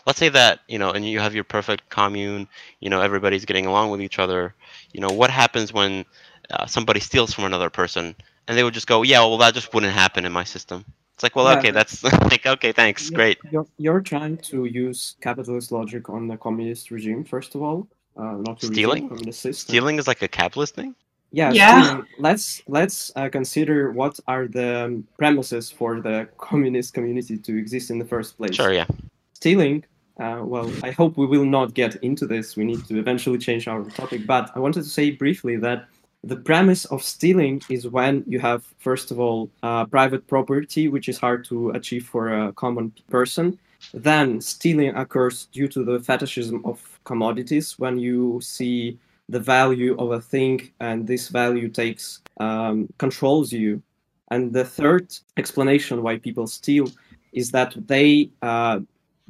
let's 0.06 0.18
say 0.18 0.28
that 0.28 0.60
you 0.68 0.78
know 0.78 0.90
and 0.90 1.04
you 1.04 1.20
have 1.20 1.34
your 1.34 1.44
perfect 1.44 1.88
commune, 1.90 2.48
you 2.80 2.90
know 2.90 3.00
everybody's 3.00 3.44
getting 3.44 3.66
along 3.66 3.90
with 3.90 4.00
each 4.00 4.18
other. 4.18 4.54
You 4.92 5.00
know 5.00 5.10
what 5.10 5.30
happens 5.30 5.72
when 5.72 6.04
uh, 6.50 6.66
somebody 6.66 7.00
steals 7.00 7.32
from 7.32 7.44
another 7.44 7.70
person, 7.70 8.14
and 8.50 8.58
they 8.58 8.64
would 8.64 8.74
just 8.74 8.88
go, 8.88 9.02
yeah, 9.02 9.20
well 9.20 9.38
that 9.38 9.54
just 9.54 9.72
wouldn't 9.72 9.92
happen 9.92 10.24
in 10.24 10.32
my 10.32 10.42
system. 10.44 10.84
It's 11.14 11.22
like, 11.22 11.36
well, 11.36 11.48
Yeah. 11.52 11.58
okay, 11.58 11.70
that's 11.70 12.02
like 12.32 12.44
okay, 12.46 12.72
thanks, 12.72 13.08
Yeah, 13.10 13.14
great. 13.16 13.38
You're, 13.52 13.66
you're 13.78 14.00
trying 14.00 14.38
to 14.50 14.64
use 14.64 15.14
capitalist 15.20 15.70
logic 15.70 16.10
on 16.10 16.26
the 16.26 16.36
communist 16.36 16.90
regime, 16.90 17.22
first 17.24 17.54
of 17.54 17.62
all. 17.62 17.86
Uh, 18.16 18.32
not 18.46 18.58
the 18.60 18.66
regime, 18.68 18.72
Stealing? 18.74 19.08
communist 19.08 19.40
system. 19.40 19.72
Stealing 19.72 19.98
is 19.98 20.08
like 20.08 20.20
a 20.22 20.28
capitalist 20.28 20.74
thing. 20.74 20.96
Yeah, 21.30 21.52
Yeah. 21.52 21.82
stealing. 21.82 22.06
Let's 22.18 22.60
let's 22.66 23.12
uh, 23.14 23.28
consider 23.28 23.92
what 23.92 24.18
are 24.26 24.48
the 24.48 24.84
um, 24.86 25.06
premises 25.16 25.70
for 25.70 26.00
the 26.00 26.28
communist 26.38 26.92
community 26.92 27.38
to 27.38 27.56
exist 27.56 27.90
in 27.92 28.00
the 28.00 28.04
first 28.14 28.36
place. 28.36 28.56
Sure, 28.56 28.72
yeah. 28.72 28.86
Stealing. 29.34 29.84
Uh, 30.18 30.42
well, 30.44 30.68
I 30.82 30.90
hope 30.90 31.16
we 31.16 31.26
will 31.26 31.46
not 31.58 31.72
get 31.74 31.92
into 32.02 32.26
this. 32.26 32.56
We 32.56 32.64
need 32.64 32.84
to 32.88 32.98
eventually 32.98 33.38
change 33.38 33.68
our 33.68 33.84
topic. 33.90 34.26
But 34.26 34.50
I 34.56 34.58
wanted 34.58 34.82
to 34.82 34.88
say 34.98 35.12
briefly 35.12 35.56
that 35.58 35.86
the 36.22 36.36
premise 36.36 36.84
of 36.86 37.02
stealing 37.02 37.62
is 37.68 37.88
when 37.88 38.24
you 38.26 38.40
have, 38.40 38.64
first 38.78 39.10
of 39.10 39.18
all, 39.18 39.50
uh, 39.62 39.86
private 39.86 40.26
property, 40.26 40.88
which 40.88 41.08
is 41.08 41.18
hard 41.18 41.44
to 41.46 41.70
achieve 41.70 42.06
for 42.06 42.28
a 42.28 42.52
common 42.52 42.92
person. 43.08 43.58
Then 43.94 44.40
stealing 44.40 44.94
occurs 44.96 45.46
due 45.52 45.68
to 45.68 45.84
the 45.84 46.00
fetishism 46.00 46.62
of 46.66 47.00
commodities, 47.04 47.78
when 47.78 47.98
you 47.98 48.40
see 48.42 48.98
the 49.28 49.40
value 49.40 49.96
of 49.98 50.10
a 50.10 50.20
thing 50.20 50.70
and 50.80 51.06
this 51.06 51.28
value 51.28 51.68
takes 51.68 52.20
um, 52.38 52.88
controls 52.98 53.52
you 53.52 53.82
And 54.30 54.52
the 54.52 54.64
third 54.64 55.12
explanation 55.36 56.02
why 56.02 56.18
people 56.18 56.46
steal 56.46 56.88
is 57.32 57.50
that 57.50 57.74
they 57.86 58.30
uh, 58.42 58.80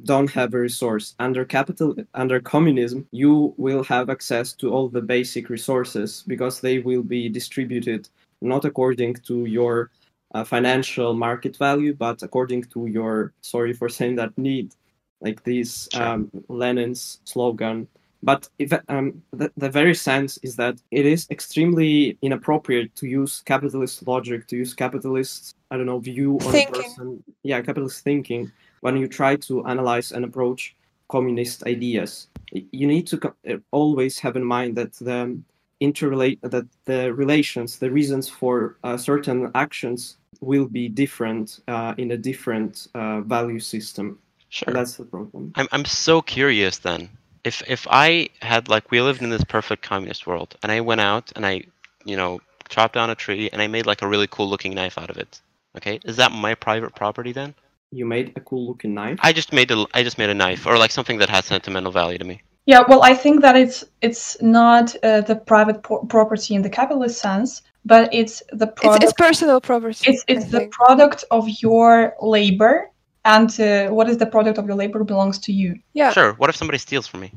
don't 0.03 0.29
have 0.31 0.53
a 0.53 0.59
resource. 0.59 1.15
Under 1.19 1.45
capital, 1.45 1.95
under 2.13 2.39
communism, 2.39 3.07
you 3.11 3.53
will 3.57 3.83
have 3.83 4.09
access 4.09 4.53
to 4.53 4.71
all 4.71 4.89
the 4.89 5.01
basic 5.01 5.49
resources 5.49 6.23
because 6.27 6.61
they 6.61 6.79
will 6.79 7.03
be 7.03 7.29
distributed 7.29 8.09
not 8.41 8.65
according 8.65 9.15
to 9.15 9.45
your 9.45 9.91
uh, 10.33 10.43
financial 10.43 11.13
market 11.13 11.57
value, 11.57 11.93
but 11.93 12.23
according 12.23 12.63
to 12.63 12.87
your 12.87 13.33
sorry 13.41 13.73
for 13.73 13.89
saying 13.89 14.15
that 14.15 14.37
need, 14.37 14.73
like 15.21 15.43
this 15.43 15.87
Sure. 15.93 16.03
um, 16.03 16.31
Lenin's 16.47 17.19
slogan. 17.25 17.87
But 18.23 18.47
if, 18.59 18.71
um, 18.87 19.23
the, 19.31 19.51
the 19.57 19.69
very 19.69 19.95
sense 19.95 20.37
is 20.43 20.55
that 20.57 20.79
it 20.91 21.07
is 21.07 21.27
extremely 21.31 22.17
inappropriate 22.21 22.95
to 22.97 23.07
use 23.07 23.41
capitalist 23.45 24.07
logic, 24.07 24.47
to 24.47 24.57
use 24.57 24.75
capitalist, 24.75 25.55
I 25.71 25.77
don't 25.77 25.87
know, 25.87 25.97
view 25.99 26.37
on 26.45 26.55
a 26.55 26.65
person. 26.67 27.23
Yeah, 27.41 27.61
capitalist 27.61 28.03
thinking 28.03 28.51
when 28.81 28.97
you 28.97 29.07
try 29.07 29.35
to 29.35 29.65
analyze 29.65 30.11
and 30.11 30.25
approach 30.25 30.75
communist 31.09 31.65
ideas. 31.65 32.27
You 32.51 32.87
need 32.87 33.07
to 33.07 33.17
uh, 33.27 33.57
always 33.71 34.19
have 34.19 34.35
in 34.35 34.43
mind 34.43 34.75
that 34.77 34.93
the 34.93 35.37
interrelate 35.81 36.39
that 36.41 36.67
the 36.85 37.13
relations, 37.13 37.79
the 37.79 37.89
reasons 37.89 38.29
for 38.29 38.77
uh, 38.83 38.97
certain 38.97 39.51
actions 39.55 40.17
will 40.39 40.67
be 40.67 40.87
different 40.87 41.59
uh, 41.67 41.93
in 41.97 42.11
a 42.11 42.17
different 42.17 42.87
uh, 42.93 43.21
value 43.21 43.59
system. 43.59 44.19
Sure. 44.49 44.73
That's 44.73 44.95
the 44.97 45.05
problem. 45.05 45.53
I'm 45.55 45.67
I'm 45.71 45.85
so 45.85 46.21
curious 46.21 46.77
then. 46.79 47.09
If 47.43 47.63
if 47.67 47.87
I 47.89 48.29
had 48.41 48.69
like 48.69 48.91
we 48.91 49.01
lived 49.01 49.21
in 49.21 49.29
this 49.29 49.43
perfect 49.43 49.81
communist 49.81 50.27
world 50.27 50.55
and 50.61 50.71
I 50.71 50.81
went 50.81 51.01
out 51.01 51.31
and 51.35 51.45
I, 51.45 51.63
you 52.05 52.15
know, 52.15 52.41
chopped 52.69 52.93
down 52.93 53.09
a 53.09 53.15
tree 53.15 53.49
and 53.51 53.61
I 53.61 53.67
made 53.67 53.85
like 53.85 54.01
a 54.01 54.07
really 54.07 54.27
cool 54.27 54.49
looking 54.49 54.73
knife 54.75 54.97
out 54.97 55.09
of 55.09 55.17
it. 55.17 55.41
Okay? 55.77 55.99
Is 56.03 56.17
that 56.17 56.31
my 56.31 56.53
private 56.55 56.93
property 56.95 57.31
then? 57.31 57.55
You 57.91 58.05
made 58.05 58.31
a 58.35 58.39
cool 58.41 58.67
looking 58.67 58.93
knife. 58.93 59.19
I 59.21 59.33
just 59.33 59.51
made 59.53 59.69
a 59.71 59.85
I 59.93 60.03
just 60.03 60.17
made 60.17 60.29
a 60.29 60.33
knife 60.33 60.65
or 60.65 60.77
like 60.77 60.91
something 60.91 61.17
that 61.19 61.29
has 61.29 61.45
sentimental 61.45 61.91
value 61.91 62.17
to 62.17 62.25
me. 62.25 62.41
Yeah, 62.65 62.83
well, 62.87 63.03
I 63.03 63.13
think 63.15 63.41
that 63.41 63.55
it's 63.57 63.83
it's 64.01 64.41
not 64.41 64.95
uh, 65.03 65.21
the 65.21 65.35
private 65.35 65.83
po- 65.83 66.05
property 66.05 66.55
in 66.55 66.61
the 66.61 66.69
capitalist 66.69 67.19
sense, 67.19 67.61
but 67.85 68.13
it's 68.13 68.41
the 68.53 68.67
It's, 68.67 68.79
product. 68.81 69.03
it's 69.03 69.13
personal 69.13 69.59
property. 69.59 70.09
it's 70.11 70.23
I 70.29 70.33
it's 70.33 70.45
the 70.45 70.59
think. 70.59 70.71
product 70.71 71.25
of 71.31 71.49
your 71.61 72.13
labor, 72.21 72.89
and 73.25 73.49
uh, 73.59 73.89
what 73.89 74.07
is 74.09 74.17
the 74.17 74.25
product 74.27 74.57
of 74.57 74.65
your 74.67 74.75
labor 74.75 75.03
belongs 75.03 75.39
to 75.39 75.51
you. 75.51 75.75
yeah. 75.93 76.11
Sure. 76.13 76.33
What 76.33 76.49
if 76.49 76.55
somebody 76.55 76.77
steals 76.77 77.07
from 77.07 77.21
me? 77.21 77.31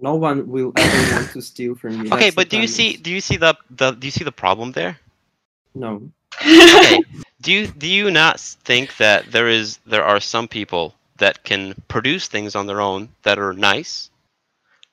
No 0.00 0.16
one 0.16 0.46
will 0.48 0.72
ever 0.76 1.14
want 1.14 1.30
to 1.32 1.40
steal 1.40 1.74
from 1.76 1.92
you. 2.02 2.10
Okay, 2.12 2.30
That's 2.30 2.34
but 2.34 2.50
do 2.50 2.58
you 2.60 2.66
see 2.68 2.96
do 2.96 3.10
you 3.10 3.20
see 3.20 3.36
the 3.38 3.54
the 3.70 3.92
do 3.92 4.06
you 4.06 4.10
see 4.10 4.24
the 4.24 4.32
problem 4.32 4.72
there? 4.72 4.98
No. 5.74 6.02
okay. 6.42 7.00
Do 7.44 7.52
you 7.52 7.66
do 7.66 7.86
you 7.86 8.10
not 8.10 8.40
think 8.40 8.96
that 8.96 9.30
there 9.30 9.48
is 9.48 9.78
there 9.84 10.02
are 10.02 10.18
some 10.18 10.48
people 10.48 10.94
that 11.18 11.44
can 11.44 11.74
produce 11.88 12.26
things 12.26 12.56
on 12.56 12.66
their 12.66 12.80
own 12.80 13.10
that 13.22 13.38
are 13.38 13.52
nice, 13.52 14.10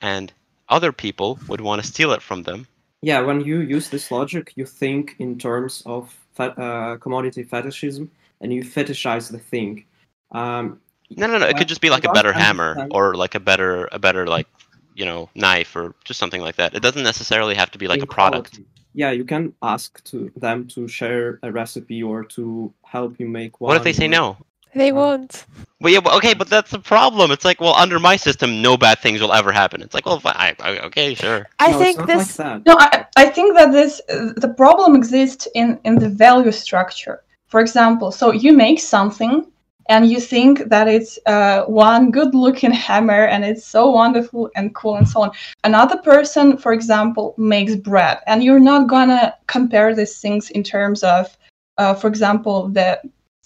and 0.02 0.34
other 0.68 0.92
people 0.92 1.40
would 1.48 1.62
want 1.62 1.82
to 1.82 1.88
steal 1.88 2.12
it 2.12 2.22
from 2.22 2.44
them? 2.44 2.68
Yeah, 3.02 3.22
when 3.22 3.40
you 3.40 3.62
use 3.62 3.90
this 3.90 4.12
logic, 4.12 4.52
you 4.58 4.66
think 4.66 5.16
in 5.18 5.40
terms 5.40 5.82
of 5.86 6.14
fe- 6.36 6.54
uh, 6.58 6.98
commodity 6.98 7.44
fetishism, 7.44 8.12
and 8.42 8.54
you 8.54 8.64
fetishize 8.64 9.32
the 9.32 9.40
thing. 9.40 9.86
Um, 10.32 10.82
No, 11.10 11.28
no, 11.28 11.38
no. 11.38 11.48
It 11.48 11.56
could 11.58 11.70
just 11.70 11.82
be 11.82 11.90
like 11.90 12.04
a 12.04 12.12
better 12.12 12.34
hammer 12.34 12.88
or 12.92 13.16
like 13.16 13.34
a 13.36 13.40
better 13.40 13.88
a 13.94 14.00
better 14.00 14.28
like 14.28 14.48
you 14.94 15.06
know 15.06 15.30
knife 15.36 15.74
or 15.76 15.96
just 16.04 16.20
something 16.20 16.42
like 16.42 16.58
that. 16.58 16.76
It 16.76 16.82
doesn't 16.82 17.04
necessarily 17.04 17.56
have 17.56 17.72
to 17.72 17.78
be 17.78 17.88
like 17.88 18.04
a 18.04 18.08
product. 18.08 18.58
inequality. 18.58 18.81
Yeah, 18.94 19.12
you 19.12 19.24
can 19.24 19.54
ask 19.62 20.04
to 20.06 20.32
them 20.36 20.68
to 20.70 20.88
share 20.88 21.40
a 21.44 21.52
recipe 21.52 22.04
or 22.04 22.24
to 22.26 22.74
help 22.84 23.20
you 23.20 23.28
make 23.28 23.62
one. 23.62 23.70
What 23.70 23.78
if 23.78 23.84
they 23.84 23.94
say 23.94 24.08
no? 24.08 24.38
They 24.74 24.92
won't. 24.92 25.46
Well, 25.82 25.92
yeah, 25.92 26.00
but, 26.00 26.14
okay, 26.18 26.34
but 26.34 26.48
that's 26.50 26.72
the 26.72 26.80
problem. 26.80 27.32
It's 27.32 27.44
like, 27.44 27.60
well, 27.60 27.74
under 27.76 28.00
my 28.00 28.16
system, 28.16 28.62
no 28.62 28.78
bad 28.78 29.00
things 29.00 29.20
will 29.20 29.34
ever 29.34 29.52
happen. 29.52 29.82
It's 29.82 29.94
like, 29.94 30.06
well, 30.06 30.20
fi- 30.20 30.32
I, 30.32 30.56
I, 30.60 30.80
okay, 30.86 31.14
sure. 31.14 31.48
I 31.60 31.72
No, 31.72 31.80
think 31.80 31.98
it's 31.98 31.98
not 31.98 32.08
this. 32.08 32.40
like 32.40 32.64
that. 32.64 32.66
No, 32.66 32.76
I, 32.80 33.06
I 33.18 33.26
think 33.28 33.56
that 33.58 33.72
this 33.72 34.02
uh, 34.10 34.34
the 34.38 34.54
problem 34.56 34.96
exists 34.96 35.48
in 35.56 35.80
in 35.84 35.96
the 35.96 36.10
value 36.10 36.52
structure. 36.52 37.24
For 37.48 37.60
example, 37.60 38.12
so 38.12 38.32
you 38.32 38.54
make 38.54 38.80
something 38.80 39.52
and 39.92 40.10
you 40.10 40.22
think 40.22 40.70
that 40.70 40.88
it's 40.88 41.20
uh, 41.26 41.66
one 41.66 42.12
good 42.12 42.34
looking 42.34 42.72
hammer 42.72 43.26
and 43.26 43.44
it's 43.44 43.66
so 43.66 43.92
wonderful 43.92 44.50
and 44.56 44.74
cool 44.74 44.96
and 44.96 45.08
so 45.08 45.24
on. 45.24 45.32
Another 45.66 45.98
person, 45.98 46.56
for 46.56 46.72
example, 46.72 47.36
makes 47.38 47.76
bread 47.76 48.20
and 48.26 48.42
you're 48.42 48.68
not 48.74 48.88
gonna 48.88 49.36
compare 49.48 49.94
these 49.94 50.22
things 50.22 50.50
in 50.52 50.64
terms 50.64 51.04
of, 51.04 51.38
uh, 51.78 51.94
for 51.94 52.08
example, 52.08 52.70
the 52.70 53.02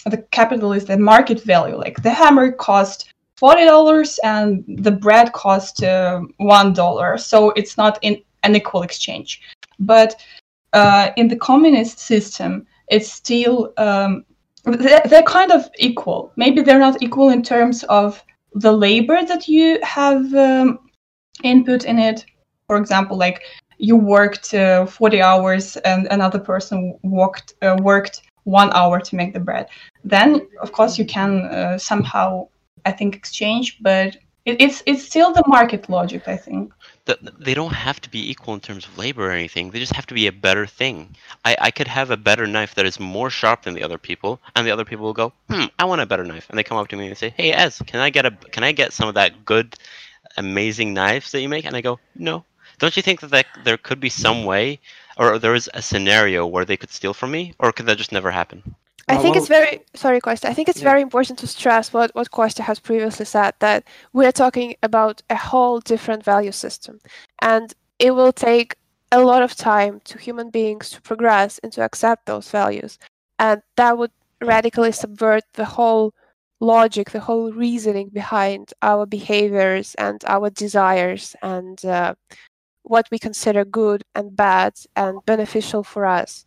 the 0.06 0.20
capitalist 0.30 0.86
the 0.86 0.98
market 0.98 1.42
value. 1.42 1.78
Like 1.78 2.04
the 2.04 2.12
hammer 2.12 2.52
cost 2.52 3.12
forty 3.38 3.66
dollars 3.66 4.20
and 4.24 4.64
the 4.86 4.92
bread 4.92 5.34
cost 5.34 5.84
uh, 5.84 6.22
one 6.38 6.74
dollar, 6.74 7.18
so 7.18 7.38
it's 7.60 7.76
not 7.76 7.98
in 8.04 8.22
an 8.44 8.56
equal 8.56 8.84
exchange. 8.84 9.42
But 9.80 10.16
uh, 10.74 11.10
in 11.18 11.28
the 11.28 11.38
communist 11.38 11.98
system, 11.98 12.68
it's 12.88 13.12
still 13.12 13.74
um, 13.78 14.26
they're, 14.66 15.24
kind 15.24 15.52
of 15.52 15.70
equal. 15.78 16.32
Maybe 16.36 16.62
they're 16.62 16.80
not 16.80 17.02
equal 17.02 17.30
in 17.30 17.44
terms 17.44 17.84
of 17.84 18.24
the 18.54 18.72
labor 18.72 19.24
that 19.24 19.48
you 19.48 19.80
have 19.84 20.34
um, 20.34 20.80
input 21.44 21.86
in 21.86 22.00
it. 22.00 22.26
For 22.68 22.78
example, 22.78 23.18
like 23.18 23.42
you 23.78 23.96
worked 23.96 24.54
uh, 24.54 24.86
40 24.86 25.22
hours 25.22 25.78
and 25.78 26.08
another 26.10 26.40
person 26.40 26.98
worked 27.04 27.54
uh, 27.62 27.78
worked 27.82 28.22
one 28.46 28.72
hour 28.74 29.00
to 29.00 29.16
make 29.16 29.34
the 29.34 29.40
bread. 29.40 29.68
Then, 30.04 30.48
of 30.62 30.72
course, 30.72 30.98
you 30.98 31.06
can 31.06 31.42
uh, 31.46 31.78
somehow, 31.78 32.48
I 32.86 32.92
think, 32.92 33.16
exchange. 33.16 33.80
But 33.82 34.18
it, 34.46 34.62
it's 34.62 34.82
it's 34.86 35.04
still 35.04 35.34
the 35.34 35.44
market 35.48 35.90
logic, 35.90 36.28
I 36.28 36.38
think. 36.38 36.74
Th- 37.06 37.20
They 37.40 37.54
don't 37.54 37.74
have 37.74 38.00
to 38.02 38.10
be 38.10 38.30
equal 38.32 38.54
in 38.54 38.60
terms 38.62 38.86
of 38.86 38.98
labor 38.98 39.28
or 39.28 39.32
anything. 39.32 39.72
They 39.72 39.80
just 39.80 39.94
have 39.96 40.06
to 40.08 40.14
be 40.14 40.28
a 40.28 40.32
better 40.32 40.66
thing. 40.68 41.16
I, 41.44 41.56
I 41.60 41.72
could 41.72 41.88
have 41.88 42.12
a 42.12 42.18
better 42.18 42.46
knife 42.48 42.76
that 42.76 42.86
is 42.86 43.00
more 43.00 43.30
sharp 43.30 43.64
than 43.64 43.74
the 43.74 43.84
other 43.84 43.98
people, 43.98 44.40
and 44.56 44.66
the 44.66 44.72
other 44.72 44.86
people 44.86 45.06
will 45.06 45.14
go, 45.14 45.34
"Hmm, 45.50 45.66
I 45.80 45.86
want 45.86 46.02
a 46.02 46.06
better 46.06 46.24
knife." 46.26 46.48
And 46.50 46.58
they 46.58 46.64
come 46.64 46.78
up 46.78 46.88
to 46.90 46.96
me 46.96 47.08
and 47.08 47.18
say, 47.18 47.34
"Hey, 47.36 47.52
Ez, 47.52 47.82
can 47.88 48.00
I 48.00 48.10
get 48.12 48.26
a 48.26 48.32
can 48.32 48.64
I 48.64 48.72
get 48.72 48.94
some 48.94 49.08
of 49.10 49.16
that 49.16 49.46
good, 49.46 49.76
amazing 50.38 50.94
knives 50.94 51.32
that 51.32 51.42
you 51.42 51.50
make?" 51.50 51.66
And 51.66 51.76
I 51.76 51.82
go, 51.82 52.00
"No." 52.16 52.46
Don't 52.80 52.96
you 52.98 53.04
think 53.04 53.22
that, 53.22 53.32
that 53.32 53.48
there 53.64 53.78
could 53.78 54.00
be 54.00 54.10
some 54.10 54.44
way, 54.46 54.80
or 55.18 55.40
there 55.40 55.56
is 55.56 55.70
a 55.74 55.82
scenario 55.82 56.46
where 56.46 56.66
they 56.66 56.78
could 56.78 56.92
steal 56.92 57.14
from 57.14 57.32
me, 57.32 57.54
or 57.60 57.72
could 57.72 57.86
that 57.88 57.98
just 57.98 58.12
never 58.12 58.32
happen? 58.32 58.76
I 59.08 59.18
Uh, 59.18 59.22
think 59.22 59.36
it's 59.36 59.48
very 59.48 59.82
sorry, 59.94 60.20
Costa. 60.20 60.50
I 60.50 60.54
think 60.54 60.68
it's 60.70 60.82
Yeah. 60.82 60.90
very 60.92 61.02
important 61.02 61.40
to 61.40 61.48
stress 61.48 61.94
what 61.94 62.10
what 62.16 62.32
Costa 62.32 62.64
has 62.64 62.80
previously 62.80 63.26
said 63.26 63.54
that 63.60 63.84
we're 64.14 64.32
talking 64.32 64.76
about 64.82 65.22
a 65.30 65.36
whole 65.36 65.80
different 65.80 66.24
value 66.24 66.52
system, 66.52 67.00
and 67.42 67.74
it 68.00 68.12
will 68.12 68.34
take 68.34 68.76
a 69.12 69.22
lot 69.22 69.44
of 69.44 69.56
time 69.56 70.02
to 70.06 70.18
human 70.18 70.50
beings 70.50 70.90
to 70.92 71.02
progress 71.02 71.60
and 71.64 71.72
to 71.74 71.82
accept 71.84 72.26
those 72.26 72.50
values, 72.50 72.98
and 73.38 73.62
that 73.76 73.98
would 73.98 74.12
radically 74.42 74.92
subvert 74.92 75.44
the 75.54 75.66
whole 75.78 76.14
logic, 76.60 77.12
the 77.12 77.20
whole 77.20 77.52
reasoning 77.52 78.10
behind 78.10 78.74
our 78.82 79.06
behaviors 79.06 79.96
and 79.96 80.24
our 80.28 80.50
desires 80.50 81.36
and 81.44 81.86
uh, 81.86 82.16
what 82.84 83.08
we 83.12 83.20
consider 83.20 83.64
good 83.66 84.04
and 84.16 84.36
bad 84.36 84.74
and 84.96 85.24
beneficial 85.26 85.84
for 85.84 86.06
us. 86.06 86.46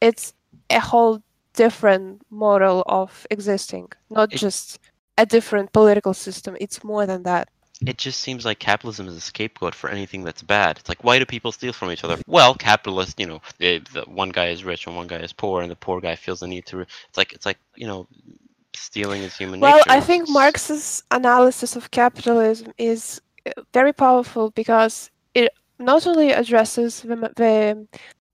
It's 0.00 0.34
a 0.70 0.80
whole 0.80 1.22
different 1.56 2.22
model 2.30 2.78
of 2.86 3.26
existing, 3.30 3.86
not 4.10 4.32
It- 4.32 4.38
just 4.44 4.78
a 5.18 5.26
different 5.26 5.72
political 5.72 6.14
system. 6.14 6.56
It's 6.60 6.84
more 6.84 7.06
than 7.06 7.22
that. 7.24 7.48
It 7.90 7.98
just 7.98 8.20
seems 8.20 8.44
like 8.48 8.58
capitalism 8.58 9.06
is 9.08 9.16
a 9.16 9.20
scapegoat 9.20 9.74
for 9.74 9.90
anything 9.90 10.24
that's 10.24 10.42
bad. 10.42 10.78
It's 10.78 10.88
like, 10.88 11.04
why 11.04 11.18
do 11.18 11.26
people 11.26 11.52
steal 11.52 11.74
from 11.74 11.90
each 11.90 12.04
other? 12.04 12.16
Well, 12.26 12.54
capitalists, 12.54 13.16
you 13.18 13.26
know, 13.26 13.40
they, 13.58 13.80
the 13.94 14.02
one 14.22 14.30
guy 14.30 14.48
is 14.54 14.64
rich 14.64 14.86
and 14.86 14.96
one 14.96 15.06
guy 15.06 15.20
is 15.28 15.32
poor, 15.32 15.60
and 15.62 15.70
the 15.70 15.76
poor 15.86 16.00
guy 16.00 16.16
feels 16.16 16.40
the 16.40 16.46
need 16.46 16.64
to. 16.66 16.74
Re- 16.78 16.86
it's 17.08 17.18
like, 17.18 17.32
it's 17.34 17.44
like, 17.50 17.58
you 17.82 17.86
know, 17.86 18.06
stealing 18.74 19.22
is 19.22 19.36
human 19.36 19.60
Well, 19.60 19.76
nature. 19.76 19.84
Well, 19.88 19.98
I 19.98 20.00
think 20.00 20.28
Marx's 20.28 21.02
analysis 21.10 21.76
of 21.76 21.90
capitalism 21.90 22.72
is 22.78 23.20
uh, 23.46 23.50
very 23.74 23.92
powerful 23.92 24.50
because 24.50 25.10
it 25.34 25.50
not 25.78 26.06
only 26.06 26.30
addresses 26.32 27.02
the, 27.02 27.16
the 27.36 27.86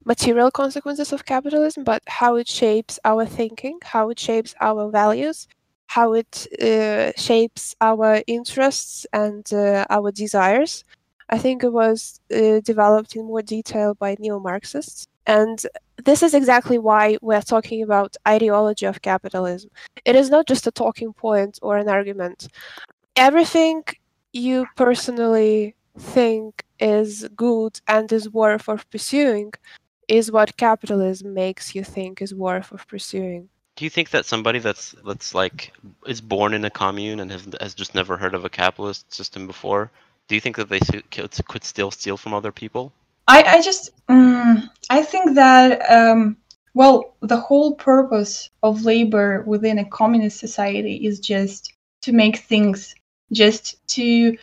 material 0.05 0.51
consequences 0.51 1.13
of 1.13 1.25
capitalism, 1.25 1.85
but 1.85 2.03
how 2.07 2.37
it 2.37 2.49
shapes 2.49 2.99
our 3.05 3.25
thinking, 3.27 3.79
how 3.83 4.11
it 4.11 4.19
shapes 4.19 4.55
our 4.61 4.91
values, 4.91 5.49
how 5.87 6.13
it 6.15 6.47
uh, 6.63 7.13
shapes 7.17 7.75
our 7.81 8.23
interests 8.27 9.07
and 9.13 9.53
uh, 9.53 9.85
our 9.91 10.11
desires. 10.11 10.85
I 11.29 11.39
think 11.39 11.65
it 11.65 11.73
was 11.73 12.21
uh, 12.35 12.61
developed 12.61 13.17
in 13.17 13.25
more 13.27 13.43
detail 13.43 13.95
by 13.95 14.17
neo 14.19 14.39
Marxists. 14.39 15.07
And 15.27 15.65
this 16.05 16.23
is 16.23 16.35
exactly 16.35 16.79
why 16.79 17.17
we're 17.23 17.43
talking 17.43 17.83
about 17.83 18.17
ideology 18.27 18.87
of 18.87 19.03
capitalism. 19.03 19.71
It 20.05 20.17
is 20.17 20.31
not 20.31 20.47
just 20.47 20.67
a 20.67 20.73
talking 20.73 21.13
point 21.13 21.59
or 21.63 21.77
an 21.77 21.89
argument. 21.89 22.49
Everything 23.17 23.85
you 24.33 24.67
personally 24.77 25.75
think 25.99 26.65
is 26.81 27.29
good 27.37 27.81
and 27.87 28.11
is 28.13 28.31
worth 28.31 28.69
of 28.69 28.89
pursuing 28.91 29.53
is 30.09 30.31
what 30.31 30.57
capitalism 30.57 31.35
makes 31.35 31.75
you 31.75 31.85
think 31.85 32.21
is 32.21 32.35
worth 32.35 32.73
of 32.73 32.87
pursuing. 32.87 33.49
Do 33.77 33.85
you 33.85 33.91
think 33.91 34.11
that 34.11 34.27
somebody 34.27 34.59
that's 34.59 34.95
that's 35.07 35.35
like 35.35 35.73
is 36.07 36.21
born 36.21 36.53
in 36.55 36.65
a 36.65 36.71
commune 36.71 37.21
and 37.21 37.31
has 37.31 37.49
has 37.61 37.75
just 37.75 37.95
never 37.95 38.17
heard 38.17 38.35
of 38.35 38.45
a 38.45 38.51
capitalist 38.51 39.13
system 39.13 39.47
before, 39.47 39.91
do 40.29 40.35
you 40.35 40.41
think 40.41 40.57
that 40.57 40.69
they 40.69 40.81
could, 41.11 41.31
could 41.49 41.65
still 41.65 41.91
steal 41.91 42.17
from 42.17 42.35
other 42.35 42.53
people? 42.53 42.93
I, 43.29 43.43
I 43.43 43.63
just 43.63 43.91
mm, 44.09 44.69
I 44.91 45.03
think 45.03 45.35
that 45.35 45.91
um, 45.91 46.37
well 46.75 47.15
the 47.21 47.41
whole 47.41 47.75
purpose 47.75 48.51
of 48.63 48.85
labor 48.85 49.43
within 49.47 49.79
a 49.79 49.85
communist 49.85 50.39
society 50.39 51.07
is 51.07 51.21
just 51.21 51.73
to 52.03 52.13
make 52.13 52.39
things 52.39 52.95
just 53.33 53.87
to 53.89 54.37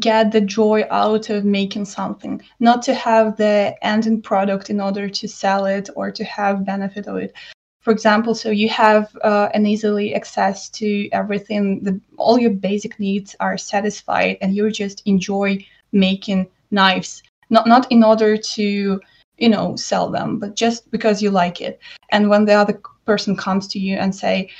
get 0.00 0.32
the 0.32 0.40
joy 0.40 0.84
out 0.90 1.30
of 1.30 1.44
making 1.44 1.84
something 1.84 2.40
not 2.60 2.82
to 2.82 2.94
have 2.94 3.36
the 3.36 3.74
ending 3.82 4.20
product 4.20 4.70
in 4.70 4.80
order 4.80 5.08
to 5.08 5.28
sell 5.28 5.66
it 5.66 5.88
or 5.96 6.10
to 6.10 6.24
have 6.24 6.64
benefit 6.64 7.06
of 7.06 7.16
it. 7.16 7.32
For 7.80 7.92
example 7.92 8.34
so 8.34 8.50
you 8.50 8.68
have 8.68 9.16
uh, 9.22 9.48
an 9.54 9.66
easily 9.66 10.14
access 10.14 10.68
to 10.70 11.08
everything 11.12 11.82
the, 11.82 12.00
all 12.16 12.38
your 12.38 12.50
basic 12.50 12.98
needs 12.98 13.36
are 13.38 13.56
satisfied 13.56 14.38
and 14.40 14.54
you 14.54 14.70
just 14.70 15.02
enjoy 15.06 15.64
making 15.92 16.48
knives. 16.70 17.22
Not 17.48 17.66
not 17.66 17.90
in 17.92 18.02
order 18.02 18.36
to 18.36 19.00
you 19.38 19.48
know 19.48 19.76
sell 19.76 20.10
them 20.10 20.38
but 20.38 20.56
just 20.56 20.90
because 20.90 21.22
you 21.22 21.30
like 21.30 21.60
it. 21.60 21.80
And 22.10 22.28
when 22.28 22.44
the 22.44 22.54
other 22.54 22.80
person 23.04 23.36
comes 23.36 23.68
to 23.68 23.78
you 23.78 23.96
and 23.96 24.14
say 24.14 24.50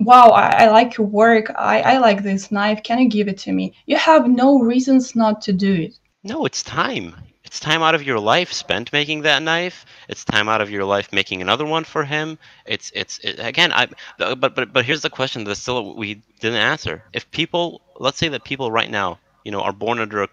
wow 0.00 0.28
i, 0.30 0.64
I 0.64 0.68
like 0.70 0.96
your 0.96 1.06
work 1.06 1.50
I, 1.56 1.80
I 1.80 1.98
like 1.98 2.22
this 2.22 2.50
knife 2.50 2.82
can 2.82 2.98
you 2.98 3.08
give 3.08 3.28
it 3.28 3.38
to 3.38 3.52
me 3.52 3.74
you 3.86 3.96
have 3.96 4.28
no 4.28 4.58
reasons 4.60 5.14
not 5.16 5.40
to 5.42 5.52
do 5.52 5.72
it 5.72 5.98
No, 6.22 6.44
it's 6.44 6.62
time. 6.62 7.14
It's 7.44 7.60
time 7.60 7.82
out 7.82 7.94
of 7.94 8.02
your 8.02 8.18
life 8.20 8.52
spent 8.52 8.92
making 8.92 9.22
that 9.22 9.42
knife. 9.42 9.86
It's 10.08 10.24
time 10.24 10.48
out 10.48 10.60
of 10.60 10.70
your 10.70 10.84
life 10.84 11.12
making 11.12 11.40
another 11.40 11.64
one 11.64 11.84
for 11.84 12.04
him. 12.04 12.38
It's 12.66 12.90
it's 12.94 13.18
it, 13.20 13.38
again. 13.38 13.72
I 13.72 13.88
but 14.18 14.40
but 14.40 14.72
but 14.72 14.84
here's 14.84 15.02
the 15.02 15.10
question 15.10 15.44
that 15.44 15.56
still 15.56 15.94
we 15.96 16.22
didn't 16.40 16.58
answer. 16.72 17.04
If 17.12 17.30
people, 17.30 17.80
let's 17.98 18.18
say 18.18 18.28
that 18.28 18.44
people 18.44 18.70
right 18.72 18.90
now, 18.90 19.18
you 19.44 19.52
know, 19.52 19.62
are 19.62 19.72
born 19.72 20.00
under 20.00 20.24
a, 20.24 20.28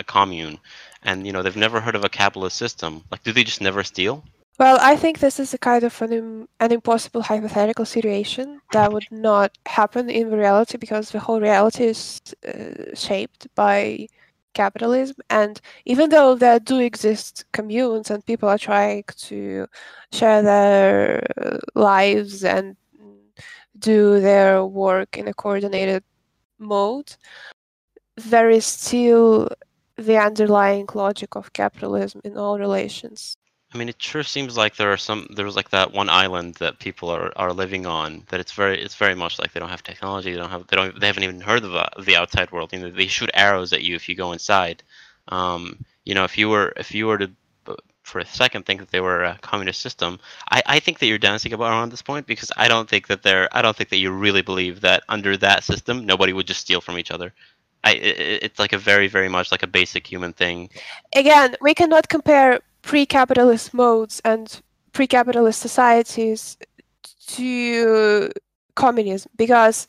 a 0.00 0.04
commune, 0.04 0.58
and 1.02 1.26
you 1.26 1.32
know 1.32 1.42
they've 1.42 1.56
never 1.66 1.80
heard 1.80 1.94
of 1.96 2.04
a 2.04 2.08
capitalist 2.10 2.56
system. 2.56 3.04
Like, 3.10 3.22
do 3.22 3.32
they 3.32 3.44
just 3.44 3.60
never 3.60 3.82
steal? 3.84 4.24
Well, 4.58 4.78
I 4.80 4.96
think 4.96 5.18
this 5.18 5.38
is 5.38 5.52
a 5.52 5.58
kind 5.58 5.84
of 5.84 6.00
an, 6.02 6.48
an 6.60 6.72
impossible 6.72 7.22
hypothetical 7.22 7.84
situation 7.84 8.60
that 8.72 8.92
would 8.92 9.06
not 9.10 9.56
happen 9.66 10.08
in 10.08 10.30
reality 10.30 10.78
because 10.78 11.10
the 11.10 11.20
whole 11.20 11.40
reality 11.40 11.84
is 11.84 12.20
uh, 12.46 12.94
shaped 12.94 13.48
by 13.54 14.08
capitalism. 14.54 15.16
And 15.28 15.60
even 15.84 16.08
though 16.10 16.34
there 16.36 16.58
do 16.58 16.78
exist 16.80 17.44
communes 17.52 18.10
and 18.10 18.24
people 18.24 18.48
are 18.48 18.58
trying 18.58 19.04
to 19.28 19.66
share 20.12 20.42
their 20.42 21.26
uh, 21.42 21.58
lives 21.74 22.42
and 22.44 22.76
do 23.78 24.20
their 24.20 24.64
work 24.64 25.18
in 25.18 25.28
a 25.28 25.34
coordinated 25.34 26.02
mode, 26.58 27.16
there 28.16 28.50
is 28.50 28.66
still 28.66 29.48
the 29.96 30.16
underlying 30.18 30.86
logic 30.94 31.34
of 31.36 31.52
capitalism 31.52 32.20
in 32.24 32.36
all 32.36 32.58
relations. 32.58 33.36
I 33.74 33.78
mean, 33.78 33.88
it 33.88 34.00
sure 34.00 34.22
seems 34.22 34.56
like 34.56 34.76
there 34.76 34.92
are 34.92 34.96
some. 34.96 35.26
There 35.34 35.44
was 35.44 35.56
like 35.56 35.70
that 35.70 35.92
one 35.92 36.08
island 36.08 36.54
that 36.56 36.78
people 36.78 37.10
are, 37.10 37.32
are 37.36 37.52
living 37.52 37.84
on. 37.84 38.22
That 38.28 38.38
it's 38.40 38.52
very 38.52 38.80
it's 38.80 38.94
very 38.94 39.14
much 39.14 39.38
like 39.38 39.52
they 39.52 39.60
don't 39.60 39.68
have 39.68 39.82
technology. 39.82 40.32
They 40.32 40.38
don't 40.38 40.50
have 40.50 40.66
they 40.68 40.76
don't 40.76 40.98
they 40.98 41.06
haven't 41.08 41.24
even 41.24 41.40
heard 41.40 41.64
of 41.64 41.72
the, 41.72 41.88
the 42.02 42.16
outside 42.16 42.52
world. 42.52 42.72
You 42.72 42.78
know, 42.78 42.90
they 42.90 43.08
shoot 43.08 43.30
arrows 43.34 43.72
at 43.72 43.82
you 43.82 43.96
if 43.96 44.08
you 44.08 44.14
go 44.14 44.32
inside. 44.32 44.82
Um, 45.28 45.84
you 46.04 46.14
know, 46.14 46.24
if 46.24 46.38
you 46.38 46.48
were 46.48 46.72
if 46.76 46.94
you 46.94 47.06
were 47.08 47.18
to 47.18 47.30
uh, 47.66 47.74
for 48.04 48.20
a 48.20 48.24
second 48.24 48.66
think 48.66 48.78
that 48.80 48.92
they 48.92 49.00
were 49.00 49.24
a 49.24 49.38
communist 49.42 49.80
system, 49.82 50.20
I, 50.50 50.62
I 50.64 50.80
think 50.80 51.00
that 51.00 51.06
you're 51.06 51.18
dancing 51.18 51.52
about 51.52 51.72
around 51.72 51.90
this 51.90 52.02
point 52.02 52.28
because 52.28 52.52
I 52.56 52.68
don't 52.68 52.88
think 52.88 53.08
that 53.08 53.24
they're 53.24 53.48
I 53.50 53.62
don't 53.62 53.76
think 53.76 53.90
that 53.90 53.98
you 53.98 54.12
really 54.12 54.42
believe 54.42 54.80
that 54.82 55.02
under 55.08 55.36
that 55.38 55.64
system 55.64 56.06
nobody 56.06 56.32
would 56.32 56.46
just 56.46 56.60
steal 56.60 56.80
from 56.80 56.98
each 56.98 57.10
other. 57.10 57.34
I 57.82 57.94
it, 57.94 58.42
it's 58.44 58.58
like 58.60 58.72
a 58.72 58.78
very 58.78 59.08
very 59.08 59.28
much 59.28 59.50
like 59.50 59.64
a 59.64 59.66
basic 59.66 60.06
human 60.06 60.32
thing. 60.32 60.70
Again, 61.16 61.56
we 61.60 61.74
cannot 61.74 62.08
compare 62.08 62.60
pre-capitalist 62.86 63.74
modes 63.74 64.22
and 64.24 64.62
pre-capitalist 64.92 65.60
societies 65.60 66.56
to 67.26 68.30
communism 68.76 69.28
because 69.36 69.88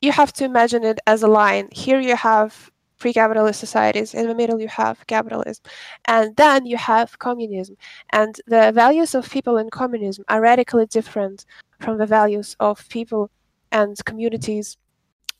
you 0.00 0.12
have 0.12 0.32
to 0.32 0.44
imagine 0.44 0.84
it 0.84 1.00
as 1.08 1.24
a 1.24 1.26
line. 1.26 1.68
Here 1.72 1.98
you 1.98 2.14
have 2.14 2.70
pre-capitalist 2.98 3.58
societies, 3.58 4.14
in 4.14 4.28
the 4.28 4.34
middle 4.34 4.60
you 4.60 4.68
have 4.68 5.04
capitalism, 5.08 5.64
and 6.04 6.36
then 6.36 6.64
you 6.66 6.76
have 6.76 7.18
communism. 7.18 7.76
And 8.12 8.40
the 8.46 8.70
values 8.72 9.16
of 9.16 9.28
people 9.28 9.58
in 9.58 9.68
communism 9.68 10.24
are 10.28 10.40
radically 10.40 10.86
different 10.86 11.44
from 11.80 11.98
the 11.98 12.06
values 12.06 12.54
of 12.60 12.88
people 12.88 13.28
and 13.72 13.96
communities 14.04 14.76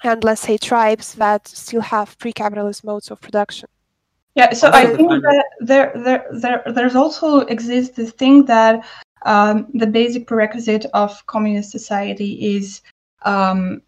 and 0.03 0.25
let's 0.25 0.43
say 0.43 0.59
tribes 0.59 1.15
that 1.15 1.47
still 1.47 1.81
have 1.81 2.19
pre-capitalist 2.19 2.85
modes 2.85 3.13
of 3.13 3.21
production. 3.21 3.69
Yeah, 4.37 4.53
so 4.53 4.71
I 4.71 4.85
think 4.85 5.09
that 5.09 5.45
there, 5.61 5.93
there, 5.97 6.27
there, 6.31 6.63
there's 6.67 6.95
also 6.95 7.39
exists 7.41 7.97
this 7.97 8.13
thing 8.13 8.45
that 8.45 8.87
um, 9.25 9.69
the 9.73 9.87
basic 9.87 10.27
prerequisite 10.27 10.85
of 10.93 11.25
communist 11.25 11.71
society 11.71 12.55
is 12.57 12.83
um, 13.23 13.81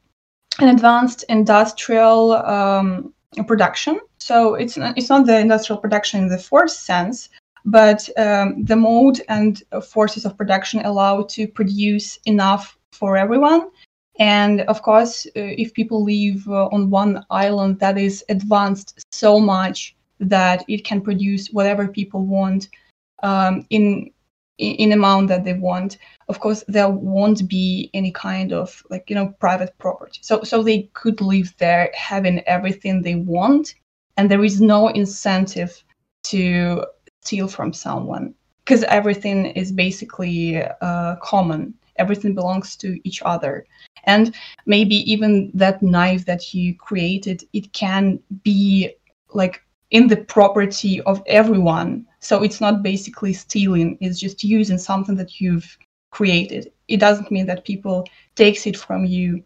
an 0.59 0.69
advanced 0.69 1.27
industrial 1.29 2.33
um, 2.33 3.13
production. 3.47 4.01
So 4.21 4.55
it's 4.55 4.79
not, 4.79 4.97
it's 4.97 5.11
not 5.11 5.27
the 5.27 5.39
industrial 5.39 5.83
production 5.83 6.23
in 6.23 6.29
the 6.29 6.39
force 6.39 6.79
sense, 6.79 7.29
but 7.67 8.09
um, 8.17 8.65
the 8.65 8.77
mode 8.77 9.21
and 9.29 9.63
forces 9.87 10.25
of 10.25 10.39
production 10.39 10.81
allow 10.87 11.25
to 11.25 11.47
produce 11.47 12.19
enough 12.25 12.79
for 12.93 13.19
everyone. 13.19 13.69
And 14.19 14.63
of 14.63 14.81
course, 14.81 15.27
uh, 15.27 15.31
if 15.35 15.75
people 15.75 16.03
live 16.05 16.49
uh, 16.49 16.69
on 16.69 16.89
one 16.89 17.23
island 17.29 17.81
that 17.81 17.99
is 17.99 18.25
advanced 18.31 19.05
so 19.13 19.39
much 19.39 19.95
that 20.21 20.64
it 20.69 20.85
can 20.85 21.01
produce 21.01 21.49
whatever 21.49 21.89
people 21.89 22.25
want 22.25 22.69
um, 23.23 23.66
in 23.71 24.11
in 24.59 24.91
amount 24.91 25.29
that 25.29 25.45
they 25.45 25.53
want. 25.53 25.99
Of 26.29 26.41
course, 26.41 26.64
there 26.66 26.89
won't 26.89 27.49
be 27.49 27.91
any 27.95 28.11
kind 28.11 28.53
of 28.53 28.83
like 28.91 29.09
you 29.09 29.14
know 29.14 29.35
private 29.41 29.77
property. 29.79 30.21
So 30.23 30.43
so 30.43 30.62
they 30.62 30.91
could 30.95 31.21
live 31.21 31.55
there 31.59 31.91
having 31.95 32.41
everything 32.41 33.03
they 33.03 33.14
want, 33.14 33.75
and 34.16 34.31
there 34.31 34.45
is 34.45 34.61
no 34.61 34.89
incentive 34.89 35.83
to 36.25 36.85
steal 37.23 37.49
from 37.49 37.73
someone 37.73 38.35
because 38.64 38.85
everything 38.85 39.47
is 39.47 39.73
basically 39.73 40.62
uh, 40.62 41.16
common. 41.23 41.75
Everything 41.97 42.35
belongs 42.35 42.77
to 42.77 43.01
each 43.03 43.23
other. 43.23 43.66
And 44.05 44.35
maybe 44.66 44.97
even 45.11 45.51
that 45.55 45.83
knife 45.83 46.27
that 46.27 46.55
you 46.55 46.75
created, 46.75 47.45
it 47.53 47.73
can 47.73 48.21
be 48.43 48.91
like 49.33 49.62
in 49.91 50.07
the 50.07 50.16
property 50.16 51.01
of 51.03 51.22
everyone. 51.26 52.07
So 52.20 52.43
it's 52.43 52.61
not 52.61 52.82
basically 52.82 53.32
stealing, 53.32 53.97
it's 54.01 54.18
just 54.18 54.45
using 54.45 54.78
something 54.78 55.16
that 55.16 55.41
you've 55.41 55.78
created. 56.11 56.72
It 56.89 57.01
doesn't 57.01 57.30
mean 57.30 57.47
that 57.47 57.64
people 57.64 58.07
takes 58.34 58.66
it 58.66 58.76
from 58.76 59.05
you 59.05 59.43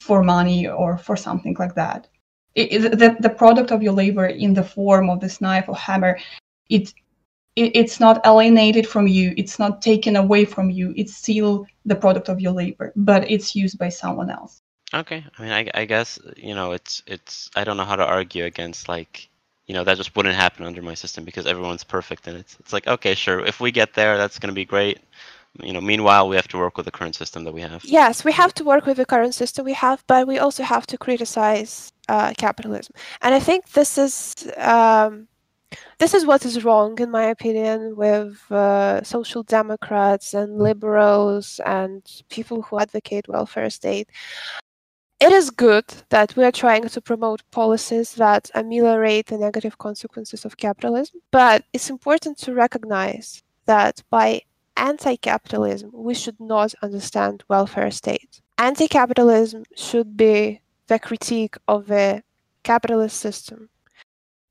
for 0.00 0.22
money 0.22 0.68
or 0.68 0.98
for 0.98 1.16
something 1.16 1.56
like 1.58 1.74
that. 1.74 2.08
It, 2.54 2.98
the, 2.98 3.16
the 3.20 3.30
product 3.30 3.70
of 3.70 3.82
your 3.82 3.92
labor 3.92 4.26
in 4.26 4.54
the 4.54 4.64
form 4.64 5.10
of 5.10 5.20
this 5.20 5.40
knife 5.40 5.68
or 5.68 5.76
hammer, 5.76 6.18
it, 6.68 6.92
it 7.56 7.76
it's 7.76 8.00
not 8.00 8.24
alienated 8.26 8.86
from 8.86 9.06
you, 9.06 9.34
it's 9.36 9.58
not 9.58 9.82
taken 9.82 10.16
away 10.16 10.44
from 10.44 10.70
you, 10.70 10.92
it's 10.96 11.16
still 11.16 11.66
the 11.84 11.94
product 11.94 12.28
of 12.28 12.40
your 12.40 12.52
labor, 12.52 12.92
but 12.96 13.30
it's 13.30 13.54
used 13.54 13.78
by 13.78 13.88
someone 13.88 14.30
else. 14.30 14.60
Okay, 14.94 15.22
I 15.36 15.42
mean, 15.42 15.52
I, 15.52 15.68
I 15.74 15.84
guess 15.84 16.18
you 16.36 16.54
know, 16.54 16.72
it's 16.72 17.02
it's. 17.06 17.50
I 17.54 17.64
don't 17.64 17.76
know 17.76 17.84
how 17.84 17.96
to 17.96 18.06
argue 18.06 18.44
against 18.46 18.88
like, 18.88 19.27
you 19.68 19.74
know, 19.74 19.84
that 19.84 19.98
just 19.98 20.16
wouldn't 20.16 20.34
happen 20.34 20.64
under 20.64 20.82
my 20.82 20.94
system 20.94 21.24
because 21.24 21.46
everyone's 21.46 21.84
perfect 21.84 22.26
and 22.26 22.36
it's 22.36 22.56
it's 22.58 22.72
like 22.72 22.86
okay, 22.88 23.14
sure, 23.14 23.44
if 23.44 23.60
we 23.60 23.70
get 23.70 23.94
there, 23.94 24.16
that's 24.16 24.38
gonna 24.38 24.54
be 24.54 24.64
great. 24.64 24.98
You 25.62 25.72
know, 25.72 25.80
meanwhile, 25.80 26.28
we 26.28 26.36
have 26.36 26.48
to 26.48 26.58
work 26.58 26.76
with 26.76 26.86
the 26.86 26.92
current 26.92 27.14
system 27.14 27.44
that 27.44 27.52
we 27.52 27.60
have. 27.60 27.84
Yes, 27.84 28.24
we 28.24 28.32
have 28.32 28.54
to 28.54 28.64
work 28.64 28.86
with 28.86 28.96
the 28.96 29.06
current 29.06 29.34
system 29.34 29.64
we 29.64 29.74
have, 29.74 30.04
but 30.06 30.26
we 30.26 30.38
also 30.38 30.62
have 30.62 30.86
to 30.86 30.98
criticize 30.98 31.92
uh, 32.08 32.32
capitalism. 32.36 32.94
And 33.22 33.34
I 33.34 33.40
think 33.40 33.70
this 33.70 33.98
is 33.98 34.34
um, 34.56 35.28
this 35.98 36.14
is 36.14 36.24
what 36.24 36.44
is 36.46 36.64
wrong, 36.64 36.98
in 36.98 37.10
my 37.10 37.24
opinion, 37.24 37.96
with 37.96 38.50
uh, 38.50 39.02
social 39.02 39.42
democrats 39.42 40.32
and 40.32 40.58
liberals 40.58 41.60
and 41.66 42.02
people 42.30 42.62
who 42.62 42.78
advocate 42.78 43.28
welfare 43.28 43.68
state. 43.68 44.08
It 45.20 45.32
is 45.32 45.50
good 45.50 45.84
that 46.10 46.36
we 46.36 46.44
are 46.44 46.52
trying 46.52 46.88
to 46.88 47.00
promote 47.00 47.42
policies 47.50 48.14
that 48.14 48.50
ameliorate 48.54 49.26
the 49.26 49.38
negative 49.38 49.76
consequences 49.76 50.44
of 50.44 50.56
capitalism, 50.56 51.20
but 51.32 51.64
it's 51.72 51.90
important 51.90 52.38
to 52.38 52.54
recognize 52.54 53.42
that 53.66 54.02
by 54.10 54.42
anti 54.76 55.16
capitalism, 55.16 55.90
we 55.92 56.14
should 56.14 56.38
not 56.38 56.72
understand 56.82 57.42
welfare 57.48 57.90
state. 57.90 58.40
Anti 58.58 58.86
capitalism 58.86 59.64
should 59.76 60.16
be 60.16 60.60
the 60.86 61.00
critique 61.00 61.56
of 61.66 61.88
the 61.88 62.22
capitalist 62.62 63.16
system. 63.16 63.68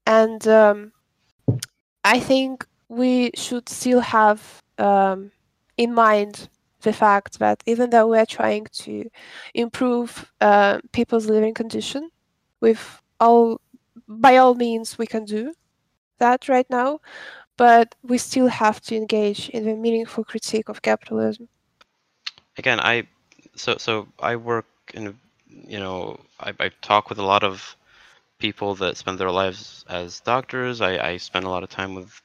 And 0.06 0.46
um, 0.48 0.92
I 2.04 2.20
think 2.20 2.66
we 2.90 3.32
should 3.36 3.70
still 3.70 4.02
have 4.02 4.62
um, 4.78 5.32
in 5.78 5.94
mind 5.94 6.50
the 6.82 6.94
fact 6.94 7.40
that 7.40 7.64
even 7.66 7.90
though 7.90 8.08
we're 8.08 8.26
trying 8.26 8.66
to 8.72 9.10
improve 9.54 10.32
uh, 10.42 10.80
people's 10.92 11.28
living 11.28 11.54
condition 11.54 12.10
with 12.62 13.02
all 13.20 13.60
by 14.08 14.38
all 14.38 14.56
means 14.56 14.98
we 14.98 15.08
can 15.08 15.26
do 15.26 15.54
that 16.20 16.48
right 16.48 16.70
now 16.70 17.00
but 17.58 17.96
we 18.04 18.18
still 18.18 18.48
have 18.48 18.80
to 18.80 18.96
engage 18.96 19.50
in 19.50 19.68
a 19.68 19.76
meaningful 19.76 20.24
critique 20.24 20.70
of 20.70 20.82
capitalism. 20.82 21.48
Again 22.58 22.80
i 22.80 23.08
so 23.56 23.78
so 23.78 24.08
i 24.20 24.36
work 24.36 24.68
in 24.94 25.18
you 25.48 25.80
know 25.80 26.20
i, 26.40 26.54
I 26.60 26.70
talk 26.82 27.10
with 27.10 27.18
a 27.18 27.24
lot 27.24 27.44
of 27.44 27.76
people 28.40 28.76
that 28.76 28.98
spend 28.98 29.18
their 29.18 29.32
lives 29.32 29.86
as 29.90 30.20
doctors. 30.22 30.82
I, 30.82 30.98
I 30.98 31.18
spend 31.18 31.46
a 31.46 31.50
lot 31.50 31.64
of 31.64 31.70
time 31.70 31.96
with 31.96 32.22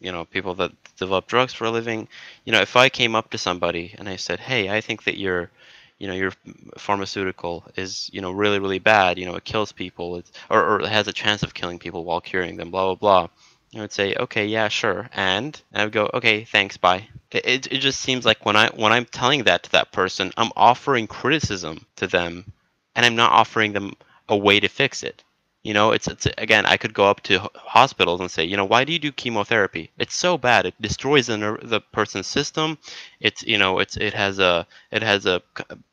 you 0.00 0.12
know 0.12 0.24
people 0.24 0.54
that 0.54 0.72
develop 0.96 1.26
drugs 1.26 1.52
for 1.52 1.64
a 1.64 1.70
living 1.70 2.08
you 2.44 2.52
know 2.52 2.60
if 2.60 2.76
i 2.76 2.88
came 2.88 3.14
up 3.14 3.30
to 3.30 3.38
somebody 3.38 3.94
and 3.98 4.08
i 4.08 4.16
said 4.16 4.40
hey 4.40 4.70
i 4.70 4.80
think 4.80 5.04
that 5.04 5.18
your 5.18 5.50
you 5.98 6.06
know 6.06 6.14
your 6.14 6.32
pharmaceutical 6.78 7.64
is 7.76 8.10
you 8.12 8.20
know 8.20 8.30
really 8.30 8.58
really 8.58 8.78
bad 8.78 9.18
you 9.18 9.26
know 9.26 9.36
it 9.36 9.44
kills 9.44 9.72
people 9.72 10.16
it's, 10.16 10.32
or, 10.48 10.64
or 10.64 10.80
it 10.80 10.88
has 10.88 11.08
a 11.08 11.12
chance 11.12 11.42
of 11.42 11.54
killing 11.54 11.78
people 11.78 12.04
while 12.04 12.20
curing 12.20 12.56
them 12.56 12.70
blah 12.70 12.86
blah 12.86 12.94
blah 12.94 13.28
I 13.74 13.80
would 13.80 13.92
say, 13.92 14.16
okay, 14.16 14.46
yeah, 14.46 14.66
sure, 14.66 15.08
and, 15.12 15.62
and 15.72 15.80
I 15.80 15.84
would 15.84 15.92
go, 15.92 16.10
okay, 16.14 16.42
thanks, 16.42 16.76
bye. 16.76 17.06
It, 17.30 17.46
it, 17.46 17.66
it 17.72 17.78
just 17.78 18.00
seems 18.00 18.26
like 18.26 18.44
when 18.44 18.56
I 18.56 18.68
when 18.70 18.92
I'm 18.92 19.04
telling 19.04 19.44
that 19.44 19.62
to 19.62 19.70
that 19.72 19.92
person, 19.92 20.32
I'm 20.36 20.50
offering 20.56 21.06
criticism 21.06 21.86
to 21.96 22.08
them, 22.08 22.52
and 22.96 23.06
I'm 23.06 23.14
not 23.14 23.30
offering 23.30 23.72
them 23.72 23.92
a 24.28 24.36
way 24.36 24.58
to 24.58 24.66
fix 24.68 25.04
it. 25.04 25.22
You 25.62 25.74
know, 25.74 25.92
it's 25.92 26.08
it's 26.08 26.26
again, 26.38 26.64
I 26.66 26.76
could 26.78 26.94
go 26.94 27.04
up 27.04 27.22
to 27.24 27.38
hospitals 27.54 28.20
and 28.20 28.30
say, 28.30 28.44
you 28.44 28.56
know, 28.56 28.64
why 28.64 28.84
do 28.84 28.92
you 28.92 28.98
do 28.98 29.12
chemotherapy? 29.12 29.90
It's 29.98 30.14
so 30.16 30.38
bad. 30.38 30.66
It 30.66 30.80
destroys 30.80 31.26
the 31.26 31.58
the 31.62 31.80
person's 31.80 32.26
system. 32.26 32.78
It's 33.20 33.42
you 33.42 33.58
know, 33.58 33.78
it's 33.78 33.96
it 33.96 34.14
has 34.14 34.38
a 34.38 34.66
it 34.90 35.02
has 35.02 35.26
a 35.26 35.42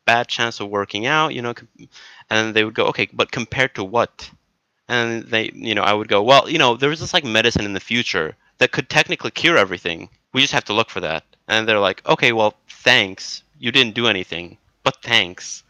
bad 0.06 0.28
chance 0.28 0.60
of 0.60 0.68
working 0.70 1.06
out. 1.06 1.34
You 1.34 1.42
know, 1.42 1.54
and 2.30 2.54
they 2.54 2.64
would 2.64 2.74
go, 2.74 2.86
okay, 2.86 3.08
but 3.12 3.30
compared 3.30 3.74
to 3.76 3.84
what? 3.84 4.30
and 4.88 5.24
they 5.24 5.50
you 5.54 5.74
know 5.74 5.82
i 5.82 5.92
would 5.92 6.08
go 6.08 6.22
well 6.22 6.48
you 6.48 6.58
know 6.58 6.76
there's 6.76 7.00
this 7.00 7.14
like 7.14 7.24
medicine 7.24 7.64
in 7.64 7.74
the 7.74 7.80
future 7.80 8.34
that 8.58 8.72
could 8.72 8.88
technically 8.88 9.30
cure 9.30 9.56
everything 9.56 10.08
we 10.32 10.40
just 10.40 10.52
have 10.52 10.64
to 10.64 10.72
look 10.72 10.90
for 10.90 11.00
that 11.00 11.24
and 11.46 11.68
they're 11.68 11.78
like 11.78 12.04
okay 12.06 12.32
well 12.32 12.54
thanks 12.68 13.42
you 13.58 13.70
didn't 13.70 13.94
do 13.94 14.06
anything 14.06 14.56
but 14.82 14.96
thanks 15.02 15.62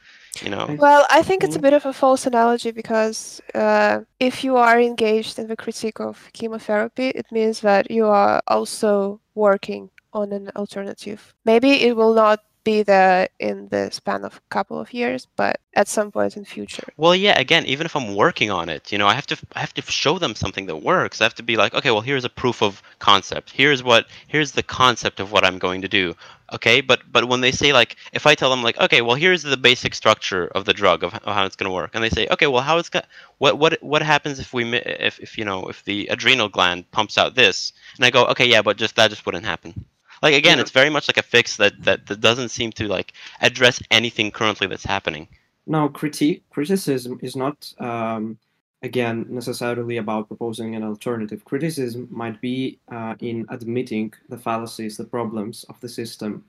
you 0.43 0.51
know 0.51 0.77
well 0.79 1.07
i 1.11 1.23
think 1.23 1.43
it's 1.45 1.57
a 1.57 1.59
bit 1.59 1.73
of 1.73 1.85
a 1.87 1.93
false 1.93 2.27
analogy 2.27 2.71
because 2.71 3.41
uh, 3.55 4.01
if 4.21 4.45
you 4.45 4.57
are 4.57 4.81
engaged 4.81 5.39
in 5.39 5.47
the 5.49 5.57
critique 5.57 6.01
of 6.01 6.31
chemotherapy 6.33 7.09
it 7.09 7.27
means 7.31 7.61
that 7.61 7.91
you 7.91 8.07
are 8.07 8.41
also 8.47 9.21
working 9.35 9.91
on 10.13 10.33
an 10.33 10.51
alternative 10.57 11.35
maybe 11.45 11.83
it 11.83 11.97
will 11.97 12.15
not 12.15 12.41
be 12.69 12.83
there 12.83 13.29
in 13.39 13.67
the 13.69 13.91
span 13.91 14.25
of 14.25 14.37
a 14.37 14.41
couple 14.51 14.79
of 14.79 14.93
years, 14.93 15.27
but 15.37 15.59
at 15.75 15.89
some 15.89 16.13
point 16.13 16.37
in 16.37 16.45
future. 16.45 16.89
Well, 16.99 17.15
yeah. 17.15 17.39
Again, 17.39 17.65
even 17.65 17.87
if 17.87 17.97
I'm 17.97 18.15
working 18.15 18.51
on 18.51 18.69
it, 18.69 18.93
you 18.93 18.99
know, 18.99 19.07
I 19.07 19.15
have 19.15 19.27
to 19.29 19.37
I 19.57 19.61
have 19.61 19.73
to 19.75 19.83
show 19.83 20.19
them 20.19 20.35
something 20.35 20.67
that 20.67 20.77
works. 20.77 21.21
I 21.21 21.25
have 21.25 21.35
to 21.37 21.43
be 21.51 21.57
like, 21.57 21.73
okay, 21.73 21.91
well, 21.91 22.03
here's 22.03 22.27
a 22.27 22.35
proof 22.43 22.63
of 22.63 22.83
concept. 22.99 23.53
Here's 23.53 23.83
what 23.83 24.07
here's 24.27 24.53
the 24.53 24.63
concept 24.63 25.19
of 25.19 25.33
what 25.33 25.47
I'm 25.47 25.59
going 25.59 25.81
to 25.81 25.89
do. 25.89 26.15
Okay, 26.51 26.81
but 26.81 27.01
but 27.13 27.29
when 27.29 27.43
they 27.43 27.53
say 27.53 27.73
like, 27.73 27.97
if 28.13 28.27
I 28.27 28.35
tell 28.35 28.49
them 28.49 28.63
like, 28.63 28.79
okay, 28.81 29.03
well, 29.03 29.17
here's 29.17 29.43
the 29.43 29.57
basic 29.57 29.95
structure 29.95 30.47
of 30.49 30.65
the 30.65 30.73
drug 30.73 31.05
of, 31.05 31.13
how 31.13 31.45
it's 31.45 31.57
going 31.57 31.69
to 31.69 31.75
work, 31.75 31.91
and 31.95 32.03
they 32.03 32.09
say, 32.09 32.27
okay, 32.31 32.47
well, 32.47 32.63
how 32.63 32.79
it's 32.79 32.89
got 32.89 33.07
what 33.37 33.59
what 33.59 33.83
what 33.83 34.03
happens 34.03 34.39
if 34.39 34.55
we 34.55 34.65
if 34.75 35.21
if 35.21 35.37
you 35.37 35.45
know 35.45 35.69
if 35.69 35.85
the 35.85 36.07
adrenal 36.09 36.49
gland 36.49 36.91
pumps 36.91 37.19
out 37.19 37.35
this, 37.35 37.73
and 37.97 38.05
I 38.05 38.11
go, 38.11 38.25
okay, 38.27 38.47
yeah, 38.47 38.63
but 38.63 38.79
just 38.79 38.97
that 38.97 39.11
just 39.11 39.27
wouldn't 39.27 39.45
happen. 39.45 39.85
Like 40.23 40.35
again, 40.35 40.59
yeah. 40.59 40.63
it's 40.63 40.71
very 40.71 40.91
much 40.91 41.09
like 41.09 41.19
a 41.19 41.23
fix 41.23 41.57
that, 41.59 41.83
that 41.85 42.07
that 42.07 42.21
doesn't 42.21 42.49
seem 42.49 42.73
to 42.73 42.89
like 42.89 43.13
address 43.41 43.83
anything 43.91 44.31
currently 44.31 44.67
that's 44.67 44.85
happening. 44.85 45.29
No, 45.67 45.89
critique 45.91 46.45
criticism 46.49 47.19
is 47.23 47.37
not 47.37 47.73
um, 47.79 48.39
again 48.83 49.27
necessarily 49.29 49.97
about 49.97 50.29
proposing 50.29 50.75
an 50.75 50.83
alternative. 50.83 51.45
Criticism 51.45 52.09
might 52.11 52.41
be 52.41 52.79
uh, 52.91 53.15
in 53.21 53.47
admitting 53.49 54.13
the 54.29 54.39
fallacies, 54.39 54.97
the 54.97 55.05
problems 55.05 55.65
of 55.69 55.81
the 55.81 55.89
system. 55.89 56.45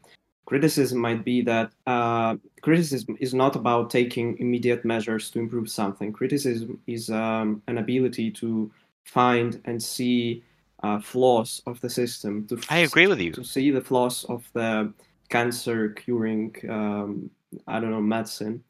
Criticism 0.46 0.98
might 0.98 1.24
be 1.24 1.42
that 1.44 1.72
uh, 1.86 2.36
criticism 2.62 3.16
is 3.20 3.34
not 3.34 3.56
about 3.56 3.92
taking 3.92 4.38
immediate 4.40 4.84
measures 4.84 5.30
to 5.32 5.40
improve 5.40 5.70
something. 5.70 6.12
Criticism 6.12 6.80
is 6.88 7.10
um, 7.12 7.62
an 7.68 7.78
ability 7.78 8.32
to 8.32 8.72
find 9.04 9.62
and 9.66 9.82
see 9.82 10.44
uh, 10.82 11.00
flaws 11.00 11.62
of 11.68 11.80
the 11.82 11.90
system. 11.90 12.48
To 12.48 12.60
I 12.70 12.80
agree 12.80 13.08
with 13.08 13.20
you. 13.20 13.32
To 13.34 13.44
see 13.44 13.70
the 13.70 13.82
flaws 13.82 14.24
of 14.26 14.50
the 14.54 14.92
cancer 15.30 15.90
curing, 15.90 16.56
um, 16.68 17.30
I 17.68 17.80
don't 17.80 17.92
know, 17.92 18.02
medicine. 18.02 18.64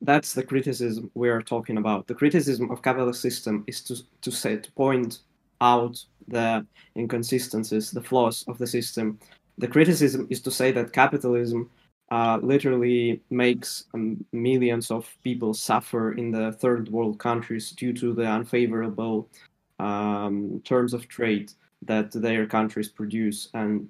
That's 0.00 0.34
the 0.34 0.42
criticism 0.42 1.10
we 1.14 1.28
are 1.28 1.42
talking 1.42 1.78
about. 1.78 2.06
The 2.06 2.14
criticism 2.14 2.70
of 2.70 2.82
capitalist 2.82 3.20
system 3.20 3.64
is 3.66 3.80
to 3.82 3.96
to 4.20 4.30
say 4.30 4.56
to 4.56 4.72
point 4.72 5.20
out 5.60 6.04
the 6.28 6.64
inconsistencies, 6.96 7.90
the 7.90 8.02
flaws 8.02 8.44
of 8.46 8.58
the 8.58 8.66
system. 8.66 9.18
The 9.58 9.68
criticism 9.68 10.28
is 10.30 10.40
to 10.42 10.50
say 10.50 10.70
that 10.72 10.92
capitalism 10.92 11.70
uh, 12.10 12.38
literally 12.42 13.20
makes 13.30 13.84
um, 13.94 14.24
millions 14.32 14.90
of 14.90 15.12
people 15.24 15.52
suffer 15.52 16.12
in 16.12 16.30
the 16.30 16.52
third 16.52 16.88
world 16.88 17.18
countries 17.18 17.72
due 17.72 17.92
to 17.94 18.14
the 18.14 18.26
unfavorable 18.26 19.28
um, 19.80 20.60
terms 20.64 20.94
of 20.94 21.08
trade 21.08 21.52
that 21.82 22.12
their 22.12 22.46
countries 22.46 22.88
produce, 22.88 23.48
and 23.54 23.88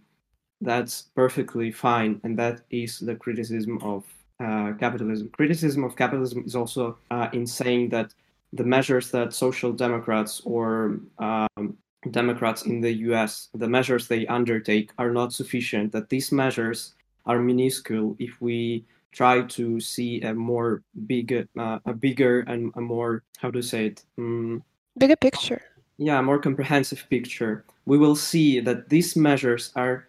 that's 0.60 1.10
perfectly 1.14 1.70
fine. 1.70 2.20
And 2.24 2.38
that 2.38 2.62
is 2.70 2.98
the 2.98 3.14
criticism 3.14 3.78
of 3.82 4.04
uh, 4.40 4.72
capitalism. 4.78 5.28
Criticism 5.30 5.84
of 5.84 5.96
capitalism 5.96 6.44
is 6.44 6.54
also 6.54 6.98
uh, 7.10 7.28
in 7.32 7.46
saying 7.46 7.90
that 7.90 8.14
the 8.52 8.64
measures 8.64 9.10
that 9.10 9.32
social 9.32 9.72
democrats 9.72 10.40
or 10.44 11.00
um, 11.18 11.76
Democrats 12.10 12.62
in 12.62 12.80
the 12.80 12.92
US, 13.08 13.48
the 13.54 13.68
measures 13.68 14.06
they 14.06 14.26
undertake 14.26 14.92
are 14.98 15.10
not 15.10 15.32
sufficient, 15.32 15.92
that 15.92 16.08
these 16.08 16.30
measures 16.30 16.94
are 17.26 17.38
minuscule 17.40 18.16
if 18.18 18.40
we 18.40 18.84
try 19.12 19.42
to 19.42 19.80
see 19.80 20.20
a 20.22 20.32
more 20.32 20.82
big, 21.06 21.48
uh, 21.58 21.78
a 21.84 21.92
bigger 21.92 22.40
and 22.40 22.72
a 22.76 22.80
more, 22.80 23.24
how 23.38 23.50
to 23.50 23.62
say 23.62 23.86
it? 23.86 24.04
Um, 24.16 24.62
bigger 24.96 25.16
picture 25.16 25.62
yeah 25.98 26.18
a 26.18 26.22
more 26.22 26.38
comprehensive 26.38 27.04
picture 27.10 27.64
we 27.84 27.98
will 27.98 28.16
see 28.16 28.60
that 28.60 28.88
these 28.88 29.16
measures 29.16 29.72
are 29.76 30.06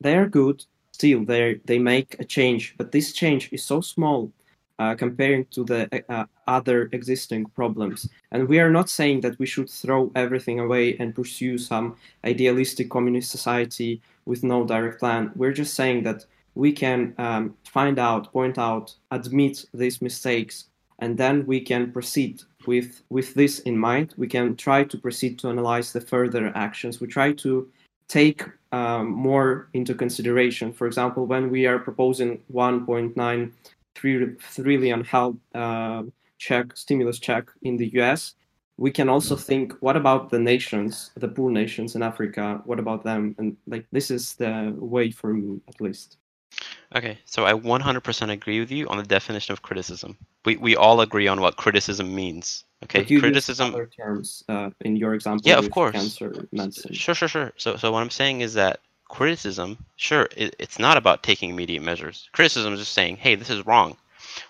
they 0.00 0.16
are 0.16 0.28
good 0.28 0.64
still 1.00 1.20
they 1.24 1.60
they 1.70 1.78
make 1.78 2.10
a 2.18 2.26
change 2.36 2.74
but 2.78 2.92
this 2.92 3.08
change 3.20 3.42
is 3.52 3.62
so 3.72 3.80
small 3.80 4.20
uh, 4.80 4.94
comparing 4.94 5.44
to 5.50 5.62
the 5.62 5.80
uh, 6.08 6.24
other 6.46 6.88
existing 6.92 7.44
problems. 7.44 8.08
And 8.32 8.48
we 8.48 8.58
are 8.60 8.70
not 8.70 8.88
saying 8.88 9.20
that 9.20 9.38
we 9.38 9.44
should 9.44 9.68
throw 9.68 10.10
everything 10.14 10.58
away 10.58 10.96
and 10.98 11.14
pursue 11.14 11.58
some 11.58 11.96
idealistic 12.24 12.88
communist 12.88 13.30
society 13.30 14.00
with 14.24 14.42
no 14.42 14.64
direct 14.64 14.98
plan. 15.00 15.32
We're 15.36 15.52
just 15.52 15.74
saying 15.74 16.04
that 16.04 16.24
we 16.54 16.72
can 16.72 17.14
um, 17.18 17.54
find 17.64 17.98
out 17.98 18.32
point 18.32 18.56
out 18.56 18.94
admit 19.10 19.66
these 19.74 20.00
mistakes 20.00 20.64
and 20.98 21.18
then 21.18 21.44
we 21.46 21.60
can 21.60 21.92
proceed 21.92 22.42
with 22.66 23.02
with 23.10 23.34
this 23.34 23.58
in 23.60 23.76
mind. 23.76 24.14
We 24.16 24.28
can 24.28 24.56
try 24.56 24.84
to 24.84 24.96
proceed 24.96 25.38
to 25.40 25.48
analyze 25.50 25.92
the 25.92 26.00
further 26.00 26.52
actions. 26.54 27.00
We 27.00 27.06
try 27.06 27.32
to 27.44 27.68
take 28.10 28.44
um, 28.72 29.08
more 29.10 29.68
into 29.72 29.94
consideration. 29.94 30.72
For 30.72 30.86
example 30.86 31.26
when 31.26 31.48
we 31.50 31.66
are 31.66 31.78
proposing 31.78 32.40
1.9 32.52 33.52
trillion 33.94 35.04
help 35.04 35.38
uh, 35.54 36.02
check 36.38 36.76
stimulus 36.76 37.18
check 37.18 37.50
in 37.62 37.76
the 37.76 37.86
us 37.86 38.34
we 38.80 38.90
can 38.90 39.10
also 39.10 39.36
think 39.36 39.74
what 39.80 39.94
about 39.94 40.30
the 40.30 40.38
nations 40.38 41.10
the 41.14 41.28
poor 41.28 41.50
nations 41.50 41.94
in 41.96 42.02
africa? 42.02 42.62
What 42.64 42.78
about 42.78 43.04
them? 43.04 43.34
And 43.38 43.56
like 43.66 43.86
this 43.92 44.10
is 44.10 44.34
the 44.34 44.74
way 44.78 45.10
for 45.10 45.34
me 45.34 45.60
at 45.68 45.80
least 45.82 46.16
Okay, 46.94 47.18
so 47.24 47.46
I 47.46 47.52
100% 47.52 48.30
agree 48.30 48.58
with 48.58 48.70
you 48.72 48.88
on 48.88 48.96
the 48.96 49.04
definition 49.04 49.52
of 49.52 49.62
criticism. 49.62 50.16
We 50.44 50.56
we 50.56 50.74
all 50.74 51.00
agree 51.00 51.28
on 51.28 51.40
what 51.40 51.56
criticism 51.56 52.12
means. 52.14 52.64
Okay, 52.82 53.04
criticism. 53.04 53.74
other 53.74 53.86
terms 53.86 54.42
uh, 54.48 54.70
in 54.80 54.96
your 54.96 55.14
example. 55.14 55.48
Yeah, 55.48 55.58
of 55.58 55.70
course. 55.70 55.92
Cancer 55.92 56.48
medicine. 56.50 56.92
Sure, 56.94 57.14
sure, 57.14 57.28
sure. 57.28 57.52
So 57.56 57.76
so 57.76 57.92
what 57.92 58.00
I'm 58.00 58.10
saying 58.10 58.40
is 58.40 58.54
that 58.54 58.80
criticism, 59.08 59.78
sure, 59.96 60.28
it, 60.36 60.56
it's 60.58 60.78
not 60.78 60.96
about 60.96 61.22
taking 61.22 61.50
immediate 61.50 61.82
measures. 61.82 62.28
Criticism 62.32 62.72
is 62.72 62.80
just 62.80 62.92
saying, 62.92 63.16
hey, 63.16 63.34
this 63.34 63.50
is 63.50 63.66
wrong. 63.66 63.96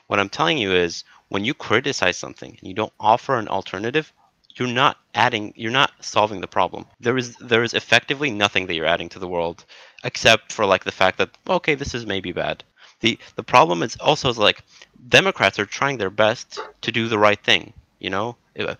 What 0.06 0.20
I'm 0.20 0.28
telling 0.28 0.58
you 0.58 0.72
is 0.72 1.04
when 1.28 1.44
you 1.44 1.54
criticize 1.54 2.16
something 2.16 2.56
and 2.58 2.68
you 2.68 2.74
don't 2.74 2.92
offer 3.00 3.36
an 3.36 3.48
alternative, 3.48 4.12
you're 4.56 4.68
not 4.68 4.96
adding 5.14 5.52
you're 5.56 5.70
not 5.70 5.92
solving 6.00 6.40
the 6.40 6.46
problem 6.46 6.84
there 7.00 7.16
is 7.16 7.36
there 7.36 7.62
is 7.62 7.74
effectively 7.74 8.30
nothing 8.30 8.66
that 8.66 8.74
you're 8.74 8.86
adding 8.86 9.08
to 9.08 9.18
the 9.18 9.26
world 9.28 9.64
except 10.04 10.52
for 10.52 10.66
like 10.66 10.84
the 10.84 10.92
fact 10.92 11.18
that 11.18 11.30
okay 11.48 11.74
this 11.74 11.94
is 11.94 12.06
maybe 12.06 12.32
bad 12.32 12.64
the 13.00 13.18
the 13.36 13.42
problem 13.42 13.82
is 13.82 13.96
also 13.96 14.32
like 14.32 14.62
democrats 15.08 15.58
are 15.58 15.66
trying 15.66 15.98
their 15.98 16.10
best 16.10 16.60
to 16.80 16.92
do 16.92 17.08
the 17.08 17.18
right 17.18 17.42
thing 17.42 17.72
you 17.98 18.10
know 18.10 18.36
uh, 18.58 18.74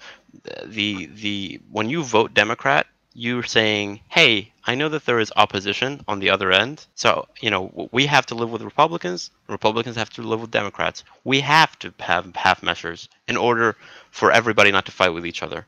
the 0.65 1.07
the 1.07 1.61
when 1.71 1.89
you 1.89 2.03
vote 2.03 2.35
democrat 2.35 2.87
you're 3.15 3.43
saying, 3.43 4.01
hey, 4.09 4.53
I 4.65 4.75
know 4.75 4.89
that 4.89 5.05
there 5.05 5.19
is 5.19 5.33
opposition 5.37 6.05
on 6.07 6.21
the 6.21 6.31
other 6.31 6.53
end. 6.53 6.87
So, 6.95 7.27
you 7.41 7.51
know, 7.51 7.89
we 7.93 8.07
have 8.07 8.27
to 8.27 8.35
live 8.35 8.51
with 8.51 8.63
Republicans. 8.63 9.31
Republicans 9.49 9.97
have 9.97 10.11
to 10.11 10.23
live 10.23 10.41
with 10.41 10.51
Democrats. 10.51 11.03
We 11.25 11.41
have 11.41 11.79
to 11.81 11.93
have 11.99 12.35
half 12.37 12.63
measures 12.63 13.09
in 13.27 13.37
order 13.37 13.77
for 14.11 14.31
everybody 14.31 14.71
not 14.71 14.87
to 14.87 14.93
fight 14.93 15.11
with 15.11 15.27
each 15.27 15.43
other. 15.43 15.67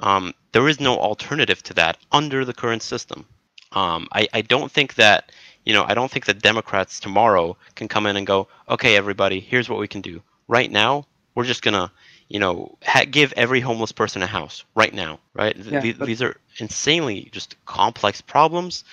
Um, 0.00 0.34
there 0.52 0.68
is 0.68 0.80
no 0.80 0.98
alternative 0.98 1.62
to 1.64 1.74
that 1.74 1.98
under 2.10 2.44
the 2.44 2.54
current 2.54 2.82
system. 2.82 3.26
Um, 3.72 4.08
I, 4.12 4.28
I 4.32 4.42
don't 4.42 4.70
think 4.70 4.94
that, 4.94 5.32
you 5.64 5.72
know, 5.72 5.84
I 5.86 5.94
don't 5.94 6.10
think 6.10 6.26
that 6.26 6.42
Democrats 6.42 7.00
tomorrow 7.00 7.56
can 7.74 7.88
come 7.88 8.06
in 8.06 8.16
and 8.16 8.26
go, 8.26 8.48
okay, 8.68 8.96
everybody, 8.96 9.40
here's 9.40 9.68
what 9.68 9.78
we 9.78 9.88
can 9.88 10.00
do. 10.00 10.22
Right 10.48 10.70
now, 10.70 11.06
we're 11.34 11.44
just 11.44 11.62
going 11.62 11.74
to 11.74 11.90
you 12.30 12.38
know, 12.38 12.78
ha- 12.84 13.04
give 13.10 13.32
every 13.36 13.60
homeless 13.60 13.90
person 13.92 14.22
a 14.22 14.26
house 14.26 14.64
right 14.76 14.94
now, 14.94 15.18
right? 15.34 15.56
Yeah, 15.56 15.80
Th- 15.80 15.98
but- 15.98 16.06
these 16.06 16.22
are 16.22 16.36
insanely 16.58 17.28
just 17.32 17.56
complex 17.66 18.20
problems. 18.20 18.84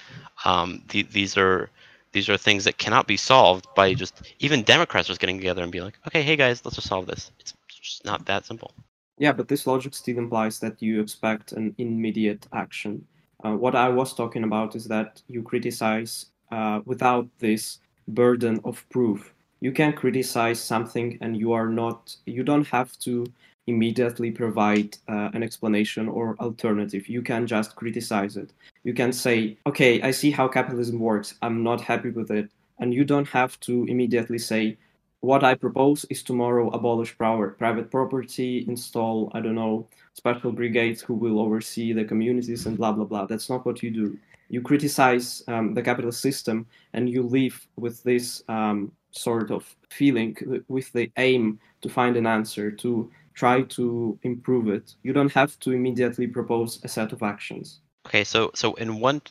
Um, 0.43 0.83
th- 0.89 1.09
these 1.11 1.37
are 1.37 1.69
these 2.13 2.29
are 2.29 2.37
things 2.37 2.63
that 2.63 2.79
cannot 2.79 3.05
be 3.05 3.15
solved 3.15 3.67
by 3.75 3.93
just 3.93 4.21
even 4.39 4.63
Democrats 4.63 5.07
just 5.07 5.19
getting 5.19 5.37
together 5.37 5.61
and 5.61 5.71
be 5.71 5.81
like, 5.81 5.99
okay, 6.07 6.23
hey 6.23 6.35
guys, 6.35 6.65
let's 6.65 6.75
just 6.75 6.87
solve 6.87 7.05
this. 7.05 7.31
It's 7.39 7.53
just 7.69 8.03
not 8.05 8.25
that 8.25 8.45
simple. 8.45 8.71
Yeah, 9.19 9.33
but 9.33 9.47
this 9.47 9.67
logic 9.67 9.93
still 9.93 10.17
implies 10.17 10.59
that 10.59 10.81
you 10.81 10.99
expect 10.99 11.51
an 11.51 11.75
immediate 11.77 12.47
action. 12.53 13.05
Uh, 13.43 13.53
what 13.53 13.75
I 13.75 13.89
was 13.89 14.13
talking 14.13 14.43
about 14.43 14.75
is 14.75 14.85
that 14.85 15.21
you 15.27 15.43
criticize 15.43 16.27
uh, 16.51 16.81
without 16.85 17.27
this 17.39 17.79
burden 18.07 18.59
of 18.63 18.87
proof. 18.89 19.33
You 19.59 19.71
can 19.71 19.93
criticize 19.93 20.59
something 20.59 21.17
and 21.21 21.37
you 21.37 21.53
are 21.53 21.67
not, 21.67 22.15
you 22.25 22.43
don't 22.43 22.67
have 22.67 22.97
to 22.99 23.25
immediately 23.67 24.31
provide 24.31 24.97
uh, 25.07 25.29
an 25.33 25.43
explanation 25.43 26.07
or 26.07 26.35
alternative. 26.39 27.07
You 27.09 27.21
can 27.21 27.45
just 27.45 27.75
criticize 27.75 28.37
it. 28.37 28.53
You 28.83 28.93
can 28.93 29.11
say, 29.11 29.57
okay, 29.67 30.01
I 30.01 30.11
see 30.11 30.31
how 30.31 30.47
capitalism 30.47 30.99
works. 30.99 31.35
I'm 31.41 31.63
not 31.63 31.81
happy 31.81 32.09
with 32.09 32.31
it. 32.31 32.49
And 32.79 32.93
you 32.93 33.03
don't 33.03 33.27
have 33.27 33.59
to 33.61 33.85
immediately 33.85 34.37
say, 34.37 34.77
what 35.21 35.43
I 35.43 35.55
propose 35.55 36.05
is 36.09 36.23
tomorrow 36.23 36.69
abolish 36.69 37.17
private 37.17 37.57
private 37.57 37.89
property, 37.89 38.63
install 38.67 39.31
I 39.33 39.41
don't 39.41 39.55
know 39.55 39.87
special 40.17 40.51
brigades 40.51 40.99
who 41.01 41.13
will 41.13 41.39
oversee 41.39 41.93
the 41.93 42.03
communities 42.03 42.65
and 42.65 42.75
blah 42.77 42.91
blah 42.91 43.05
blah. 43.05 43.25
That's 43.25 43.49
not 43.49 43.65
what 43.65 43.81
you 43.83 43.91
do. 43.91 44.17
You 44.49 44.61
criticize 44.61 45.43
um, 45.47 45.73
the 45.73 45.83
capitalist 45.83 46.21
system 46.21 46.65
and 46.93 47.09
you 47.09 47.21
live 47.21 47.55
with 47.75 48.01
this 48.03 48.43
um, 48.47 48.91
sort 49.11 49.51
of 49.51 49.63
feeling, 49.89 50.35
with 50.69 50.91
the 50.93 51.11
aim 51.17 51.59
to 51.81 51.89
find 51.89 52.15
an 52.17 52.25
answer, 52.25 52.71
to 52.71 53.11
try 53.33 53.61
to 53.77 54.17
improve 54.23 54.67
it. 54.69 54.95
You 55.03 55.13
don't 55.13 55.33
have 55.33 55.59
to 55.59 55.71
immediately 55.71 56.27
propose 56.27 56.79
a 56.83 56.87
set 56.87 57.11
of 57.11 57.21
actions. 57.21 57.81
Okay, 58.07 58.23
so 58.23 58.51
so 58.55 58.73
in 58.75 58.99
one, 58.99 59.21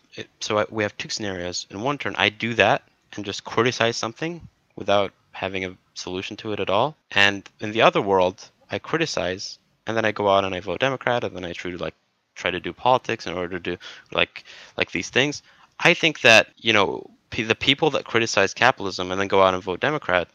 so 0.40 0.58
I- 0.58 0.66
we 0.70 0.82
have 0.82 0.96
two 0.96 1.08
scenarios. 1.08 1.66
In 1.70 1.80
one 1.80 1.98
turn, 1.98 2.14
I 2.18 2.28
do 2.28 2.54
that 2.54 2.82
and 3.14 3.24
just 3.24 3.44
criticize 3.44 3.96
something 3.96 4.46
without 4.76 5.12
having 5.32 5.64
a 5.64 5.76
solution 5.94 6.36
to 6.36 6.52
it 6.52 6.60
at 6.60 6.70
all. 6.70 6.94
And 7.10 7.48
in 7.60 7.72
the 7.72 7.82
other 7.82 8.02
world, 8.02 8.50
I 8.70 8.78
criticize 8.78 9.58
and 9.86 9.96
then 9.96 10.04
I 10.04 10.12
go 10.12 10.28
out 10.28 10.44
and 10.44 10.54
I 10.54 10.60
vote 10.60 10.80
Democrat 10.80 11.24
and 11.24 11.34
then 11.36 11.44
I 11.44 11.52
try 11.52 11.70
to 11.70 11.78
like 11.78 11.94
try 12.34 12.50
to 12.50 12.60
do 12.60 12.72
politics 12.72 13.26
in 13.26 13.32
order 13.34 13.58
to 13.58 13.60
do 13.70 13.76
like 14.12 14.44
like 14.76 14.90
these 14.92 15.10
things. 15.10 15.42
I 15.80 15.94
think 15.94 16.20
that 16.22 16.48
you 16.56 16.72
know 16.72 17.08
p- 17.30 17.42
the 17.42 17.54
people 17.54 17.90
that 17.90 18.04
criticize 18.04 18.54
capitalism 18.54 19.10
and 19.10 19.20
then 19.20 19.28
go 19.28 19.42
out 19.42 19.54
and 19.54 19.62
vote 19.62 19.80
Democrat, 19.80 20.28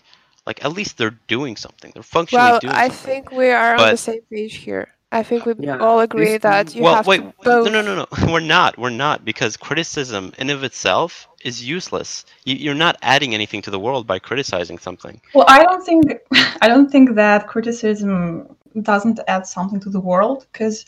like 0.48 0.64
at 0.66 0.74
least 0.74 0.98
they're 0.98 1.18
doing 1.28 1.56
something. 1.56 1.92
They're 1.94 2.04
functionally 2.04 2.46
Well, 2.52 2.60
doing 2.60 2.74
I 2.74 2.88
something. 2.90 3.06
think 3.06 3.32
we 3.32 3.50
are 3.52 3.76
on 3.76 3.92
the 3.92 3.98
same 3.98 4.22
page 4.32 4.56
here. 4.56 4.88
I 5.14 5.24
think 5.24 5.46
we 5.46 5.54
Yeah, 5.60 5.78
all 5.80 6.00
agree 6.00 6.38
this- 6.38 6.42
that 6.44 6.74
you 6.74 6.84
well, 6.84 6.96
have 6.96 7.06
wait, 7.08 7.18
to 7.18 7.24
no, 7.24 7.34
both. 7.64 7.72
no, 7.74 7.82
no, 7.82 7.96
no. 7.96 8.08
We're 8.34 8.40
not. 8.40 8.78
We're 8.78 8.90
not 8.92 9.26
because 9.26 9.58
criticism 9.58 10.32
in 10.38 10.50
of 10.50 10.64
itself 10.64 11.28
is 11.44 11.62
useless. 11.68 12.24
You, 12.46 12.56
you're 12.56 12.74
not 12.86 12.96
adding 13.02 13.34
anything 13.34 13.62
to 13.64 13.72
the 13.72 13.80
world 13.80 14.08
by 14.08 14.20
criticizing 14.20 14.78
something. 14.78 15.20
Well, 15.34 15.46
I 15.50 15.64
don't 15.64 15.84
think 15.84 16.04
I 16.62 16.68
don't 16.70 16.90
think 16.90 17.16
that 17.16 17.48
criticism 17.48 18.56
doesn't 18.82 19.20
add 19.28 19.46
something 19.48 19.80
to 19.82 19.90
the 19.90 20.00
world 20.00 20.48
because, 20.52 20.86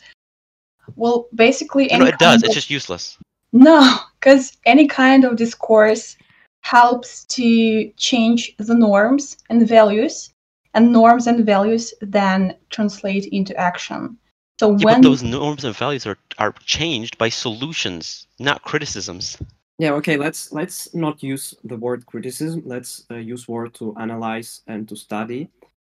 well, 0.96 1.28
basically, 1.34 1.92
You 1.92 1.98
know, 1.98 2.06
it 2.06 2.18
does. 2.18 2.42
kind 2.42 2.44
It's 2.44 2.54
just 2.54 2.70
useless. 2.70 3.18
no, 3.52 3.98
because 4.20 4.56
any 4.66 4.86
kind 4.86 5.24
of 5.24 5.36
discourse 5.36 6.16
helps 6.62 7.24
to 7.26 7.90
change 7.96 8.54
the 8.58 8.74
norms 8.74 9.36
and 9.50 9.68
values, 9.68 10.30
and 10.74 10.92
norms 10.92 11.26
and 11.26 11.44
values 11.44 11.94
then 12.00 12.56
translate 12.70 13.26
into 13.26 13.56
action. 13.56 14.18
So 14.60 14.70
Yeah, 14.70 14.84
when 14.84 15.00
but 15.02 15.08
those 15.08 15.22
norms 15.22 15.64
and 15.64 15.76
values 15.76 16.06
are 16.06 16.18
are 16.38 16.52
changed 16.64 17.18
by 17.18 17.28
solutions, 17.28 18.26
not 18.38 18.62
criticisms. 18.62 19.36
Yeah, 19.78 19.92
okay, 19.94 20.16
let's 20.16 20.52
let's 20.52 20.94
not 20.94 21.22
use 21.22 21.54
the 21.64 21.76
word 21.76 22.06
criticism. 22.06 22.62
Let's 22.64 23.04
uh, 23.10 23.16
use 23.16 23.48
word 23.48 23.74
to 23.74 23.94
analyze 23.98 24.62
and 24.66 24.88
to 24.88 24.96
study. 24.96 25.50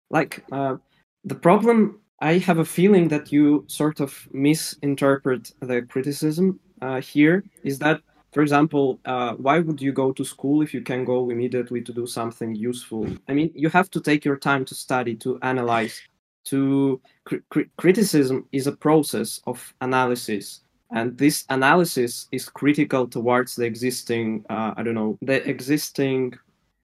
Like 0.09 0.43
uh, 0.51 0.77
the 1.23 1.35
problem, 1.35 1.99
I 2.19 2.37
have 2.39 2.59
a 2.59 2.65
feeling 2.65 3.07
that 3.09 3.31
you 3.31 3.65
sort 3.67 3.99
of 3.99 4.27
misinterpret 4.31 5.51
the 5.59 5.81
criticism 5.83 6.59
uh, 6.81 7.01
here. 7.01 7.43
Is 7.63 7.79
that, 7.79 8.01
for 8.33 8.41
example, 8.41 8.99
uh, 9.05 9.33
why 9.33 9.59
would 9.59 9.81
you 9.81 9.91
go 9.91 10.11
to 10.11 10.23
school 10.23 10.61
if 10.61 10.73
you 10.73 10.81
can 10.81 11.05
go 11.05 11.29
immediately 11.29 11.81
to 11.81 11.93
do 11.93 12.07
something 12.07 12.55
useful? 12.55 13.07
I 13.27 13.33
mean, 13.33 13.51
you 13.55 13.69
have 13.69 13.89
to 13.91 14.01
take 14.01 14.25
your 14.25 14.37
time 14.37 14.65
to 14.65 14.75
study, 14.75 15.15
to 15.17 15.39
analyze. 15.41 16.01
To 16.47 16.99
cri- 17.23 17.69
criticism 17.77 18.47
is 18.51 18.67
a 18.67 18.73
process 18.73 19.39
of 19.47 19.73
analysis 19.79 20.63
and 20.93 21.17
this 21.17 21.45
analysis 21.49 22.27
is 22.31 22.47
critical 22.47 23.07
towards 23.07 23.55
the 23.55 23.65
existing 23.65 24.45
uh, 24.49 24.73
i 24.77 24.83
don't 24.83 24.93
know 24.93 25.17
the 25.21 25.47
existing 25.49 26.33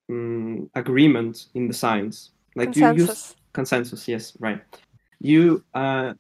um, 0.10 0.70
agreement 0.76 1.48
in 1.54 1.68
the 1.68 1.74
science 1.74 2.32
like 2.56 2.76
you 2.76 2.92
use 2.94 3.36
consensus. 3.60 4.08
yes 4.08 4.34
right 4.40 4.62
you 5.20 5.64
uh, 5.74 6.14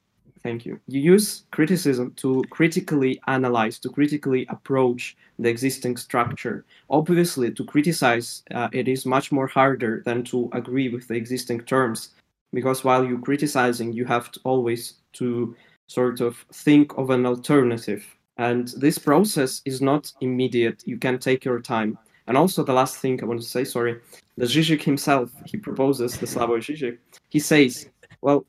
thank 0.44 0.66
you 0.66 0.80
you 0.88 1.00
use 1.14 1.28
criticism 1.52 2.06
to 2.16 2.44
critically 2.50 3.14
analyze 3.28 3.80
to 3.80 3.90
critically 3.90 4.46
approach 4.50 5.18
the 5.44 5.50
existing 5.50 5.96
structure 5.98 6.58
obviously 6.90 7.50
to 7.58 7.64
criticize 7.74 8.44
uh, 8.58 8.70
it 8.72 8.88
is 8.88 9.06
much 9.06 9.32
more 9.32 9.48
harder 9.48 9.94
than 10.06 10.24
to 10.24 10.50
agree 10.54 10.90
with 10.94 11.08
the 11.08 11.18
existing 11.24 11.60
terms 11.74 12.00
because 12.58 12.84
while 12.84 13.04
you're 13.06 13.28
criticizing 13.30 13.94
you 13.94 14.06
have 14.06 14.32
to 14.32 14.40
always 14.44 14.82
to 15.14 15.56
sort 15.90 16.22
of 16.22 16.46
think 16.54 16.98
of 16.98 17.10
an 17.10 17.26
alternative. 17.26 18.06
And 18.38 18.70
this 18.78 18.98
process 18.98 19.62
is 19.66 19.82
not 19.82 20.14
immediate. 20.22 20.84
You 20.86 20.98
can 20.98 21.20
take 21.20 21.44
your 21.44 21.60
time. 21.60 21.98
And 22.30 22.38
also, 22.38 22.64
the 22.64 22.74
last 22.74 22.98
thing 23.00 23.20
I 23.22 23.26
want 23.26 23.42
to 23.42 23.48
say, 23.48 23.64
sorry, 23.64 24.00
the 24.38 24.46
Zizek 24.46 24.84
himself, 24.84 25.32
he 25.46 25.58
proposes, 25.58 26.16
the 26.16 26.28
Slavoj 26.28 26.62
Zizek, 26.62 27.00
he 27.30 27.40
says, 27.40 27.90
well, 28.22 28.46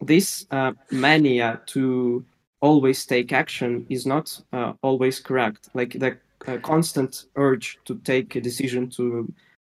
this 0.00 0.46
uh, 0.52 0.72
mania 0.92 1.60
to 1.66 2.24
always 2.60 3.04
take 3.04 3.32
action 3.32 3.84
is 3.90 4.06
not 4.06 4.40
uh, 4.52 4.74
always 4.80 5.18
correct. 5.18 5.70
Like 5.74 5.98
the 5.98 6.16
uh, 6.46 6.58
constant 6.58 7.24
urge 7.34 7.80
to 7.86 7.96
take 8.04 8.36
a 8.36 8.40
decision 8.40 8.88
to 8.90 9.32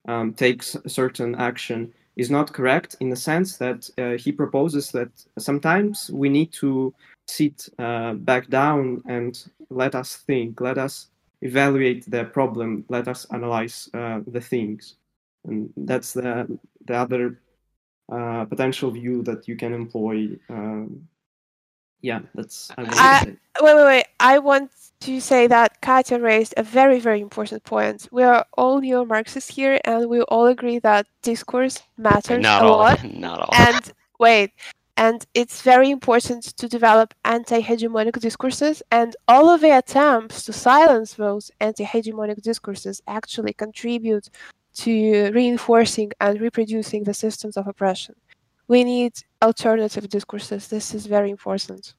um, 0.08 0.34
take 0.34 0.62
s- 0.62 0.78
certain 0.88 1.36
action 1.36 1.92
is 2.16 2.32
not 2.32 2.54
correct 2.54 2.96
in 3.02 3.10
the 3.10 3.18
sense 3.18 3.58
that 3.58 3.90
uh, 3.98 4.12
he 4.18 4.32
proposes 4.32 4.92
that 4.92 5.10
sometimes 5.38 6.10
we 6.14 6.30
need 6.30 6.54
to 6.54 6.94
sit 7.28 7.68
uh, 7.80 8.14
back 8.14 8.48
down 8.48 9.02
and 9.10 9.44
let 9.70 9.94
us 9.94 10.16
think, 10.16 10.62
let 10.62 10.78
us 10.78 11.10
evaluate 11.42 12.10
the 12.10 12.26
problem, 12.26 12.86
let 12.90 13.08
us 13.08 13.26
analyze 13.32 13.90
uh, 13.94 14.22
the 14.28 14.42
things. 14.42 14.96
And 15.46 15.72
that's 15.76 16.14
the, 16.14 16.48
the 16.86 16.96
other 16.96 17.40
uh, 18.12 18.46
potential 18.46 18.92
view 18.92 19.24
that 19.24 19.48
you 19.48 19.56
can 19.56 19.74
employ. 19.74 20.38
Um, 20.50 21.08
yeah, 22.02 22.20
that's 22.36 22.72
I 22.78 22.84
wanted 22.84 22.98
I- 22.98 23.38
Wait, 23.62 23.76
wait, 23.76 23.86
wait. 23.86 24.06
I 24.20 24.40
want 24.40 24.72
to 25.02 25.20
say 25.20 25.46
that 25.48 25.82
Katya 25.82 26.20
raised 26.20 26.54
a 26.58 26.64
very, 26.64 27.00
very 27.00 27.20
important 27.22 27.64
point. 27.64 28.08
We 28.12 28.24
are 28.24 28.46
all 28.58 28.80
neo 28.80 29.04
Marxists 29.06 29.54
here, 29.54 29.80
and 29.86 30.10
we 30.10 30.22
all 30.22 30.48
agree 30.48 30.80
that 30.80 31.06
discourse 31.22 31.82
matters 31.98 32.42
Not 32.42 32.64
a 32.64 32.66
all. 32.66 32.78
lot. 32.78 33.04
Not 33.14 33.40
all. 33.40 33.50
And 33.52 33.92
wait, 34.20 34.52
and 34.98 35.26
it's 35.34 35.62
very 35.62 35.90
important 35.90 36.44
to 36.58 36.68
develop 36.68 37.14
anti 37.26 37.62
hegemonic 37.62 38.20
discourses, 38.20 38.84
and 38.92 39.16
all 39.28 39.50
of 39.50 39.62
the 39.62 39.78
attempts 39.78 40.44
to 40.46 40.54
silence 40.54 41.14
those 41.14 41.52
anti 41.60 41.86
hegemonic 41.86 42.42
discourses 42.42 43.02
actually 43.08 43.54
contribute 43.54 44.30
to 44.76 45.32
reinforcing 45.32 46.12
and 46.20 46.40
reproducing 46.40 47.04
the 47.04 47.14
systems 47.14 47.58
of 47.58 47.68
oppression. 47.68 48.16
We 48.68 48.84
need 48.84 49.14
alternative 49.42 50.08
discourses. 50.10 50.68
This 50.68 50.94
is 50.94 51.06
very 51.06 51.30
important. 51.30 51.94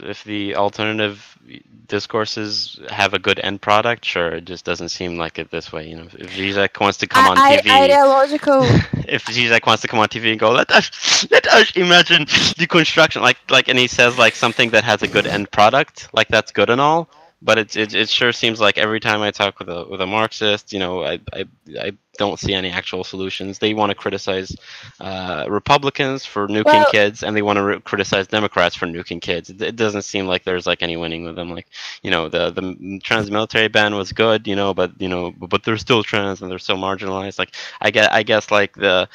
If 0.00 0.24
the 0.24 0.56
alternative 0.56 1.38
discourses 1.86 2.80
have 2.88 3.14
a 3.14 3.18
good 3.18 3.38
end 3.40 3.60
product, 3.60 4.04
sure. 4.04 4.32
It 4.32 4.44
just 4.44 4.64
doesn't 4.64 4.88
seem 4.88 5.16
like 5.16 5.38
it 5.38 5.50
this 5.50 5.72
way. 5.72 5.88
You 5.88 5.96
know, 5.96 6.02
if 6.04 6.30
Zizek 6.32 6.80
wants 6.80 6.98
to 6.98 7.06
come 7.06 7.26
on 7.26 7.38
I, 7.38 7.58
TV, 7.58 7.70
ideological. 7.70 8.62
if 9.08 9.24
Zizek 9.26 9.66
wants 9.66 9.82
to 9.82 9.88
come 9.88 10.00
on 10.00 10.08
TV 10.08 10.30
and 10.30 10.40
go, 10.40 10.50
let 10.50 10.70
us 10.70 11.26
let 11.30 11.46
us 11.48 11.76
imagine 11.76 12.24
deconstruction, 12.24 13.20
like 13.20 13.38
like, 13.50 13.68
and 13.68 13.78
he 13.78 13.86
says 13.86 14.18
like 14.18 14.34
something 14.34 14.70
that 14.70 14.84
has 14.84 15.02
a 15.02 15.08
good 15.08 15.26
end 15.26 15.50
product, 15.50 16.08
like 16.12 16.28
that's 16.28 16.52
good 16.52 16.70
and 16.70 16.80
all. 16.80 17.08
But 17.42 17.58
it, 17.58 17.76
it, 17.76 17.94
it 17.94 18.08
sure 18.08 18.32
seems 18.32 18.58
like 18.58 18.78
every 18.78 19.00
time 19.00 19.20
I 19.20 19.30
talk 19.30 19.58
with 19.58 19.68
a 19.68 19.86
with 19.88 20.00
a 20.00 20.06
Marxist, 20.06 20.72
you 20.72 20.78
know, 20.78 21.04
I 21.04 21.20
I, 21.32 21.44
I 21.78 21.92
don't 22.18 22.38
see 22.38 22.54
any 22.54 22.70
actual 22.70 23.04
solutions. 23.04 23.58
They 23.58 23.74
want 23.74 23.90
to 23.90 23.94
criticize 23.94 24.56
uh, 25.00 25.46
Republicans 25.48 26.24
for 26.24 26.46
nuking 26.48 26.64
Well- 26.64 26.90
kids, 26.90 27.22
and 27.22 27.36
they 27.36 27.42
want 27.42 27.56
to 27.58 27.62
re- 27.64 27.80
criticize 27.80 28.26
Democrats 28.26 28.74
for 28.76 28.86
nuking 28.86 29.20
kids. 29.20 29.50
It, 29.50 29.60
it 29.62 29.76
doesn't 29.76 30.02
seem 30.02 30.26
like 30.26 30.44
there's 30.44 30.66
like 30.66 30.82
any 30.82 30.96
winning 30.96 31.24
with 31.24 31.36
them. 31.36 31.50
Like 31.50 31.66
you 32.02 32.10
know, 32.10 32.28
the 32.28 32.50
the 32.50 33.00
trans 33.02 33.30
military 33.30 33.68
ban 33.68 33.94
was 33.94 34.12
good, 34.12 34.46
you 34.46 34.56
know, 34.56 34.74
but 34.74 34.92
you 35.00 35.08
know, 35.08 35.32
but 35.32 35.62
they're 35.64 35.76
still 35.76 36.02
trans 36.02 36.42
and 36.42 36.50
they're 36.50 36.58
still 36.58 36.76
marginalized. 36.76 37.38
Like 37.38 37.54
I 37.80 37.90
guess 37.90 38.08
I 38.10 38.22
guess 38.22 38.50
like 38.50 38.74
the 38.74 39.08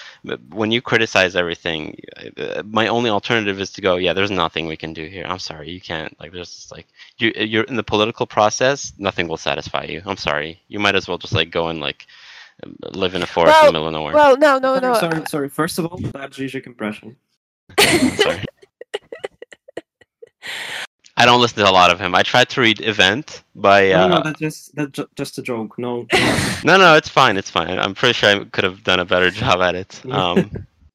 when 0.50 0.72
you 0.72 0.82
criticize 0.82 1.36
everything, 1.36 2.00
uh, 2.38 2.64
my 2.66 2.88
only 2.88 3.10
alternative 3.10 3.60
is 3.60 3.72
to 3.72 3.82
go, 3.82 3.96
yeah, 3.96 4.14
there's 4.14 4.32
nothing 4.32 4.68
we 4.68 4.78
can 4.78 4.94
do 4.94 5.06
here. 5.06 5.26
I'm 5.28 5.40
sorry, 5.40 5.70
you 5.72 5.82
can't. 5.82 6.20
Like 6.20 6.32
there's 6.32 6.54
just, 6.54 6.72
like 6.72 6.88
you 7.18 7.32
you're 7.36 7.64
in 7.64 7.76
the 7.76 7.84
political 7.84 8.26
process, 8.28 8.94
nothing 8.98 9.28
will 9.28 9.38
satisfy 9.38 9.84
you. 9.84 10.02
I'm 10.06 10.18
sorry. 10.18 10.62
You 10.68 10.80
might 10.80 10.96
as 10.96 11.08
well 11.08 11.18
just 11.18 11.34
like 11.34 11.52
go 11.52 11.68
and 11.70 11.80
like 11.80 12.08
live 12.94 13.16
in 13.16 13.22
a 13.24 13.28
forest 13.28 13.58
in 13.62 13.68
the 13.68 13.72
middle 13.74 13.88
of 13.88 13.94
nowhere. 13.94 14.14
Well, 14.14 14.38
no, 14.38 14.58
no, 14.60 14.80
no. 14.80 14.94
sorry, 14.96 15.24
sorry. 15.28 15.50
First 15.50 15.80
of 15.80 15.86
all, 15.86 15.98
that 15.98 16.32
Zizek 16.32 16.66
impression. 16.68 17.16
sorry. 17.80 18.44
I 21.18 21.26
don't 21.26 21.42
listen 21.42 21.58
to 21.64 21.70
a 21.70 21.72
lot 21.72 21.92
of 21.92 22.00
him. 22.00 22.16
I 22.16 22.24
tried 22.24 22.48
to 22.50 22.62
read 22.62 22.80
Event 22.80 23.44
by. 23.54 23.90
no, 23.90 24.04
Uh, 24.04 24.08
no, 24.08 24.22
that's 24.24 24.40
just 24.40 24.74
that's 24.76 24.92
ju- 24.92 25.10
just 25.16 25.38
a 25.38 25.42
joke. 25.42 25.78
No, 25.78 26.08
no, 26.64 26.78
no, 26.78 26.96
it's 26.96 27.10
fine. 27.10 27.36
It's 27.36 27.50
fine. 27.50 27.78
I'm 27.78 27.94
pretty 27.94 28.14
sure 28.14 28.30
I 28.30 28.46
could 28.46 28.64
have 28.64 28.84
done 28.86 29.02
a 29.02 29.06
better 29.06 29.30
job 29.44 29.60
at 29.62 29.76
it. 29.76 30.02
Um, 30.10 30.50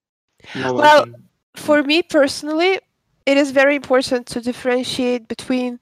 no. 0.54 0.72
Well, 0.74 1.04
can- 1.04 1.14
for 1.56 1.82
me 1.82 2.02
personally, 2.02 2.80
it 3.26 3.36
is 3.36 3.50
very 3.50 3.76
important 3.76 4.26
to 4.28 4.40
differentiate 4.40 5.28
between 5.28 5.78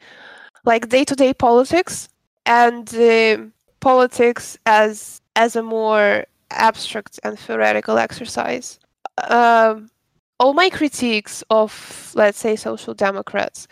like 0.65 0.89
day-to-day 0.89 1.35
politics 1.35 2.09
and 2.45 2.93
um 2.97 3.53
politics 3.81 4.59
as 4.67 5.21
as 5.37 5.57
a 5.57 5.63
more 5.63 6.25
abstract 6.51 7.19
and 7.25 7.39
theoretical 7.39 7.99
exercise. 7.99 8.79
Um, 9.29 9.91
all 10.39 10.55
my 10.55 10.71
critiques 10.71 11.43
of, 11.51 12.13
let's 12.15 12.39
say, 12.39 12.57
social 12.57 12.95
democrats, 12.95 13.69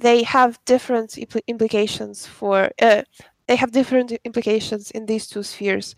they 0.00 0.22
have 0.22 0.58
different 0.64 1.10
impl- 1.12 1.46
implications 1.46 2.26
for. 2.26 2.70
Uh, 2.80 3.02
they 3.48 3.56
have 3.56 3.72
different 3.72 4.12
implications 4.24 4.90
in 4.92 5.06
these 5.06 5.26
two 5.26 5.42
spheres. 5.42 5.96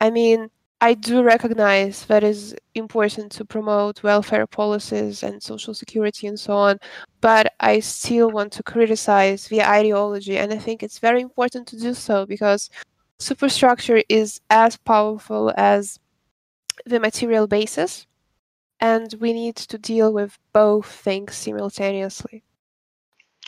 I 0.00 0.10
mean, 0.10 0.50
I 0.82 0.94
do 0.94 1.22
recognize 1.22 2.06
that 2.06 2.24
it's 2.24 2.54
important 2.74 3.30
to 3.32 3.44
promote 3.44 4.02
welfare 4.02 4.46
policies 4.48 5.22
and 5.22 5.40
social 5.40 5.74
security 5.74 6.26
and 6.26 6.38
so 6.38 6.54
on, 6.54 6.78
but 7.20 7.52
I 7.60 7.78
still 7.80 8.30
want 8.30 8.52
to 8.54 8.64
criticize 8.64 9.46
the 9.46 9.62
ideology, 9.62 10.36
and 10.38 10.52
I 10.52 10.58
think 10.58 10.82
it's 10.82 10.98
very 10.98 11.20
important 11.20 11.68
to 11.68 11.78
do 11.78 11.94
so 11.94 12.26
because 12.26 12.68
superstructure 13.22 14.02
is 14.08 14.40
as 14.50 14.76
powerful 14.76 15.52
as 15.56 15.98
the 16.84 17.00
material 17.00 17.46
basis, 17.46 18.06
and 18.80 19.14
we 19.20 19.32
need 19.32 19.56
to 19.56 19.78
deal 19.78 20.12
with 20.12 20.38
both 20.52 20.86
things 20.86 21.34
simultaneously. 21.36 22.42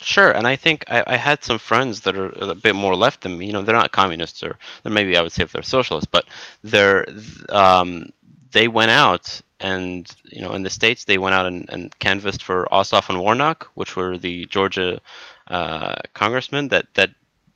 Sure, 0.01 0.31
and 0.31 0.45
I 0.45 0.55
think 0.55 0.83
I, 0.89 1.03
I 1.07 1.15
had 1.15 1.43
some 1.43 1.57
friends 1.57 2.01
that 2.01 2.17
are 2.17 2.29
a 2.37 2.55
bit 2.55 2.75
more 2.75 2.95
left 2.95 3.21
than 3.21 3.37
me. 3.37 3.47
You 3.47 3.53
know, 3.53 3.61
they're 3.61 3.75
not 3.75 3.91
communists, 3.91 4.43
or, 4.43 4.57
maybe 4.83 5.15
I 5.15 5.21
would 5.21 5.31
say 5.31 5.43
if 5.43 5.51
they're 5.51 5.63
socialists, 5.63 6.09
but 6.11 6.25
they're 6.63 7.05
um, 7.49 8.09
they 8.51 8.67
went 8.67 8.91
out 8.91 9.41
and 9.59 10.13
you 10.25 10.41
know 10.41 10.53
in 10.53 10.63
the 10.63 10.69
states 10.69 11.05
they 11.05 11.17
went 11.17 11.35
out 11.35 11.45
and, 11.45 11.69
and 11.69 11.97
canvassed 11.99 12.43
for 12.43 12.67
Ossoff 12.71 13.09
and 13.09 13.19
Warnock, 13.19 13.69
which 13.75 13.95
were 13.95 14.17
the 14.17 14.45
Georgia 14.47 14.99
uh, 15.47 15.95
congressmen 16.13 16.67
that 16.69 16.87
that 16.95 17.11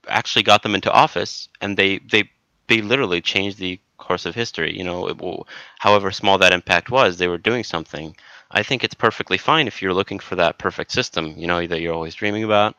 actually 0.09 0.43
got 0.43 0.63
them 0.63 0.75
into 0.75 0.91
office, 0.91 1.49
and 1.61 1.77
they 1.77 1.99
they 1.99 2.29
they 2.67 2.81
literally 2.81 3.21
changed 3.21 3.57
the 3.59 3.79
course 3.97 4.25
of 4.25 4.35
history. 4.35 4.77
You 4.77 4.83
know, 4.83 5.01
will, 5.19 5.47
however 5.79 6.11
small 6.11 6.37
that 6.39 6.53
impact 6.53 6.89
was, 6.91 7.17
they 7.17 7.27
were 7.27 7.37
doing 7.37 7.63
something. 7.63 8.15
I 8.51 8.63
think 8.63 8.83
it's 8.83 8.95
perfectly 8.95 9.37
fine 9.37 9.67
if 9.67 9.81
you're 9.81 9.93
looking 9.93 10.19
for 10.19 10.35
that 10.35 10.57
perfect 10.57 10.91
system, 10.91 11.35
you 11.37 11.47
know, 11.47 11.65
that 11.67 11.81
you're 11.81 11.93
always 11.93 12.15
dreaming 12.15 12.43
about, 12.43 12.75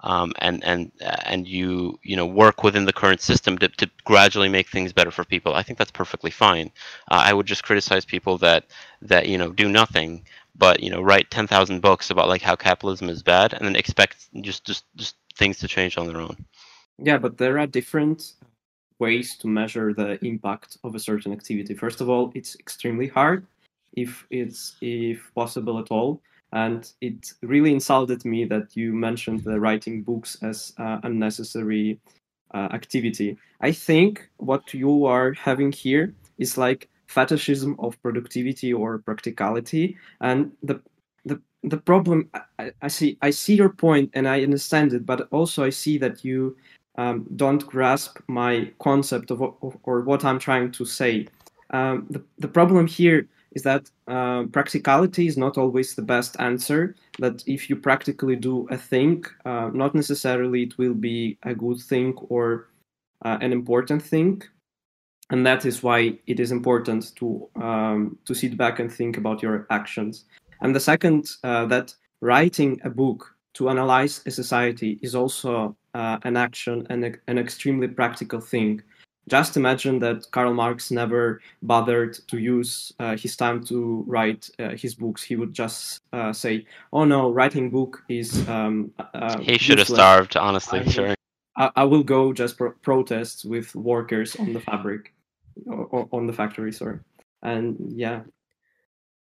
um, 0.00 0.32
and 0.38 0.62
and 0.64 0.92
and 1.24 1.48
you 1.48 1.98
you 2.02 2.16
know 2.16 2.26
work 2.26 2.62
within 2.62 2.84
the 2.84 2.92
current 2.92 3.20
system 3.20 3.56
to, 3.58 3.68
to 3.68 3.90
gradually 4.04 4.48
make 4.50 4.68
things 4.68 4.92
better 4.92 5.10
for 5.10 5.24
people. 5.24 5.54
I 5.54 5.62
think 5.62 5.78
that's 5.78 5.90
perfectly 5.90 6.30
fine. 6.30 6.70
Uh, 7.10 7.22
I 7.24 7.32
would 7.32 7.46
just 7.46 7.64
criticize 7.64 8.04
people 8.04 8.38
that 8.38 8.66
that 9.02 9.28
you 9.28 9.38
know 9.38 9.50
do 9.50 9.68
nothing, 9.68 10.24
but 10.54 10.82
you 10.82 10.90
know 10.90 11.00
write 11.00 11.30
ten 11.30 11.46
thousand 11.46 11.80
books 11.80 12.10
about 12.10 12.28
like 12.28 12.42
how 12.42 12.56
capitalism 12.56 13.08
is 13.08 13.22
bad, 13.22 13.54
and 13.54 13.64
then 13.66 13.76
expect 13.76 14.28
just 14.42 14.64
just 14.64 14.84
just 14.96 15.16
things 15.36 15.58
to 15.58 15.68
change 15.68 15.96
on 15.96 16.06
their 16.06 16.20
own. 16.20 16.44
Yeah, 16.98 17.18
but 17.18 17.38
there 17.38 17.58
are 17.58 17.66
different 17.66 18.34
ways 18.98 19.36
to 19.38 19.48
measure 19.48 19.92
the 19.92 20.24
impact 20.24 20.78
of 20.84 20.94
a 20.94 21.00
certain 21.00 21.32
activity. 21.32 21.74
First 21.74 22.00
of 22.00 22.08
all, 22.08 22.32
it's 22.34 22.54
extremely 22.60 23.08
hard, 23.08 23.46
if 23.94 24.26
it's 24.30 24.76
if 24.80 25.32
possible 25.34 25.78
at 25.78 25.90
all. 25.90 26.20
And 26.52 26.90
it 27.00 27.32
really 27.42 27.72
insulted 27.72 28.24
me 28.24 28.44
that 28.44 28.76
you 28.76 28.92
mentioned 28.92 29.42
the 29.42 29.58
writing 29.58 30.02
books 30.02 30.36
as 30.42 30.72
uh, 30.78 31.00
unnecessary 31.02 31.98
uh, 32.54 32.68
activity. 32.72 33.36
I 33.60 33.72
think 33.72 34.28
what 34.36 34.72
you 34.72 35.04
are 35.06 35.32
having 35.32 35.72
here 35.72 36.14
is 36.38 36.56
like 36.56 36.88
fetishism 37.08 37.74
of 37.80 38.00
productivity 38.02 38.72
or 38.72 38.98
practicality, 38.98 39.96
and 40.20 40.52
the 40.62 40.80
the 41.24 41.40
the 41.64 41.78
problem. 41.78 42.30
I, 42.58 42.70
I 42.82 42.88
see 42.88 43.18
I 43.20 43.30
see 43.30 43.56
your 43.56 43.70
point 43.70 44.10
and 44.14 44.28
I 44.28 44.44
understand 44.44 44.92
it, 44.92 45.04
but 45.04 45.28
also 45.32 45.64
I 45.64 45.70
see 45.70 45.98
that 45.98 46.24
you 46.24 46.56
um, 46.96 47.26
don't 47.36 47.66
grasp 47.66 48.18
my 48.28 48.70
concept 48.78 49.30
of, 49.30 49.42
of 49.42 49.76
or 49.82 50.00
what 50.00 50.24
I'm 50.24 50.38
trying 50.38 50.72
to 50.72 50.84
say. 50.84 51.26
Um, 51.70 52.06
the, 52.10 52.22
the 52.38 52.48
problem 52.48 52.86
here 52.86 53.28
is 53.52 53.62
that 53.62 53.90
uh, 54.08 54.44
practicality 54.52 55.26
is 55.26 55.36
not 55.36 55.56
always 55.56 55.94
the 55.94 56.02
best 56.02 56.36
answer. 56.40 56.94
That 57.18 57.42
if 57.46 57.70
you 57.70 57.76
practically 57.76 58.36
do 58.36 58.66
a 58.70 58.76
thing, 58.76 59.24
uh, 59.44 59.70
not 59.72 59.94
necessarily 59.94 60.64
it 60.64 60.78
will 60.78 60.94
be 60.94 61.38
a 61.44 61.54
good 61.54 61.80
thing 61.80 62.14
or 62.28 62.68
uh, 63.24 63.38
an 63.40 63.52
important 63.52 64.02
thing, 64.02 64.42
and 65.30 65.46
that 65.46 65.64
is 65.64 65.82
why 65.82 66.18
it 66.26 66.40
is 66.40 66.52
important 66.52 67.14
to 67.16 67.48
um, 67.56 68.18
to 68.24 68.34
sit 68.34 68.56
back 68.56 68.80
and 68.80 68.92
think 68.92 69.16
about 69.16 69.42
your 69.42 69.66
actions. 69.70 70.24
And 70.60 70.74
the 70.74 70.80
second, 70.80 71.30
uh, 71.42 71.66
that 71.66 71.94
writing 72.20 72.80
a 72.84 72.90
book 72.90 73.34
to 73.54 73.68
analyze 73.68 74.22
a 74.26 74.30
society 74.30 74.98
is 75.02 75.14
also 75.14 75.76
uh, 75.94 76.18
an 76.24 76.36
action 76.36 76.86
and 76.90 77.18
an 77.28 77.38
extremely 77.38 77.88
practical 77.88 78.40
thing. 78.40 78.82
Just 79.26 79.56
imagine 79.56 79.98
that 80.00 80.30
Karl 80.32 80.52
Marx 80.52 80.90
never 80.90 81.40
bothered 81.62 82.18
to 82.28 82.36
use 82.38 82.92
uh, 82.98 83.16
his 83.16 83.36
time 83.36 83.64
to 83.64 84.04
write 84.06 84.50
uh, 84.58 84.70
his 84.76 84.94
books. 84.94 85.22
He 85.22 85.36
would 85.36 85.54
just 85.54 86.02
uh, 86.12 86.32
say, 86.32 86.66
"Oh 86.92 87.04
no, 87.04 87.30
writing 87.30 87.70
book 87.70 88.02
is." 88.08 88.46
Um, 88.48 88.92
uh, 89.14 89.38
he 89.40 89.56
should 89.56 89.78
have 89.78 89.88
starved, 89.88 90.36
honestly. 90.36 90.80
I- 90.80 90.84
sure. 90.84 91.14
I, 91.56 91.70
I 91.76 91.84
will 91.84 92.02
go 92.02 92.32
just 92.32 92.58
pro- 92.58 92.72
protest 92.82 93.44
with 93.44 93.74
workers 93.74 94.36
on 94.36 94.52
the 94.52 94.60
fabric, 94.60 95.14
or, 95.66 95.84
or 95.86 96.08
on 96.12 96.26
the 96.26 96.32
factory. 96.32 96.72
Sorry, 96.72 96.98
and 97.42 97.76
yeah, 97.96 98.22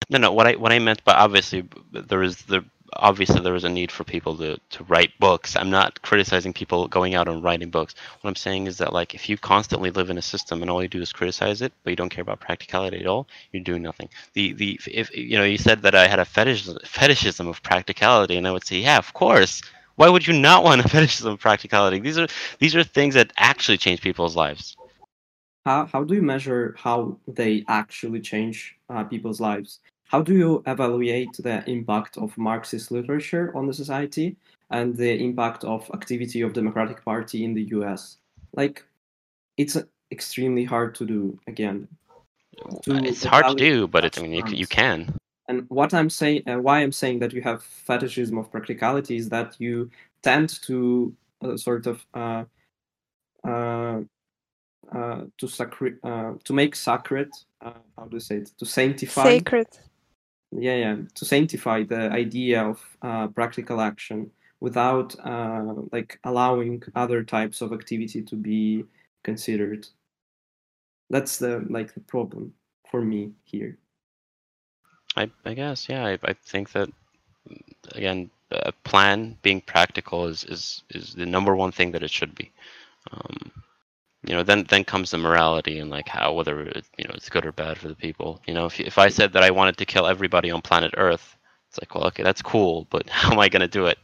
No, 0.10 0.18
no. 0.18 0.32
What 0.32 0.48
I 0.48 0.56
what 0.56 0.72
I 0.72 0.80
meant, 0.80 1.02
but 1.04 1.16
obviously 1.18 1.68
there 1.92 2.24
is 2.24 2.38
the 2.44 2.64
obviously 2.94 3.42
there 3.42 3.56
is 3.56 3.64
a 3.64 3.70
need 3.70 3.92
for 3.92 4.04
people 4.04 4.38
to 4.38 4.58
to 4.70 4.84
write 4.86 5.18
books. 5.20 5.56
I'm 5.56 5.70
not 5.70 6.02
criticizing 6.02 6.54
people 6.54 6.88
going 6.88 7.16
out 7.16 7.28
and 7.28 7.44
writing 7.44 7.70
books. 7.70 7.96
What 8.22 8.30
I'm 8.30 8.36
saying 8.36 8.68
is 8.68 8.78
that 8.80 8.94
like 8.94 9.16
if 9.16 9.30
you 9.30 9.38
constantly 9.38 9.92
live 9.92 10.10
in 10.10 10.18
a 10.18 10.22
system 10.22 10.62
and 10.62 10.72
all 10.72 10.82
you 10.82 10.90
do 10.90 11.02
is 11.02 11.14
criticize 11.14 11.62
it, 11.62 11.74
but 11.84 11.92
you 11.92 11.96
don't 11.96 12.10
care 12.10 12.22
about 12.22 12.40
practicality 12.40 13.00
at 13.00 13.08
all, 13.08 13.28
you're 13.52 13.64
doing 13.64 13.84
nothing. 13.84 14.10
The 14.34 14.54
the 14.54 14.80
if 14.88 15.16
you 15.16 15.38
know 15.38 15.44
you 15.44 15.58
said 15.58 15.82
that 15.84 15.96
I 15.96 16.08
had 16.08 16.20
a 16.20 16.26
fetish 16.26 16.68
fetishism 16.86 17.48
of 17.48 17.64
practicality, 17.64 18.38
and 18.38 18.48
I 18.48 18.52
would 18.52 18.66
say 18.66 18.80
yeah, 18.80 18.98
of 18.98 19.14
course. 19.14 19.62
Why 19.96 20.10
would 20.10 20.26
you 20.28 20.34
not 20.34 20.64
want 20.64 20.86
a 20.86 20.90
fetishism 20.96 21.34
of 21.34 21.40
practicality? 21.40 22.00
These 22.00 22.18
are 22.18 22.28
these 22.60 22.76
are 22.76 22.84
things 22.84 23.16
that 23.16 23.34
actually 23.38 23.78
change 23.78 24.02
people's 24.02 24.36
lives. 24.36 24.78
how 25.66 25.86
how 25.86 26.04
do 26.04 26.16
you 26.16 26.22
measure 26.22 26.76
how 26.78 27.20
they 27.28 27.64
actually 27.68 28.22
change 28.22 28.78
uh, 28.90 29.04
people's 29.04 29.40
lives? 29.42 29.80
How 30.10 30.24
do 30.24 30.34
you 30.34 30.64
evaluate 30.66 31.34
the 31.38 31.64
impact 31.70 32.18
of 32.18 32.36
Marxist 32.36 32.90
literature 32.92 33.56
on 33.56 33.68
the 33.68 33.74
society 33.74 34.36
and 34.72 34.98
the 34.98 35.14
impact 35.24 35.64
of 35.64 35.90
activity 35.94 36.42
of 36.42 36.54
Democratic 36.54 37.06
Party 37.06 37.44
in 37.44 37.54
the 37.54 37.62
U.S.? 37.78 38.18
Like, 38.56 38.84
it's 39.58 39.76
uh, 39.76 39.84
extremely 40.12 40.64
hard 40.64 40.96
to 40.96 41.06
do. 41.06 41.40
Again, 41.46 41.88
To 42.86 42.96
it's 42.96 43.24
hard 43.24 43.46
to 43.50 43.56
do, 43.56 43.88
but 43.88 44.04
it's, 44.04 44.18
I 44.18 44.24
mean, 44.24 44.34
you, 44.34 44.44
you 44.48 44.66
can. 44.66 45.14
And 45.48 45.70
what 45.70 45.94
I'm 45.94 46.10
saying, 46.10 46.42
uh, 46.48 46.58
why 46.58 46.80
I'm 46.80 46.92
saying 46.92 47.20
that 47.20 47.32
you 47.32 47.44
have 47.44 47.62
fetishism 47.62 48.40
of 48.40 48.52
practicality 48.52 49.16
is 49.16 49.30
that 49.30 49.56
you 49.60 49.92
tend 50.24 50.60
to 50.64 51.16
uh, 51.44 51.56
sort 51.56 51.86
of 51.86 52.04
uh, 52.16 52.46
uh, 53.48 54.02
uh, 54.92 55.22
to 55.38 55.48
sacri- 55.48 56.00
uh, 56.04 56.34
to 56.44 56.54
make 56.54 56.76
sacred. 56.76 57.32
Uh, 57.62 57.74
how 57.96 58.06
do 58.06 58.16
you 58.16 58.20
say 58.20 58.38
it? 58.38 58.52
To 58.58 58.66
sanctify. 58.66 59.24
Sacred. 59.24 59.68
Yeah, 60.52 60.76
yeah. 60.76 60.96
To 61.16 61.26
sanctify 61.26 61.84
the 61.84 62.10
idea 62.12 62.64
of 62.64 62.98
uh, 63.02 63.28
practical 63.28 63.82
action 63.82 64.32
without 64.60 65.16
uh, 65.26 65.74
like 65.92 66.20
allowing 66.24 66.84
other 66.96 67.24
types 67.24 67.62
of 67.62 67.72
activity 67.72 68.22
to 68.24 68.36
be 68.36 68.84
considered. 69.24 69.88
That's 71.10 71.38
the 71.38 71.66
like 71.70 71.94
the 71.94 72.02
problem 72.02 72.54
for 72.90 73.02
me 73.02 73.32
here. 73.44 73.78
I, 75.16 75.30
I 75.46 75.54
guess, 75.54 75.90
yeah. 75.90 76.06
I, 76.06 76.20
I 76.24 76.34
think 76.34 76.72
that 76.72 76.90
again, 77.96 78.30
a 78.52 78.72
plan 78.84 79.38
being 79.42 79.62
practical 79.62 80.28
is, 80.28 80.44
is, 80.46 80.84
is 80.90 81.14
the 81.14 81.26
number 81.26 81.56
one 81.56 81.72
thing 81.72 81.92
that 81.92 82.04
it 82.04 82.12
should 82.12 82.36
be. 82.36 82.52
Um, 83.12 83.52
you 84.26 84.34
know, 84.34 84.44
then 84.44 84.66
then 84.70 84.84
comes 84.84 85.12
the 85.12 85.18
morality 85.18 85.80
and 85.80 85.90
like 85.90 86.08
how 86.08 86.34
whether 86.34 86.62
it, 86.62 86.86
you 86.98 87.06
know 87.06 87.14
it's 87.16 87.30
good 87.30 87.46
or 87.46 87.52
bad 87.52 87.78
for 87.78 87.88
the 87.88 87.96
people. 87.96 88.42
You 88.48 88.54
know, 88.54 88.66
if 88.66 88.80
if 88.80 88.98
I 88.98 89.10
said 89.10 89.34
that 89.34 89.44
I 89.44 89.52
wanted 89.52 89.78
to 89.78 89.86
kill 89.86 90.08
everybody 90.08 90.52
on 90.52 90.62
planet 90.62 90.94
Earth, 90.98 91.38
it's 91.70 91.80
like, 91.80 91.94
well, 91.96 92.08
okay, 92.08 92.24
that's 92.24 92.42
cool, 92.42 92.88
but 92.90 93.08
how 93.10 93.32
am 93.32 93.40
I 93.40 93.50
going 93.50 93.62
to 93.62 93.68
do 93.68 93.86
it? 93.86 94.00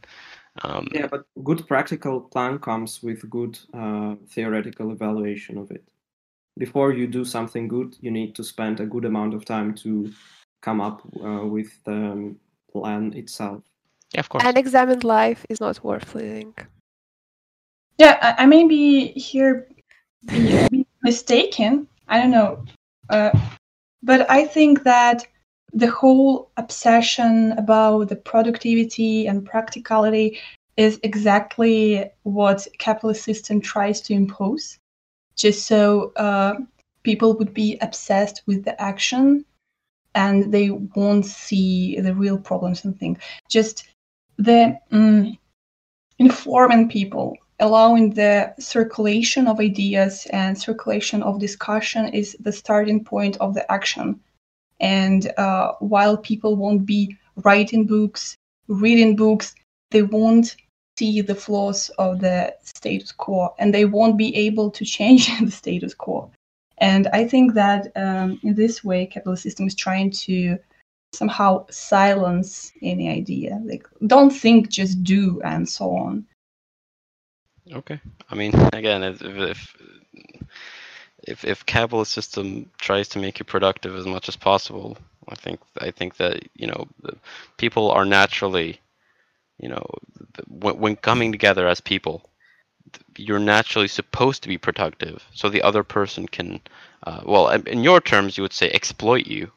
Um, 0.62 0.88
Yeah, 0.92 1.06
but 1.10 1.26
good 1.44 1.66
practical 1.68 2.20
plan 2.20 2.58
comes 2.58 3.02
with 3.02 3.28
good 3.28 3.58
uh, 3.74 4.14
theoretical 4.28 4.90
evaluation 4.90 5.58
of 5.58 5.70
it. 5.70 5.84
Before 6.56 6.92
you 6.92 7.06
do 7.06 7.24
something 7.24 7.68
good, 7.68 7.96
you 8.00 8.10
need 8.10 8.34
to 8.36 8.42
spend 8.42 8.80
a 8.80 8.86
good 8.86 9.04
amount 9.04 9.34
of 9.34 9.44
time 9.44 9.74
to 9.74 10.10
come 10.62 10.80
up 10.80 11.02
uh, 11.22 11.44
with 11.44 11.68
the 11.84 11.92
um, 11.92 12.40
plan 12.72 13.12
itself. 13.12 13.62
yeah, 14.14 14.20
of 14.20 14.28
course. 14.30 14.44
An 14.44 14.56
examined 14.56 15.04
life 15.04 15.44
is 15.50 15.60
not 15.60 15.84
worth 15.84 16.14
living. 16.14 16.54
Yeah, 17.98 18.18
I, 18.22 18.44
I 18.44 18.46
may 18.46 18.66
be 18.66 19.08
here 19.12 19.68
be, 20.26 20.86
mistaken. 21.02 21.86
I 22.08 22.20
don't 22.20 22.30
know, 22.30 22.64
uh, 23.10 23.30
but 24.02 24.30
I 24.30 24.44
think 24.44 24.84
that 24.84 25.26
the 25.72 25.90
whole 25.90 26.50
obsession 26.56 27.52
about 27.52 28.08
the 28.08 28.16
productivity 28.16 29.26
and 29.26 29.44
practicality 29.44 30.38
is 30.76 31.00
exactly 31.02 32.04
what 32.22 32.66
capitalist 32.78 33.24
system 33.24 33.60
tries 33.60 34.00
to 34.02 34.14
impose, 34.14 34.78
just 35.34 35.66
so 35.66 36.12
uh, 36.16 36.54
people 37.02 37.36
would 37.36 37.52
be 37.52 37.78
obsessed 37.80 38.42
with 38.46 38.64
the 38.64 38.80
action 38.80 39.44
and 40.14 40.52
they 40.52 40.70
won't 40.70 41.26
see 41.26 42.00
the 42.00 42.14
real 42.14 42.38
problems 42.38 42.84
and 42.84 42.98
things. 42.98 43.18
Just 43.48 43.88
the 44.38 44.78
mm, 44.90 45.38
informing 46.18 46.88
people 46.88 47.36
allowing 47.58 48.10
the 48.10 48.54
circulation 48.58 49.46
of 49.46 49.60
ideas 49.60 50.26
and 50.32 50.58
circulation 50.58 51.22
of 51.22 51.40
discussion 51.40 52.08
is 52.08 52.36
the 52.40 52.52
starting 52.52 53.02
point 53.02 53.36
of 53.38 53.54
the 53.54 53.70
action. 53.72 54.20
And 54.80 55.32
uh, 55.38 55.72
while 55.80 56.16
people 56.16 56.56
won't 56.56 56.84
be 56.84 57.16
writing 57.36 57.86
books, 57.86 58.36
reading 58.68 59.16
books, 59.16 59.54
they 59.90 60.02
won't 60.02 60.56
see 60.98 61.20
the 61.20 61.34
flaws 61.34 61.90
of 61.98 62.20
the 62.20 62.54
status 62.62 63.12
quo 63.12 63.54
and 63.58 63.72
they 63.72 63.84
won't 63.84 64.16
be 64.16 64.34
able 64.36 64.70
to 64.70 64.84
change 64.84 65.30
the 65.40 65.50
status 65.50 65.94
quo. 65.94 66.30
And 66.78 67.06
I 67.08 67.26
think 67.26 67.54
that 67.54 67.90
um, 67.96 68.38
in 68.42 68.54
this 68.54 68.84
way, 68.84 69.06
capitalist 69.06 69.44
system 69.44 69.66
is 69.66 69.74
trying 69.74 70.10
to 70.10 70.58
somehow 71.14 71.66
silence 71.70 72.72
any 72.82 73.08
idea. 73.08 73.60
Like, 73.64 73.86
don't 74.06 74.30
think, 74.30 74.68
just 74.68 75.02
do, 75.02 75.40
and 75.42 75.66
so 75.66 75.96
on. 75.96 76.26
Okay. 77.72 78.00
I 78.30 78.34
mean, 78.34 78.54
again, 78.72 79.02
if 79.02 79.22
if 79.22 79.76
if, 81.24 81.44
if 81.44 81.66
capitalist 81.66 82.12
system 82.12 82.70
tries 82.78 83.08
to 83.08 83.18
make 83.18 83.38
you 83.38 83.44
productive 83.44 83.96
as 83.96 84.06
much 84.06 84.28
as 84.28 84.36
possible, 84.36 84.96
I 85.28 85.34
think 85.34 85.60
I 85.78 85.90
think 85.90 86.16
that 86.18 86.42
you 86.54 86.66
know 86.68 86.86
people 87.56 87.90
are 87.90 88.04
naturally, 88.04 88.80
you 89.58 89.68
know, 89.68 89.84
when, 90.48 90.78
when 90.78 90.96
coming 90.96 91.32
together 91.32 91.66
as 91.66 91.80
people, 91.80 92.22
you're 93.16 93.40
naturally 93.40 93.88
supposed 93.88 94.42
to 94.42 94.48
be 94.48 94.58
productive, 94.58 95.24
so 95.34 95.48
the 95.48 95.62
other 95.62 95.82
person 95.82 96.28
can, 96.28 96.60
uh, 97.04 97.22
well, 97.24 97.48
in 97.48 97.82
your 97.82 98.00
terms, 98.00 98.36
you 98.36 98.42
would 98.42 98.52
say 98.52 98.70
exploit 98.70 99.26
you, 99.26 99.50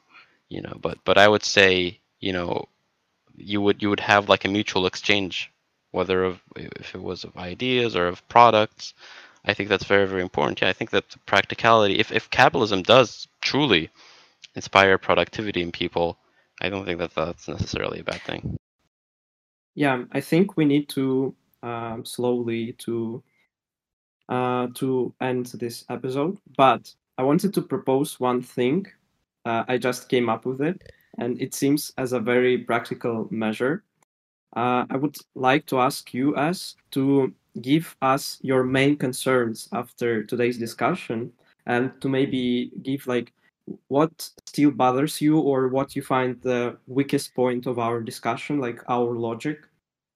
you 0.50 0.62
know, 0.62 0.78
but 0.82 0.98
but 1.06 1.18
I 1.20 1.28
would 1.28 1.44
say, 1.44 2.00
you 2.20 2.34
know, 2.34 2.66
you 3.36 3.62
would 3.62 3.84
you 3.84 3.90
would 3.90 4.00
have 4.00 4.30
like 4.30 4.46
a 4.46 4.50
mutual 4.50 4.88
exchange 4.88 5.52
whether 5.92 6.24
of 6.24 6.42
if 6.56 6.96
it 6.96 7.02
was 7.02 7.24
of 7.24 7.38
ideas 7.38 7.96
or 7.96 8.08
of 8.08 8.28
products. 8.30 8.94
I 9.46 9.54
think 9.54 9.70
that's 9.70 9.86
very 9.86 10.08
very 10.08 10.22
important. 10.22 10.62
Yeah, 10.62 10.70
I 10.70 10.74
think 10.74 10.92
that 10.92 11.10
the 11.10 11.20
practicality, 11.20 12.00
if 12.00 12.12
if 12.12 12.30
capitalism 12.30 12.82
does 12.84 13.28
truly 13.42 13.90
inspire 14.56 14.98
productivity 14.98 15.62
in 15.62 15.72
people, 15.72 16.18
I 16.62 16.70
don't 16.70 16.86
think 16.86 17.00
that 17.00 17.16
that's 17.16 17.48
necessarily 17.48 18.00
a 18.00 18.04
bad 18.04 18.22
thing. 18.22 18.58
Yeah, 19.76 20.04
I 20.12 20.22
think 20.22 20.58
we 20.58 20.66
need 20.66 20.90
to 20.90 21.36
um, 21.64 22.06
slowly 22.06 22.74
to 22.80 23.24
uh, 24.28 24.68
to 24.76 25.14
end 25.22 25.48
this 25.48 25.86
episode, 25.90 26.38
but 26.58 26.94
I 27.18 27.24
wanted 27.24 27.54
to 27.56 27.62
propose 27.62 28.20
one 28.20 28.42
thing. 28.42 28.86
Uh, 29.46 29.64
I 29.68 29.78
just 29.78 30.10
came 30.10 30.30
up 30.30 30.46
with 30.46 30.62
it, 30.62 30.82
and 31.18 31.42
it 31.42 31.54
seems 31.54 31.92
as 31.98 32.14
a 32.14 32.20
very 32.20 32.58
practical 32.60 33.28
measure. 33.32 33.84
Uh, 34.56 34.86
I 34.90 34.98
would 34.98 35.18
like 35.36 35.66
to 35.68 35.80
ask 35.80 36.14
you 36.14 36.36
as 36.36 36.76
to 36.92 37.34
give 37.62 37.96
us 38.02 38.40
your 38.42 38.64
main 38.64 38.96
concerns 38.98 39.70
after 39.72 40.24
today's 40.24 40.58
discussion, 40.58 41.32
and 41.66 41.92
to 42.02 42.10
maybe 42.10 42.72
give 42.82 43.06
like 43.08 43.32
what 43.88 44.30
still 44.48 44.72
bothers 44.72 45.22
you 45.22 45.40
or 45.40 45.68
what 45.68 45.96
you 45.96 46.02
find 46.02 46.42
the 46.42 46.78
weakest 46.88 47.36
point 47.36 47.68
of 47.68 47.78
our 47.78 48.02
discussion, 48.02 48.60
like 48.60 48.82
our 48.90 49.14
logic, 49.16 49.60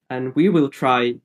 and 0.09 0.33
we 0.35 0.49
will 0.49 0.69
try 0.69 1.15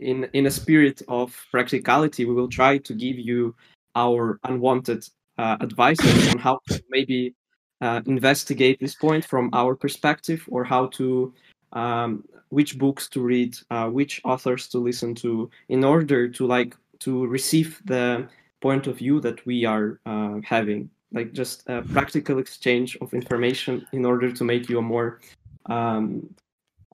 in 0.00 0.28
in 0.32 0.46
a 0.46 0.50
spirit 0.50 1.02
of 1.08 1.34
practicality 1.50 2.24
we 2.24 2.34
will 2.34 2.48
try 2.48 2.78
to 2.78 2.94
give 2.94 3.18
you 3.18 3.54
our 3.96 4.38
unwanted 4.44 5.04
uh, 5.38 5.56
on 5.60 6.38
how 6.38 6.58
to 6.68 6.82
maybe 6.90 7.34
uh, 7.80 8.00
investigate 8.06 8.78
this 8.80 8.94
point 8.94 9.24
from 9.24 9.50
our 9.52 9.74
perspective 9.74 10.44
or 10.48 10.64
how 10.64 10.86
to 10.86 11.32
um, 11.72 12.24
which 12.50 12.78
books 12.78 13.08
to 13.08 13.20
read 13.20 13.56
uh, 13.70 13.88
which 13.88 14.20
authors 14.24 14.68
to 14.68 14.78
listen 14.78 15.14
to 15.14 15.50
in 15.68 15.84
order 15.84 16.28
to 16.28 16.46
like 16.46 16.76
to 17.00 17.26
receive 17.26 17.80
the 17.84 18.26
point 18.60 18.86
of 18.86 18.98
view 18.98 19.20
that 19.20 19.44
we 19.46 19.64
are 19.64 20.00
uh, 20.06 20.40
having 20.44 20.90
like 21.12 21.32
just 21.32 21.62
a 21.68 21.82
practical 21.82 22.38
exchange 22.38 22.96
of 23.00 23.14
information 23.14 23.86
in 23.92 24.04
order 24.04 24.30
to 24.32 24.44
make 24.44 24.68
you 24.68 24.78
a 24.78 24.82
more 24.82 25.20
um, 25.66 26.28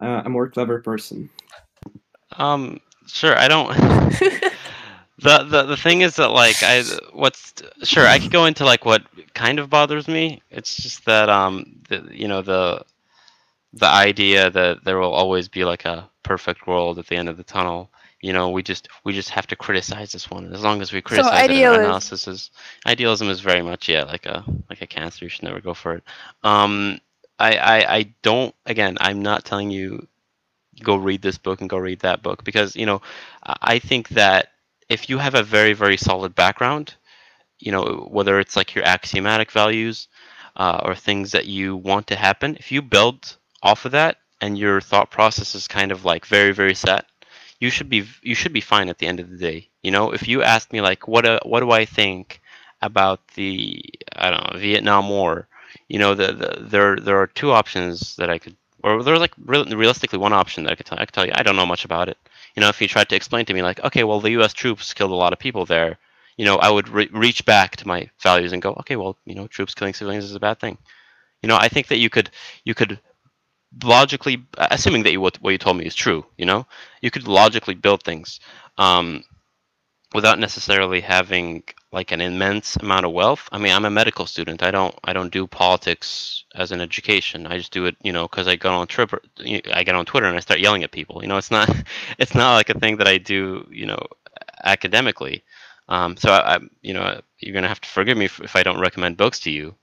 uh, 0.00 0.22
a 0.24 0.28
more 0.28 0.48
clever 0.48 0.80
person 0.80 1.30
Um, 2.36 2.80
sure. 3.06 3.36
I 3.38 3.48
don't. 3.48 3.68
the, 5.18 5.44
the 5.44 5.62
the 5.64 5.76
thing 5.76 6.00
is 6.00 6.16
that 6.16 6.28
like 6.28 6.62
I 6.62 6.82
what's 7.12 7.54
sure 7.82 8.06
I 8.06 8.18
could 8.18 8.32
go 8.32 8.46
into 8.46 8.64
like 8.64 8.84
what 8.84 9.02
kind 9.34 9.58
of 9.58 9.70
bothers 9.70 10.08
me. 10.08 10.42
It's 10.50 10.76
just 10.76 11.04
that 11.04 11.28
um 11.28 11.80
the 11.88 12.08
you 12.10 12.28
know 12.28 12.42
the 12.42 12.84
the 13.74 13.86
idea 13.86 14.50
that 14.50 14.84
there 14.84 14.98
will 14.98 15.12
always 15.12 15.48
be 15.48 15.64
like 15.64 15.84
a 15.84 16.08
perfect 16.22 16.66
world 16.66 16.98
at 16.98 17.06
the 17.06 17.16
end 17.16 17.28
of 17.28 17.36
the 17.36 17.44
tunnel. 17.44 17.90
You 18.20 18.32
know, 18.32 18.50
we 18.50 18.62
just 18.62 18.88
we 19.04 19.12
just 19.12 19.30
have 19.30 19.46
to 19.48 19.56
criticize 19.56 20.12
this 20.12 20.30
one. 20.30 20.52
As 20.52 20.62
long 20.62 20.80
as 20.80 20.92
we 20.92 21.02
criticize 21.02 21.30
it, 21.30 21.34
our 21.34 21.44
idealism. 21.44 21.84
analysis 21.84 22.28
is 22.28 22.50
idealism 22.86 23.28
is 23.28 23.40
very 23.40 23.62
much 23.62 23.88
yeah 23.88 24.04
like 24.04 24.24
a 24.26 24.44
like 24.70 24.80
a 24.80 24.86
cancer. 24.86 25.24
You 25.24 25.28
should 25.28 25.42
never 25.42 25.60
go 25.60 25.74
for 25.74 25.94
it. 25.94 26.04
Um, 26.42 27.00
I 27.38 27.56
I, 27.56 27.96
I 27.96 28.14
don't 28.22 28.54
again. 28.64 28.96
I'm 29.00 29.20
not 29.20 29.44
telling 29.44 29.70
you 29.70 30.06
go 30.82 30.96
read 30.96 31.22
this 31.22 31.38
book 31.38 31.60
and 31.60 31.70
go 31.70 31.76
read 31.76 32.00
that 32.00 32.22
book 32.22 32.44
because 32.44 32.74
you 32.76 32.86
know 32.86 33.02
I 33.42 33.56
I 33.62 33.78
think 33.78 34.10
that 34.10 34.48
if 34.88 35.10
you 35.10 35.18
have 35.18 35.34
a 35.34 35.42
very 35.42 35.74
very 35.74 35.96
solid 35.96 36.34
background, 36.34 36.94
you 37.58 37.72
know 37.72 38.08
whether 38.10 38.40
it's 38.40 38.56
like 38.56 38.74
your 38.74 38.84
axiomatic 38.84 39.50
values 39.50 40.08
uh, 40.56 40.80
or 40.84 40.94
things 40.94 41.32
that 41.32 41.46
you 41.46 41.76
want 41.76 42.06
to 42.06 42.16
happen, 42.16 42.56
if 42.56 42.72
you 42.72 42.80
build 42.80 43.36
off 43.64 43.84
of 43.86 43.92
that 43.92 44.18
and 44.40 44.58
your 44.58 44.80
thought 44.80 45.10
process 45.10 45.54
is 45.54 45.66
kind 45.66 45.90
of 45.92 46.04
like 46.04 46.26
very 46.26 46.52
very 46.52 46.74
set, 46.74 47.06
you 47.60 47.70
should 47.70 47.88
be 47.88 48.06
you 48.22 48.34
should 48.34 48.52
be 48.52 48.60
fine 48.60 48.88
at 48.88 48.98
the 48.98 49.06
end 49.06 49.20
of 49.20 49.30
the 49.30 49.38
day. 49.38 49.68
You 49.82 49.90
know, 49.90 50.12
if 50.12 50.28
you 50.28 50.42
ask 50.42 50.72
me 50.72 50.80
like 50.80 51.08
what 51.08 51.24
uh, 51.26 51.40
what 51.44 51.60
do 51.60 51.70
I 51.72 51.84
think 51.84 52.40
about 52.82 53.26
the 53.36 53.82
I 54.16 54.30
don't 54.30 54.52
know 54.52 54.60
Vietnam 54.60 55.08
War, 55.08 55.48
you 55.88 55.98
know 55.98 56.14
the, 56.14 56.32
the 56.32 56.50
there 56.60 56.96
there 56.96 57.18
are 57.18 57.26
two 57.26 57.50
options 57.52 58.16
that 58.16 58.30
I 58.30 58.38
could 58.38 58.56
or 58.84 59.02
there's 59.02 59.20
like 59.20 59.32
real, 59.46 59.64
realistically 59.64 60.18
one 60.18 60.34
option 60.34 60.64
that 60.64 60.72
I 60.72 60.76
could 60.76 60.86
tell 60.86 60.98
I 61.00 61.06
could 61.06 61.14
tell 61.14 61.26
you 61.26 61.32
I 61.34 61.42
don't 61.42 61.56
know 61.56 61.66
much 61.66 61.84
about 61.84 62.08
it. 62.08 62.18
You 62.54 62.60
know, 62.60 62.68
if 62.68 62.80
you 62.80 62.88
tried 62.88 63.08
to 63.08 63.16
explain 63.16 63.46
to 63.46 63.54
me 63.54 63.62
like, 63.62 63.82
okay, 63.82 64.04
well 64.04 64.20
the 64.20 64.32
U.S. 64.32 64.52
troops 64.52 64.94
killed 64.94 65.10
a 65.10 65.22
lot 65.24 65.32
of 65.32 65.38
people 65.38 65.64
there, 65.64 65.98
you 66.36 66.44
know, 66.44 66.56
I 66.56 66.70
would 66.70 66.88
re- 66.88 67.10
reach 67.12 67.44
back 67.44 67.76
to 67.76 67.88
my 67.88 68.10
values 68.20 68.52
and 68.52 68.62
go, 68.62 68.74
okay, 68.80 68.96
well, 68.96 69.16
you 69.24 69.34
know, 69.34 69.46
troops 69.46 69.74
killing 69.74 69.94
civilians 69.94 70.24
is 70.24 70.34
a 70.34 70.40
bad 70.40 70.60
thing. 70.60 70.76
You 71.42 71.48
know, 71.48 71.56
I 71.56 71.68
think 71.68 71.88
that 71.88 71.98
you 71.98 72.10
could 72.10 72.30
you 72.64 72.74
could 72.74 73.00
logically, 73.82 74.44
assuming 74.56 75.02
that 75.04 75.12
you, 75.12 75.20
what 75.20 75.36
what 75.42 75.50
you 75.50 75.58
told 75.58 75.76
me 75.76 75.84
is 75.84 75.94
true, 75.94 76.24
you 76.36 76.46
know, 76.46 76.66
you 77.00 77.10
could 77.10 77.26
logically 77.26 77.74
build 77.74 78.02
things. 78.02 78.40
Um, 78.78 79.24
without 80.14 80.38
necessarily 80.38 81.00
having 81.00 81.64
like 81.92 82.12
an 82.12 82.20
immense 82.20 82.76
amount 82.76 83.04
of 83.04 83.12
wealth. 83.12 83.48
I 83.52 83.58
mean, 83.58 83.72
I'm 83.72 83.84
a 83.84 83.90
medical 83.90 84.26
student. 84.26 84.62
I 84.62 84.70
don't 84.70 84.94
I 85.04 85.12
don't 85.12 85.32
do 85.32 85.46
politics 85.46 86.44
as 86.54 86.72
an 86.72 86.80
education. 86.80 87.46
I 87.46 87.58
just 87.58 87.72
do 87.72 87.84
it, 87.86 87.96
you 88.02 88.12
know, 88.12 88.26
because 88.28 88.48
I 88.48 88.56
go 88.56 88.72
on 88.72 88.86
Twitter. 88.86 89.20
I 89.72 89.82
get 89.82 89.94
on 89.94 90.06
Twitter 90.06 90.26
and 90.26 90.36
I 90.36 90.40
start 90.40 90.60
yelling 90.60 90.84
at 90.84 90.92
people. 90.92 91.20
You 91.20 91.28
know, 91.28 91.36
it's 91.36 91.50
not 91.50 91.68
it's 92.18 92.34
not 92.34 92.54
like 92.54 92.70
a 92.70 92.78
thing 92.78 92.96
that 92.98 93.08
I 93.08 93.18
do, 93.18 93.66
you 93.70 93.86
know, 93.86 94.06
academically. 94.64 95.44
Um, 95.88 96.16
so 96.16 96.30
I, 96.30 96.56
I, 96.56 96.58
you 96.80 96.94
know, 96.94 97.20
you're 97.40 97.54
gonna 97.54 97.68
have 97.68 97.80
to 97.80 97.88
forgive 97.88 98.16
me 98.16 98.26
if, 98.26 98.40
if 98.40 98.56
I 98.56 98.62
don't 98.62 98.80
recommend 98.80 99.16
books 99.16 99.40
to 99.40 99.50
you. 99.50 99.74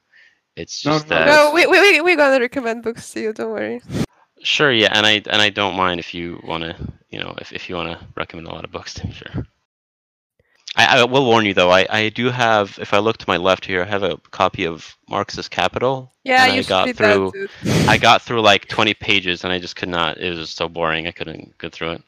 It's 0.61 0.85
No, 0.85 0.91
just 0.93 1.09
no, 1.09 1.15
that. 1.15 1.25
No, 1.25 1.51
we 1.53 1.65
we 1.67 2.01
we're 2.01 2.15
gonna 2.15 2.39
recommend 2.39 2.83
books 2.83 3.11
to 3.13 3.19
you. 3.21 3.33
Don't 3.33 3.51
worry. 3.51 3.81
Sure, 4.43 4.71
yeah, 4.71 4.89
and 4.93 5.05
I 5.05 5.21
and 5.29 5.41
I 5.41 5.49
don't 5.49 5.75
mind 5.75 5.99
if 5.99 6.13
you 6.13 6.39
want 6.45 6.63
to, 6.63 6.75
you 7.09 7.19
know, 7.19 7.35
if, 7.39 7.51
if 7.53 7.69
you 7.69 7.75
want 7.75 7.99
to 7.99 8.05
recommend 8.15 8.47
a 8.47 8.51
lot 8.53 8.63
of 8.63 8.71
books 8.71 8.93
to 8.95 9.07
me, 9.07 9.13
sure. 9.13 9.45
I, 10.77 10.99
I 11.01 11.03
will 11.03 11.25
warn 11.25 11.45
you 11.45 11.53
though. 11.53 11.69
I, 11.69 11.85
I 11.89 12.09
do 12.09 12.29
have, 12.29 12.79
if 12.81 12.93
I 12.93 12.99
look 12.99 13.17
to 13.17 13.25
my 13.27 13.35
left 13.37 13.65
here, 13.65 13.81
I 13.81 13.85
have 13.85 14.03
a 14.03 14.15
copy 14.31 14.65
of 14.65 14.95
Marx's 15.09 15.49
Capital. 15.49 16.11
Yeah, 16.23 16.45
and 16.45 16.55
you 16.55 16.61
I 16.61 16.63
got 16.63 16.85
read 16.85 16.97
through. 16.97 17.31
that, 17.33 17.49
dude. 17.63 17.89
I 17.89 17.97
got 17.97 18.21
through 18.21 18.41
like 18.41 18.67
20 18.69 18.93
pages, 18.93 19.43
and 19.43 19.51
I 19.51 19.59
just 19.59 19.75
could 19.75 19.89
not. 19.89 20.17
It 20.17 20.29
was 20.29 20.39
just 20.39 20.55
so 20.57 20.69
boring. 20.69 21.07
I 21.07 21.11
couldn't 21.11 21.57
get 21.59 21.73
through 21.73 21.91
it. 21.93 22.03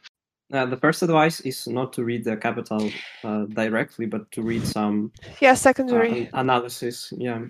Uh, 0.54 0.66
the 0.66 0.78
first 0.78 1.02
advice 1.04 1.40
is 1.42 1.68
not 1.68 1.92
to 1.94 2.04
read 2.06 2.24
the 2.24 2.38
capital 2.38 2.90
uh, 3.24 3.44
directly, 3.46 4.06
but 4.06 4.32
to 4.32 4.42
read 4.42 4.66
some 4.66 5.12
Yeah, 5.42 5.52
uh, 5.52 5.56
secondary. 5.56 6.22
an- 6.22 6.30
analysis. 6.34 7.12
Yeah. 7.18 7.42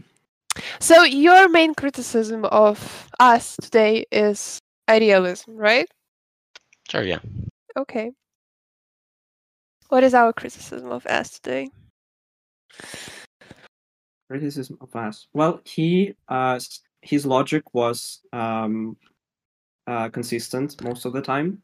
So 0.79 1.03
your 1.03 1.49
main 1.49 1.73
criticism 1.73 2.45
of 2.45 3.09
us 3.19 3.55
today 3.61 4.05
is 4.11 4.59
idealism, 4.89 5.55
right? 5.55 5.87
Sure, 6.89 7.03
yeah. 7.03 7.19
Okay. 7.77 8.11
What 9.89 10.03
is 10.03 10.13
our 10.13 10.33
criticism 10.33 10.91
of 10.91 11.05
us 11.05 11.39
today? 11.39 11.69
criticism 14.33 14.77
of 14.81 14.95
us. 14.95 15.27
Well, 15.33 15.61
he 15.63 16.15
uh, 16.27 16.59
his 17.01 17.25
logic 17.25 17.63
was 17.73 18.21
um, 18.31 18.97
uh, 19.87 20.09
consistent 20.09 20.81
most 20.83 21.05
of 21.05 21.13
the 21.13 21.21
time, 21.21 21.61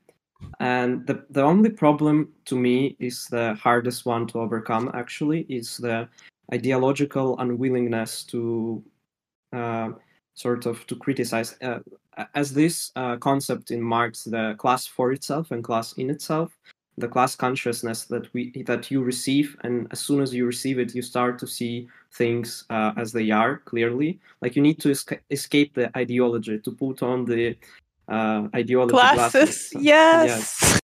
and 0.60 1.06
the 1.08 1.26
the 1.30 1.42
only 1.42 1.70
problem 1.70 2.30
to 2.46 2.56
me 2.56 2.96
is 3.00 3.26
the 3.28 3.56
hardest 3.56 4.06
one 4.06 4.28
to 4.28 4.40
overcome. 4.40 4.92
Actually, 4.94 5.46
is 5.50 5.78
the 5.78 6.08
ideological 6.54 7.38
unwillingness 7.40 8.24
to 8.24 8.84
uh, 9.54 9.90
sort 10.34 10.66
of 10.66 10.86
to 10.88 10.96
criticize. 10.96 11.58
Uh, 11.62 11.80
as 12.36 12.54
this 12.54 12.92
uh, 12.96 13.16
concept 13.18 13.72
in 13.72 13.82
Marx, 13.82 14.24
the 14.24 14.56
class 14.58 14.86
for 14.86 15.12
itself 15.12 15.52
and 15.52 15.64
class 15.64 15.94
in 15.94 16.10
itself, 16.10 16.58
the 16.98 17.08
class 17.08 17.36
consciousness 17.36 18.06
that 18.06 18.34
we 18.34 18.64
that 18.64 18.92
you 18.92 19.02
receive, 19.02 19.56
and 19.64 19.88
as 19.92 20.00
soon 20.00 20.22
as 20.22 20.34
you 20.34 20.46
receive 20.46 20.80
it, 20.80 20.94
you 20.94 21.02
start 21.02 21.40
to 21.40 21.48
see 21.48 21.88
things 22.14 22.66
uh, 22.70 22.92
as 22.98 23.12
they 23.12 23.32
are 23.32 23.58
clearly. 23.60 24.20
Like 24.42 24.56
you 24.56 24.62
need 24.62 24.80
to 24.82 24.90
esca- 24.90 25.20
escape 25.30 25.74
the 25.76 25.96
ideology, 25.98 26.60
to 26.60 26.72
put 26.72 27.02
on 27.04 27.26
the 27.26 27.56
uh, 28.08 28.48
ideology 28.56 28.92
Classes. 28.92 29.70
glasses. 29.72 29.74
Yes. 29.80 30.80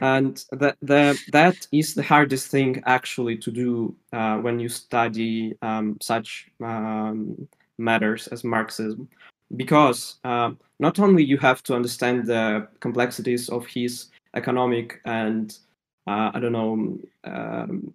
And 0.00 0.44
that 0.52 0.76
the 0.82 1.18
that 1.32 1.66
is 1.72 1.94
the 1.94 2.02
hardest 2.02 2.48
thing 2.48 2.82
actually 2.86 3.36
to 3.38 3.50
do 3.50 3.94
uh, 4.12 4.38
when 4.38 4.58
you 4.58 4.68
study 4.68 5.54
um, 5.62 5.96
such 6.00 6.50
um, 6.62 7.48
matters 7.78 8.26
as 8.28 8.44
Marxism, 8.44 9.08
because 9.56 10.18
um, 10.24 10.58
not 10.78 10.98
only 10.98 11.24
you 11.24 11.38
have 11.38 11.62
to 11.64 11.74
understand 11.74 12.26
the 12.26 12.68
complexities 12.80 13.48
of 13.48 13.66
his 13.66 14.08
economic 14.34 15.00
and 15.04 15.58
uh, 16.06 16.30
I 16.34 16.40
don't 16.40 16.52
know 16.52 16.98
um, 17.24 17.94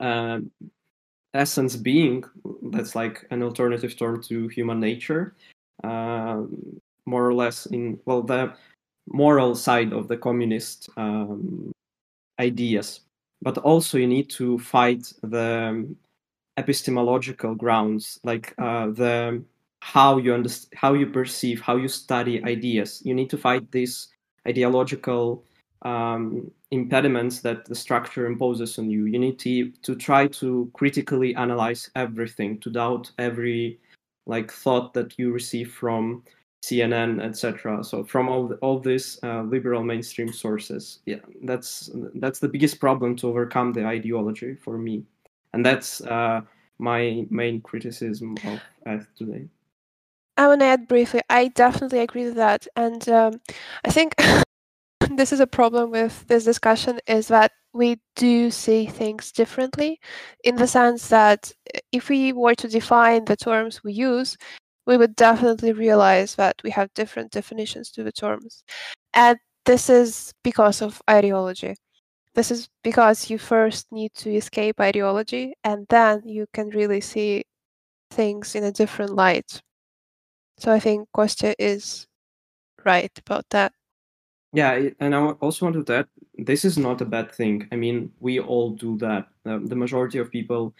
uh, 0.00 0.40
essence 1.34 1.76
being 1.76 2.24
that's 2.70 2.94
like 2.94 3.26
an 3.30 3.42
alternative 3.42 3.96
term 3.96 4.22
to 4.22 4.48
human 4.48 4.80
nature, 4.80 5.34
um, 5.82 6.80
more 7.06 7.26
or 7.26 7.34
less 7.34 7.66
in 7.66 7.98
well 8.04 8.22
the 8.22 8.54
moral 9.06 9.54
side 9.54 9.92
of 9.92 10.08
the 10.08 10.16
communist 10.16 10.88
um, 10.96 11.72
ideas, 12.38 13.00
but 13.42 13.58
also 13.58 13.98
you 13.98 14.06
need 14.06 14.30
to 14.30 14.58
fight 14.58 15.12
the 15.22 15.94
epistemological 16.56 17.54
grounds, 17.54 18.18
like 18.24 18.54
uh, 18.58 18.86
the 18.88 19.42
how 19.80 20.16
you 20.16 20.32
understand, 20.32 20.72
how 20.76 20.94
you 20.94 21.06
perceive, 21.06 21.60
how 21.60 21.76
you 21.76 21.88
study 21.88 22.42
ideas. 22.44 23.02
You 23.04 23.14
need 23.14 23.28
to 23.30 23.38
fight 23.38 23.70
these 23.70 24.08
ideological 24.48 25.44
um, 25.82 26.50
impediments 26.70 27.40
that 27.40 27.66
the 27.66 27.74
structure 27.74 28.26
imposes 28.26 28.78
on 28.78 28.90
you. 28.90 29.04
You 29.04 29.18
need 29.18 29.38
to 29.40 29.70
to 29.70 29.94
try 29.94 30.26
to 30.28 30.70
critically 30.72 31.34
analyze 31.34 31.90
everything, 31.94 32.58
to 32.60 32.70
doubt 32.70 33.10
every 33.18 33.78
like 34.26 34.50
thought 34.50 34.94
that 34.94 35.18
you 35.18 35.32
receive 35.32 35.70
from 35.72 36.22
CNN, 36.64 37.22
etc. 37.22 37.84
So 37.84 38.04
from 38.04 38.28
all 38.28 38.54
all 38.62 38.78
these 38.80 39.18
uh, 39.22 39.42
liberal 39.42 39.84
mainstream 39.84 40.32
sources, 40.32 41.00
yeah, 41.04 41.20
that's 41.42 41.90
that's 42.14 42.38
the 42.38 42.48
biggest 42.48 42.80
problem 42.80 43.16
to 43.16 43.28
overcome 43.28 43.72
the 43.72 43.84
ideology 43.84 44.54
for 44.54 44.78
me, 44.78 45.04
and 45.52 45.64
that's 45.64 46.00
uh, 46.00 46.40
my 46.78 47.26
main 47.30 47.60
criticism 47.60 48.36
of 48.44 48.60
Earth 48.86 49.06
today. 49.14 49.48
I 50.38 50.48
want 50.48 50.60
to 50.60 50.66
add 50.66 50.88
briefly. 50.88 51.20
I 51.28 51.48
definitely 51.48 52.00
agree 52.00 52.24
with 52.24 52.36
that, 52.36 52.66
and 52.76 53.06
um, 53.10 53.40
I 53.84 53.90
think 53.90 54.14
this 55.10 55.32
is 55.32 55.40
a 55.40 55.46
problem 55.46 55.90
with 55.90 56.26
this 56.28 56.44
discussion 56.44 56.98
is 57.06 57.28
that 57.28 57.52
we 57.74 58.00
do 58.16 58.50
see 58.50 58.86
things 58.86 59.32
differently, 59.32 60.00
in 60.44 60.56
the 60.56 60.66
sense 60.66 61.08
that 61.08 61.52
uh, 61.74 61.80
if 61.92 62.08
we 62.08 62.32
were 62.32 62.54
to 62.54 62.68
define 62.68 63.26
the 63.26 63.36
terms 63.36 63.84
we 63.84 63.92
use, 63.92 64.38
we 64.86 64.96
would 64.96 65.16
definitely 65.16 65.72
realize 65.72 66.34
that 66.36 66.56
we 66.64 66.70
have 66.70 66.92
different 66.94 67.32
definitions 67.32 67.90
to 67.92 68.02
the 68.02 68.12
terms, 68.12 68.64
and 69.12 69.38
this 69.64 69.88
is 69.88 70.32
because 70.42 70.82
of 70.82 71.00
ideology. 71.08 71.74
This 72.34 72.50
is 72.50 72.68
because 72.82 73.30
you 73.30 73.38
first 73.38 73.86
need 73.92 74.12
to 74.14 74.34
escape 74.34 74.80
ideology, 74.80 75.54
and 75.62 75.86
then 75.88 76.22
you 76.26 76.46
can 76.52 76.68
really 76.70 77.00
see 77.00 77.44
things 78.10 78.54
in 78.54 78.64
a 78.64 78.72
different 78.72 79.14
light. 79.14 79.60
So 80.58 80.72
I 80.72 80.80
think 80.80 81.08
Kostya 81.16 81.54
is 81.58 82.06
right 82.84 83.10
about 83.18 83.44
that. 83.50 83.72
Yeah, 84.52 84.90
and 85.00 85.14
I 85.14 85.18
also 85.40 85.66
wanted 85.66 85.86
to 85.86 85.96
add, 85.96 86.08
this 86.38 86.64
is 86.64 86.78
not 86.78 87.00
a 87.00 87.04
bad 87.04 87.32
thing. 87.32 87.66
I 87.72 87.76
mean, 87.76 88.12
we 88.20 88.38
all 88.38 88.70
do 88.70 88.96
that. 88.98 89.26
Um, 89.44 89.66
the 89.66 89.74
majority 89.74 90.18
of 90.18 90.30
people, 90.30 90.74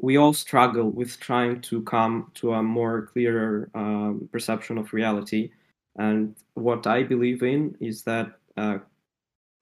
we 0.00 0.16
all 0.16 0.32
struggle 0.32 0.90
with 0.90 1.18
trying 1.20 1.60
to 1.62 1.82
come 1.82 2.30
to 2.34 2.52
a 2.54 2.62
more 2.62 3.02
clearer 3.12 3.70
um, 3.74 4.28
perception 4.32 4.78
of 4.78 4.92
reality. 4.92 5.50
And 5.96 6.34
what 6.54 6.86
I 6.86 7.02
believe 7.02 7.42
in 7.42 7.76
is 7.80 8.02
that 8.02 8.38
uh, 8.56 8.78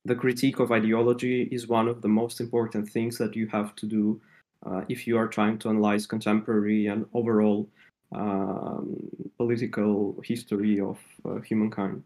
the 0.04 0.14
critique 0.14 0.60
of 0.60 0.72
ideology 0.72 1.48
is 1.50 1.68
one 1.68 1.88
of 1.88 2.02
the 2.02 2.08
most 2.08 2.40
important 2.40 2.88
things 2.88 3.16
that 3.18 3.34
you 3.34 3.46
have 3.48 3.74
to 3.76 3.86
do 3.86 4.20
uh, 4.66 4.82
if 4.88 5.06
you 5.06 5.16
are 5.16 5.28
trying 5.28 5.58
to 5.58 5.68
analyze 5.68 6.06
contemporary 6.06 6.86
and 6.86 7.06
overall 7.14 7.68
um, 8.12 8.96
political 9.36 10.20
history 10.24 10.80
of 10.80 10.98
uh, 11.24 11.40
humankind. 11.40 12.02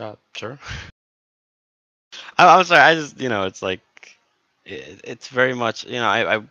Uh, 0.00 0.14
sure. 0.34 0.58
I, 2.38 2.58
I'm 2.58 2.64
sorry. 2.64 2.80
I 2.80 2.94
just, 2.94 3.20
you 3.20 3.28
know, 3.28 3.44
it's 3.44 3.62
like, 3.62 3.80
it, 4.64 5.00
it's 5.04 5.28
very 5.28 5.54
much, 5.54 5.84
you 5.84 5.98
know, 5.98 6.08
I, 6.08 6.36
I, 6.36 6.42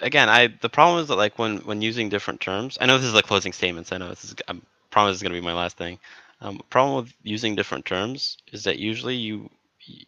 again, 0.00 0.28
I, 0.28 0.48
the 0.60 0.68
problem 0.68 1.00
is 1.00 1.08
that 1.08 1.16
like 1.16 1.38
when, 1.38 1.58
when 1.58 1.82
using 1.82 2.08
different 2.08 2.40
terms, 2.40 2.78
I 2.80 2.86
know 2.86 2.98
this 2.98 3.06
is 3.06 3.14
like 3.14 3.26
closing 3.26 3.52
statements. 3.52 3.92
I 3.92 3.98
know 3.98 4.08
this 4.08 4.24
is, 4.24 4.34
I 4.48 4.54
promise 4.90 5.12
this 5.12 5.18
is 5.18 5.22
going 5.22 5.34
to 5.34 5.40
be 5.40 5.46
my 5.46 5.54
last 5.54 5.76
thing. 5.76 5.98
Um, 6.40 6.60
problem 6.70 7.04
with 7.04 7.14
using 7.22 7.54
different 7.54 7.86
terms 7.86 8.38
is 8.52 8.64
that 8.64 8.78
usually 8.78 9.16
you, 9.16 9.50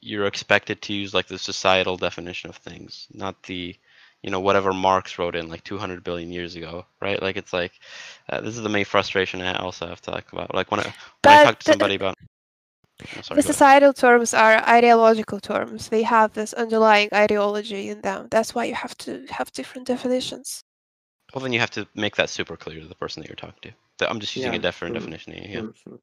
you're 0.01 0.27
expected 0.27 0.83
to 0.83 0.93
use 0.93 1.15
like 1.15 1.27
the 1.27 1.39
societal 1.39 1.97
definition 1.97 2.51
of 2.51 2.57
things, 2.57 3.07
not 3.13 3.43
the, 3.45 3.77
you 4.23 4.31
know, 4.31 4.41
whatever 4.41 4.73
Marx 4.73 5.19
wrote 5.19 5.37
in 5.37 5.49
like 5.49 5.65
200 5.65 6.03
billion 6.05 6.33
years 6.33 6.57
ago, 6.57 6.85
right? 7.01 7.23
Like 7.23 7.37
it's 7.37 7.53
like, 7.53 7.73
uh, 8.29 8.41
this 8.41 8.57
is 8.57 8.63
the 8.63 8.69
main 8.69 8.85
frustration 8.85 9.41
I 9.41 9.57
also 9.59 9.87
have 9.87 10.01
to 10.03 10.11
talk 10.11 10.33
about. 10.33 10.55
Like 10.55 10.71
when 10.71 10.81
I, 10.81 10.95
when 11.23 11.35
I 11.35 11.39
talk 11.39 11.59
to 11.61 11.67
somebody 11.67 11.95
about, 11.95 12.17
I'm 13.17 13.23
sorry, 13.23 13.39
the 13.39 13.43
societal 13.47 13.93
terms 13.93 14.35
are 14.35 14.57
ideological 14.69 15.41
terms. 15.41 15.89
They 15.89 16.03
have 16.03 16.33
this 16.33 16.53
underlying 16.55 17.09
ideology 17.13 17.91
in 17.91 18.01
them. 18.01 18.29
That's 18.31 18.55
why 18.55 18.65
you 18.65 18.75
have 18.75 18.97
to 18.99 19.25
have 19.31 19.53
different 19.53 19.87
definitions. 19.87 20.65
Well, 21.35 21.43
then 21.43 21.53
you 21.53 21.61
have 21.61 21.71
to 21.73 21.87
make 21.95 22.17
that 22.17 22.31
super 22.31 22.57
clear 22.57 22.81
to 22.81 22.87
the 22.87 22.95
person 22.95 23.23
that 23.23 23.29
you're 23.29 23.37
talking 23.37 23.73
to. 23.99 24.11
I'm 24.11 24.21
just 24.21 24.35
using 24.35 24.53
Yeah, 24.53 24.59
a 24.59 24.63
different 24.63 24.95
sure, 24.95 25.01
definition 25.01 25.33
here. 25.35 25.45
Yeah. 25.45 25.61
Sure, 25.61 25.75
sure. 25.85 25.99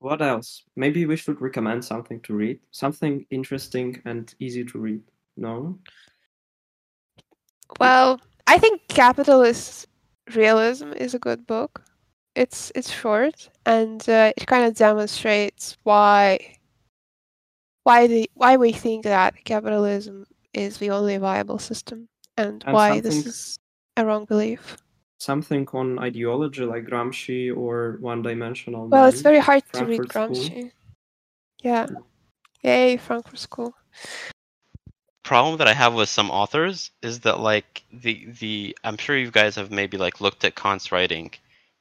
What 0.00 0.20
else? 0.20 0.62
Maybe 0.76 1.06
we 1.06 1.16
should 1.16 1.40
recommend 1.40 1.84
something 1.84 2.20
to 2.20 2.34
read, 2.34 2.60
something 2.72 3.24
interesting 3.30 4.02
and 4.04 4.32
easy 4.38 4.64
to 4.64 4.78
read. 4.78 5.02
No? 5.36 5.78
Well, 7.80 8.20
I 8.46 8.58
think 8.58 8.82
Capitalist 8.88 9.88
Realism 10.34 10.92
is 10.92 11.14
a 11.14 11.18
good 11.18 11.46
book. 11.46 11.82
It's 12.34 12.72
it's 12.74 12.90
short 12.90 13.48
and 13.64 14.06
uh, 14.08 14.32
it 14.36 14.46
kind 14.46 14.64
of 14.64 14.74
demonstrates 14.74 15.76
why 15.84 16.56
why 17.84 18.06
the 18.06 18.28
why 18.34 18.56
we 18.56 18.72
think 18.72 19.04
that 19.04 19.44
capitalism 19.44 20.26
is 20.52 20.78
the 20.78 20.90
only 20.90 21.16
viable 21.16 21.58
system 21.58 22.08
and, 22.36 22.62
And 22.66 22.74
why 22.74 23.00
this 23.00 23.26
is 23.26 23.58
a 23.96 24.04
wrong 24.04 24.24
belief. 24.24 24.76
Something 25.18 25.66
on 25.72 25.98
ideology 25.98 26.64
like 26.64 26.84
Gramsci 26.84 27.56
or 27.56 27.98
One 28.00 28.22
Dimensional 28.22 28.88
Well, 28.88 29.06
it's 29.06 29.22
very 29.22 29.38
hard 29.38 29.62
to 29.72 29.84
read 29.84 30.10
Frankfurt 30.10 30.36
School. 30.36 30.56
Gramsci. 30.56 30.70
Yeah. 31.62 31.86
Yay, 32.62 32.96
Frankfurt 32.96 33.38
School. 33.38 33.74
problem 35.22 35.56
that 35.58 35.68
I 35.68 35.72
have 35.72 35.94
with 35.94 36.08
some 36.08 36.30
authors 36.30 36.90
is 37.02 37.20
that 37.20 37.40
like 37.40 37.82
the 37.92 38.26
the 38.40 38.76
I'm 38.84 38.98
sure 38.98 39.16
you 39.16 39.30
guys 39.30 39.54
have 39.56 39.70
maybe 39.70 39.96
like 39.96 40.20
looked 40.20 40.44
at 40.44 40.56
Kant's 40.56 40.92
writing. 40.92 41.30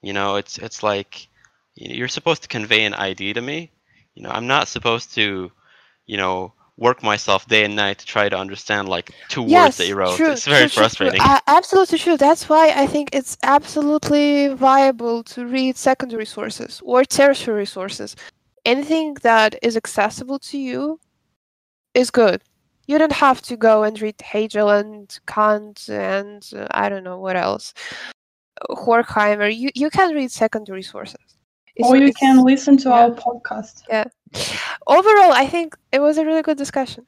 You 0.03 0.13
know, 0.13 0.35
it's 0.35 0.57
it's 0.59 0.84
like 0.84 1.27
you're 1.75 2.07
supposed 2.07 2.43
to 2.43 2.47
convey 2.47 2.84
an 2.85 2.93
idea 2.93 3.34
to 3.34 3.41
me. 3.41 3.71
You 4.13 4.23
know, 4.23 4.30
I'm 4.30 4.45
not 4.45 4.67
supposed 4.67 5.15
to, 5.15 5.51
you 6.05 6.17
know, 6.17 6.53
work 6.77 7.01
myself 7.01 7.47
day 7.47 7.63
and 7.63 7.75
night 7.75 7.99
to 7.99 8.05
try 8.05 8.27
to 8.30 8.38
understand 8.38 8.89
like 8.89 9.11
two 9.30 9.43
words 9.43 9.77
that 9.77 9.88
you 9.88 9.95
wrote. 9.95 10.17
True, 10.17 10.31
it's 10.31 10.45
very 10.45 10.61
true, 10.61 10.67
true, 10.67 10.69
true. 10.69 10.81
frustrating. 10.81 11.21
Uh, 11.21 11.39
absolutely 11.47 11.97
true. 11.97 12.17
That's 12.17 12.49
why 12.49 12.73
I 12.75 12.85
think 12.85 13.09
it's 13.13 13.38
absolutely 13.43 14.49
viable 14.49 15.23
to 15.23 15.45
read 15.45 15.77
secondary 15.77 16.25
sources 16.25 16.81
or 16.84 17.05
tertiary 17.05 17.65
sources. 17.65 18.15
Anything 18.65 19.15
that 19.21 19.55
is 19.61 19.77
accessible 19.77 20.39
to 20.39 20.57
you 20.57 20.99
is 21.93 22.11
good. 22.11 22.41
You 22.88 22.97
don't 22.97 23.13
have 23.13 23.41
to 23.43 23.55
go 23.55 23.84
and 23.84 23.99
read 24.01 24.19
Hegel 24.21 24.69
and 24.69 25.17
Kant 25.25 25.88
and 25.89 26.47
uh, 26.55 26.67
I 26.71 26.89
don't 26.89 27.03
know 27.05 27.19
what 27.19 27.38
else, 27.38 27.73
Horkheimer. 28.69 29.55
You 29.55 29.69
you 29.75 29.89
can 29.89 30.13
read 30.13 30.31
secondary 30.31 30.84
sources. 30.84 31.38
It's- 31.75 31.89
or 31.89 31.97
you 31.97 32.13
can 32.13 32.43
listen 32.43 32.77
to 32.77 32.89
yeah. 32.89 32.95
our 32.95 33.11
podcast. 33.11 33.84
Yeah. 33.89 34.05
Overall, 34.88 35.34
I 35.34 35.47
think 35.47 35.75
it 35.91 35.99
was 35.99 36.17
a 36.17 36.25
really 36.25 36.41
good 36.43 36.57
discussion. 36.57 37.05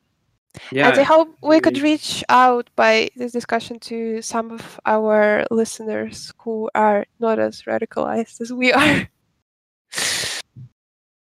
Yeah, 0.71 0.87
and 0.89 0.97
I 0.97 1.03
hope 1.03 1.35
we 1.43 1.59
could 1.59 1.79
reach 1.79 2.23
out 2.29 2.69
by 2.77 3.09
this 3.17 3.33
discussion 3.33 3.77
to 3.81 4.21
some 4.21 4.51
of 4.51 4.79
our 4.85 5.45
listeners 5.51 6.33
who 6.37 6.69
are 6.73 7.05
not 7.19 7.39
as 7.39 7.63
radicalized 7.63 8.39
as 8.39 8.53
we 8.53 8.71
are. 8.71 9.09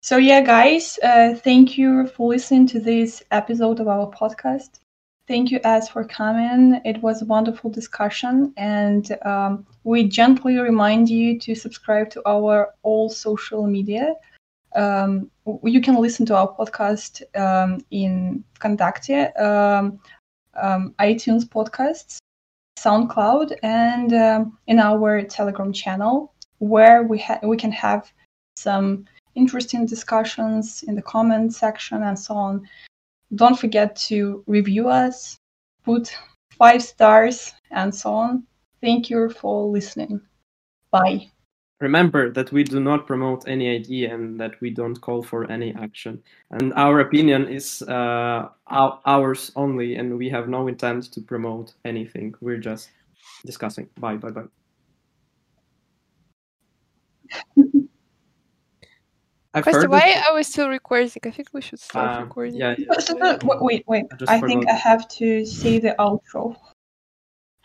So 0.04 0.18
yeah, 0.18 0.42
guys, 0.42 0.98
uh, 1.02 1.34
thank 1.34 1.78
you 1.78 2.06
for 2.08 2.28
listening 2.28 2.66
to 2.66 2.78
this 2.78 3.22
episode 3.30 3.80
of 3.80 3.88
our 3.88 4.10
podcast. 4.10 4.80
Thank 5.26 5.51
you, 5.51 5.59
as 5.64 5.88
for 5.88 6.05
coming. 6.05 6.82
It 6.84 7.01
was 7.01 7.22
a 7.22 7.24
wonderful 7.24 7.70
discussion, 7.70 8.52
and 8.59 9.16
um, 9.24 9.66
we 9.82 10.06
gently 10.06 10.59
remind 10.59 11.09
you 11.09 11.38
to 11.38 11.55
subscribe 11.55 12.10
to 12.10 12.22
our 12.26 12.74
all 12.82 13.09
social 13.09 13.66
media. 13.66 14.16
Um, 14.76 15.30
you 15.62 15.80
can 15.80 15.96
listen 15.96 16.26
to 16.26 16.36
our 16.36 16.55
podcast 16.55 17.22
um, 17.38 17.82
in 17.90 18.44
Kontakte, 18.60 19.40
um, 19.40 19.98
um, 20.60 20.94
iTunes 20.98 21.44
podcasts, 21.44 22.18
SoundCloud, 22.78 23.56
and 23.62 24.12
um, 24.12 24.59
in 24.66 24.78
our 24.78 25.22
Telegram 25.22 25.72
channel, 25.72 26.34
where 26.59 27.02
we 27.02 27.18
ha- 27.18 27.40
we 27.42 27.56
can 27.56 27.72
have 27.72 28.12
some 28.56 29.06
interesting 29.36 29.86
discussions 29.86 30.82
in 30.82 30.94
the 30.94 31.02
comment 31.02 31.55
section 31.55 32.02
and 32.02 32.18
so 32.18 32.34
on. 32.34 32.68
Don't 33.35 33.59
forget 33.59 33.97
to 34.09 34.44
review 34.47 34.89
us, 34.89 35.39
put 35.85 36.15
five 36.59 36.82
stars, 36.82 37.52
and 37.70 37.94
so 37.94 38.12
on. 38.12 38.44
Thank 38.81 39.11
you 39.11 39.31
for 39.31 39.66
listening. 39.66 40.20
Bye. 40.90 41.28
Remember 41.81 42.31
that 42.31 42.52
we 42.52 42.62
do 42.62 42.81
not 42.81 43.06
promote 43.06 43.48
any 43.48 43.69
idea 43.69 44.15
and 44.15 44.39
that 44.39 44.61
we 44.61 44.70
don't 44.70 45.01
call 45.01 45.23
for 45.23 45.51
any 45.51 45.74
action. 45.74 46.23
And 46.51 46.73
our 46.74 47.01
opinion 47.01 47.48
is 47.48 47.82
uh, 47.82 48.48
ours 48.69 49.51
only, 49.56 49.97
and 49.97 50.16
we 50.16 50.28
have 50.28 50.48
no 50.48 50.69
intent 50.69 51.12
to 51.12 51.20
promote 51.20 51.74
anything. 51.85 52.35
We're 52.40 52.59
just 52.59 52.90
discussing. 53.44 53.89
Bye, 53.98 54.16
bye, 54.16 54.31
bye. 54.31 54.44
I've 59.55 59.62
Question: 59.62 59.82
heard 59.82 59.90
Why 59.90 60.22
are 60.28 60.35
we 60.35 60.43
still 60.43 60.68
recording? 60.68 61.10
I 61.24 61.31
think 61.31 61.48
we 61.52 61.60
should 61.60 61.78
stop 61.78 62.18
Uh, 62.18 62.22
recording. 62.24 62.56
yeah, 62.56 62.74
But- 62.89 63.09
but- 63.20 63.40
but- 63.47 63.62
Wait, 63.62 63.85
wait, 63.86 64.09
wait. 64.10 64.28
I 64.28 64.36
I 64.36 64.40
think. 64.40 64.68
I 64.68 64.72
have 64.74 65.06
to 65.20 65.47
say 65.47 65.78
the 65.78 65.94
outro. 65.98 66.56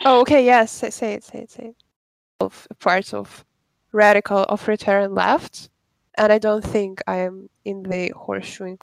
Oh, 0.05 0.21
okay. 0.21 0.45
Yes, 0.45 0.71
say, 0.71 0.91
say 0.91 1.13
it. 1.13 1.23
Say 1.23 1.39
it. 1.39 1.51
Say 1.51 1.63
it. 1.69 1.75
Of 2.39 2.67
parts 2.79 3.13
of 3.13 3.43
radical 3.91 4.43
authoritarian 4.43 5.15
left, 5.15 5.69
and 6.15 6.31
I 6.31 6.37
don't 6.37 6.63
think 6.63 7.01
I 7.07 7.17
am 7.17 7.49
in 7.65 7.81
the 7.83 8.13
horseshoeing 8.15 8.77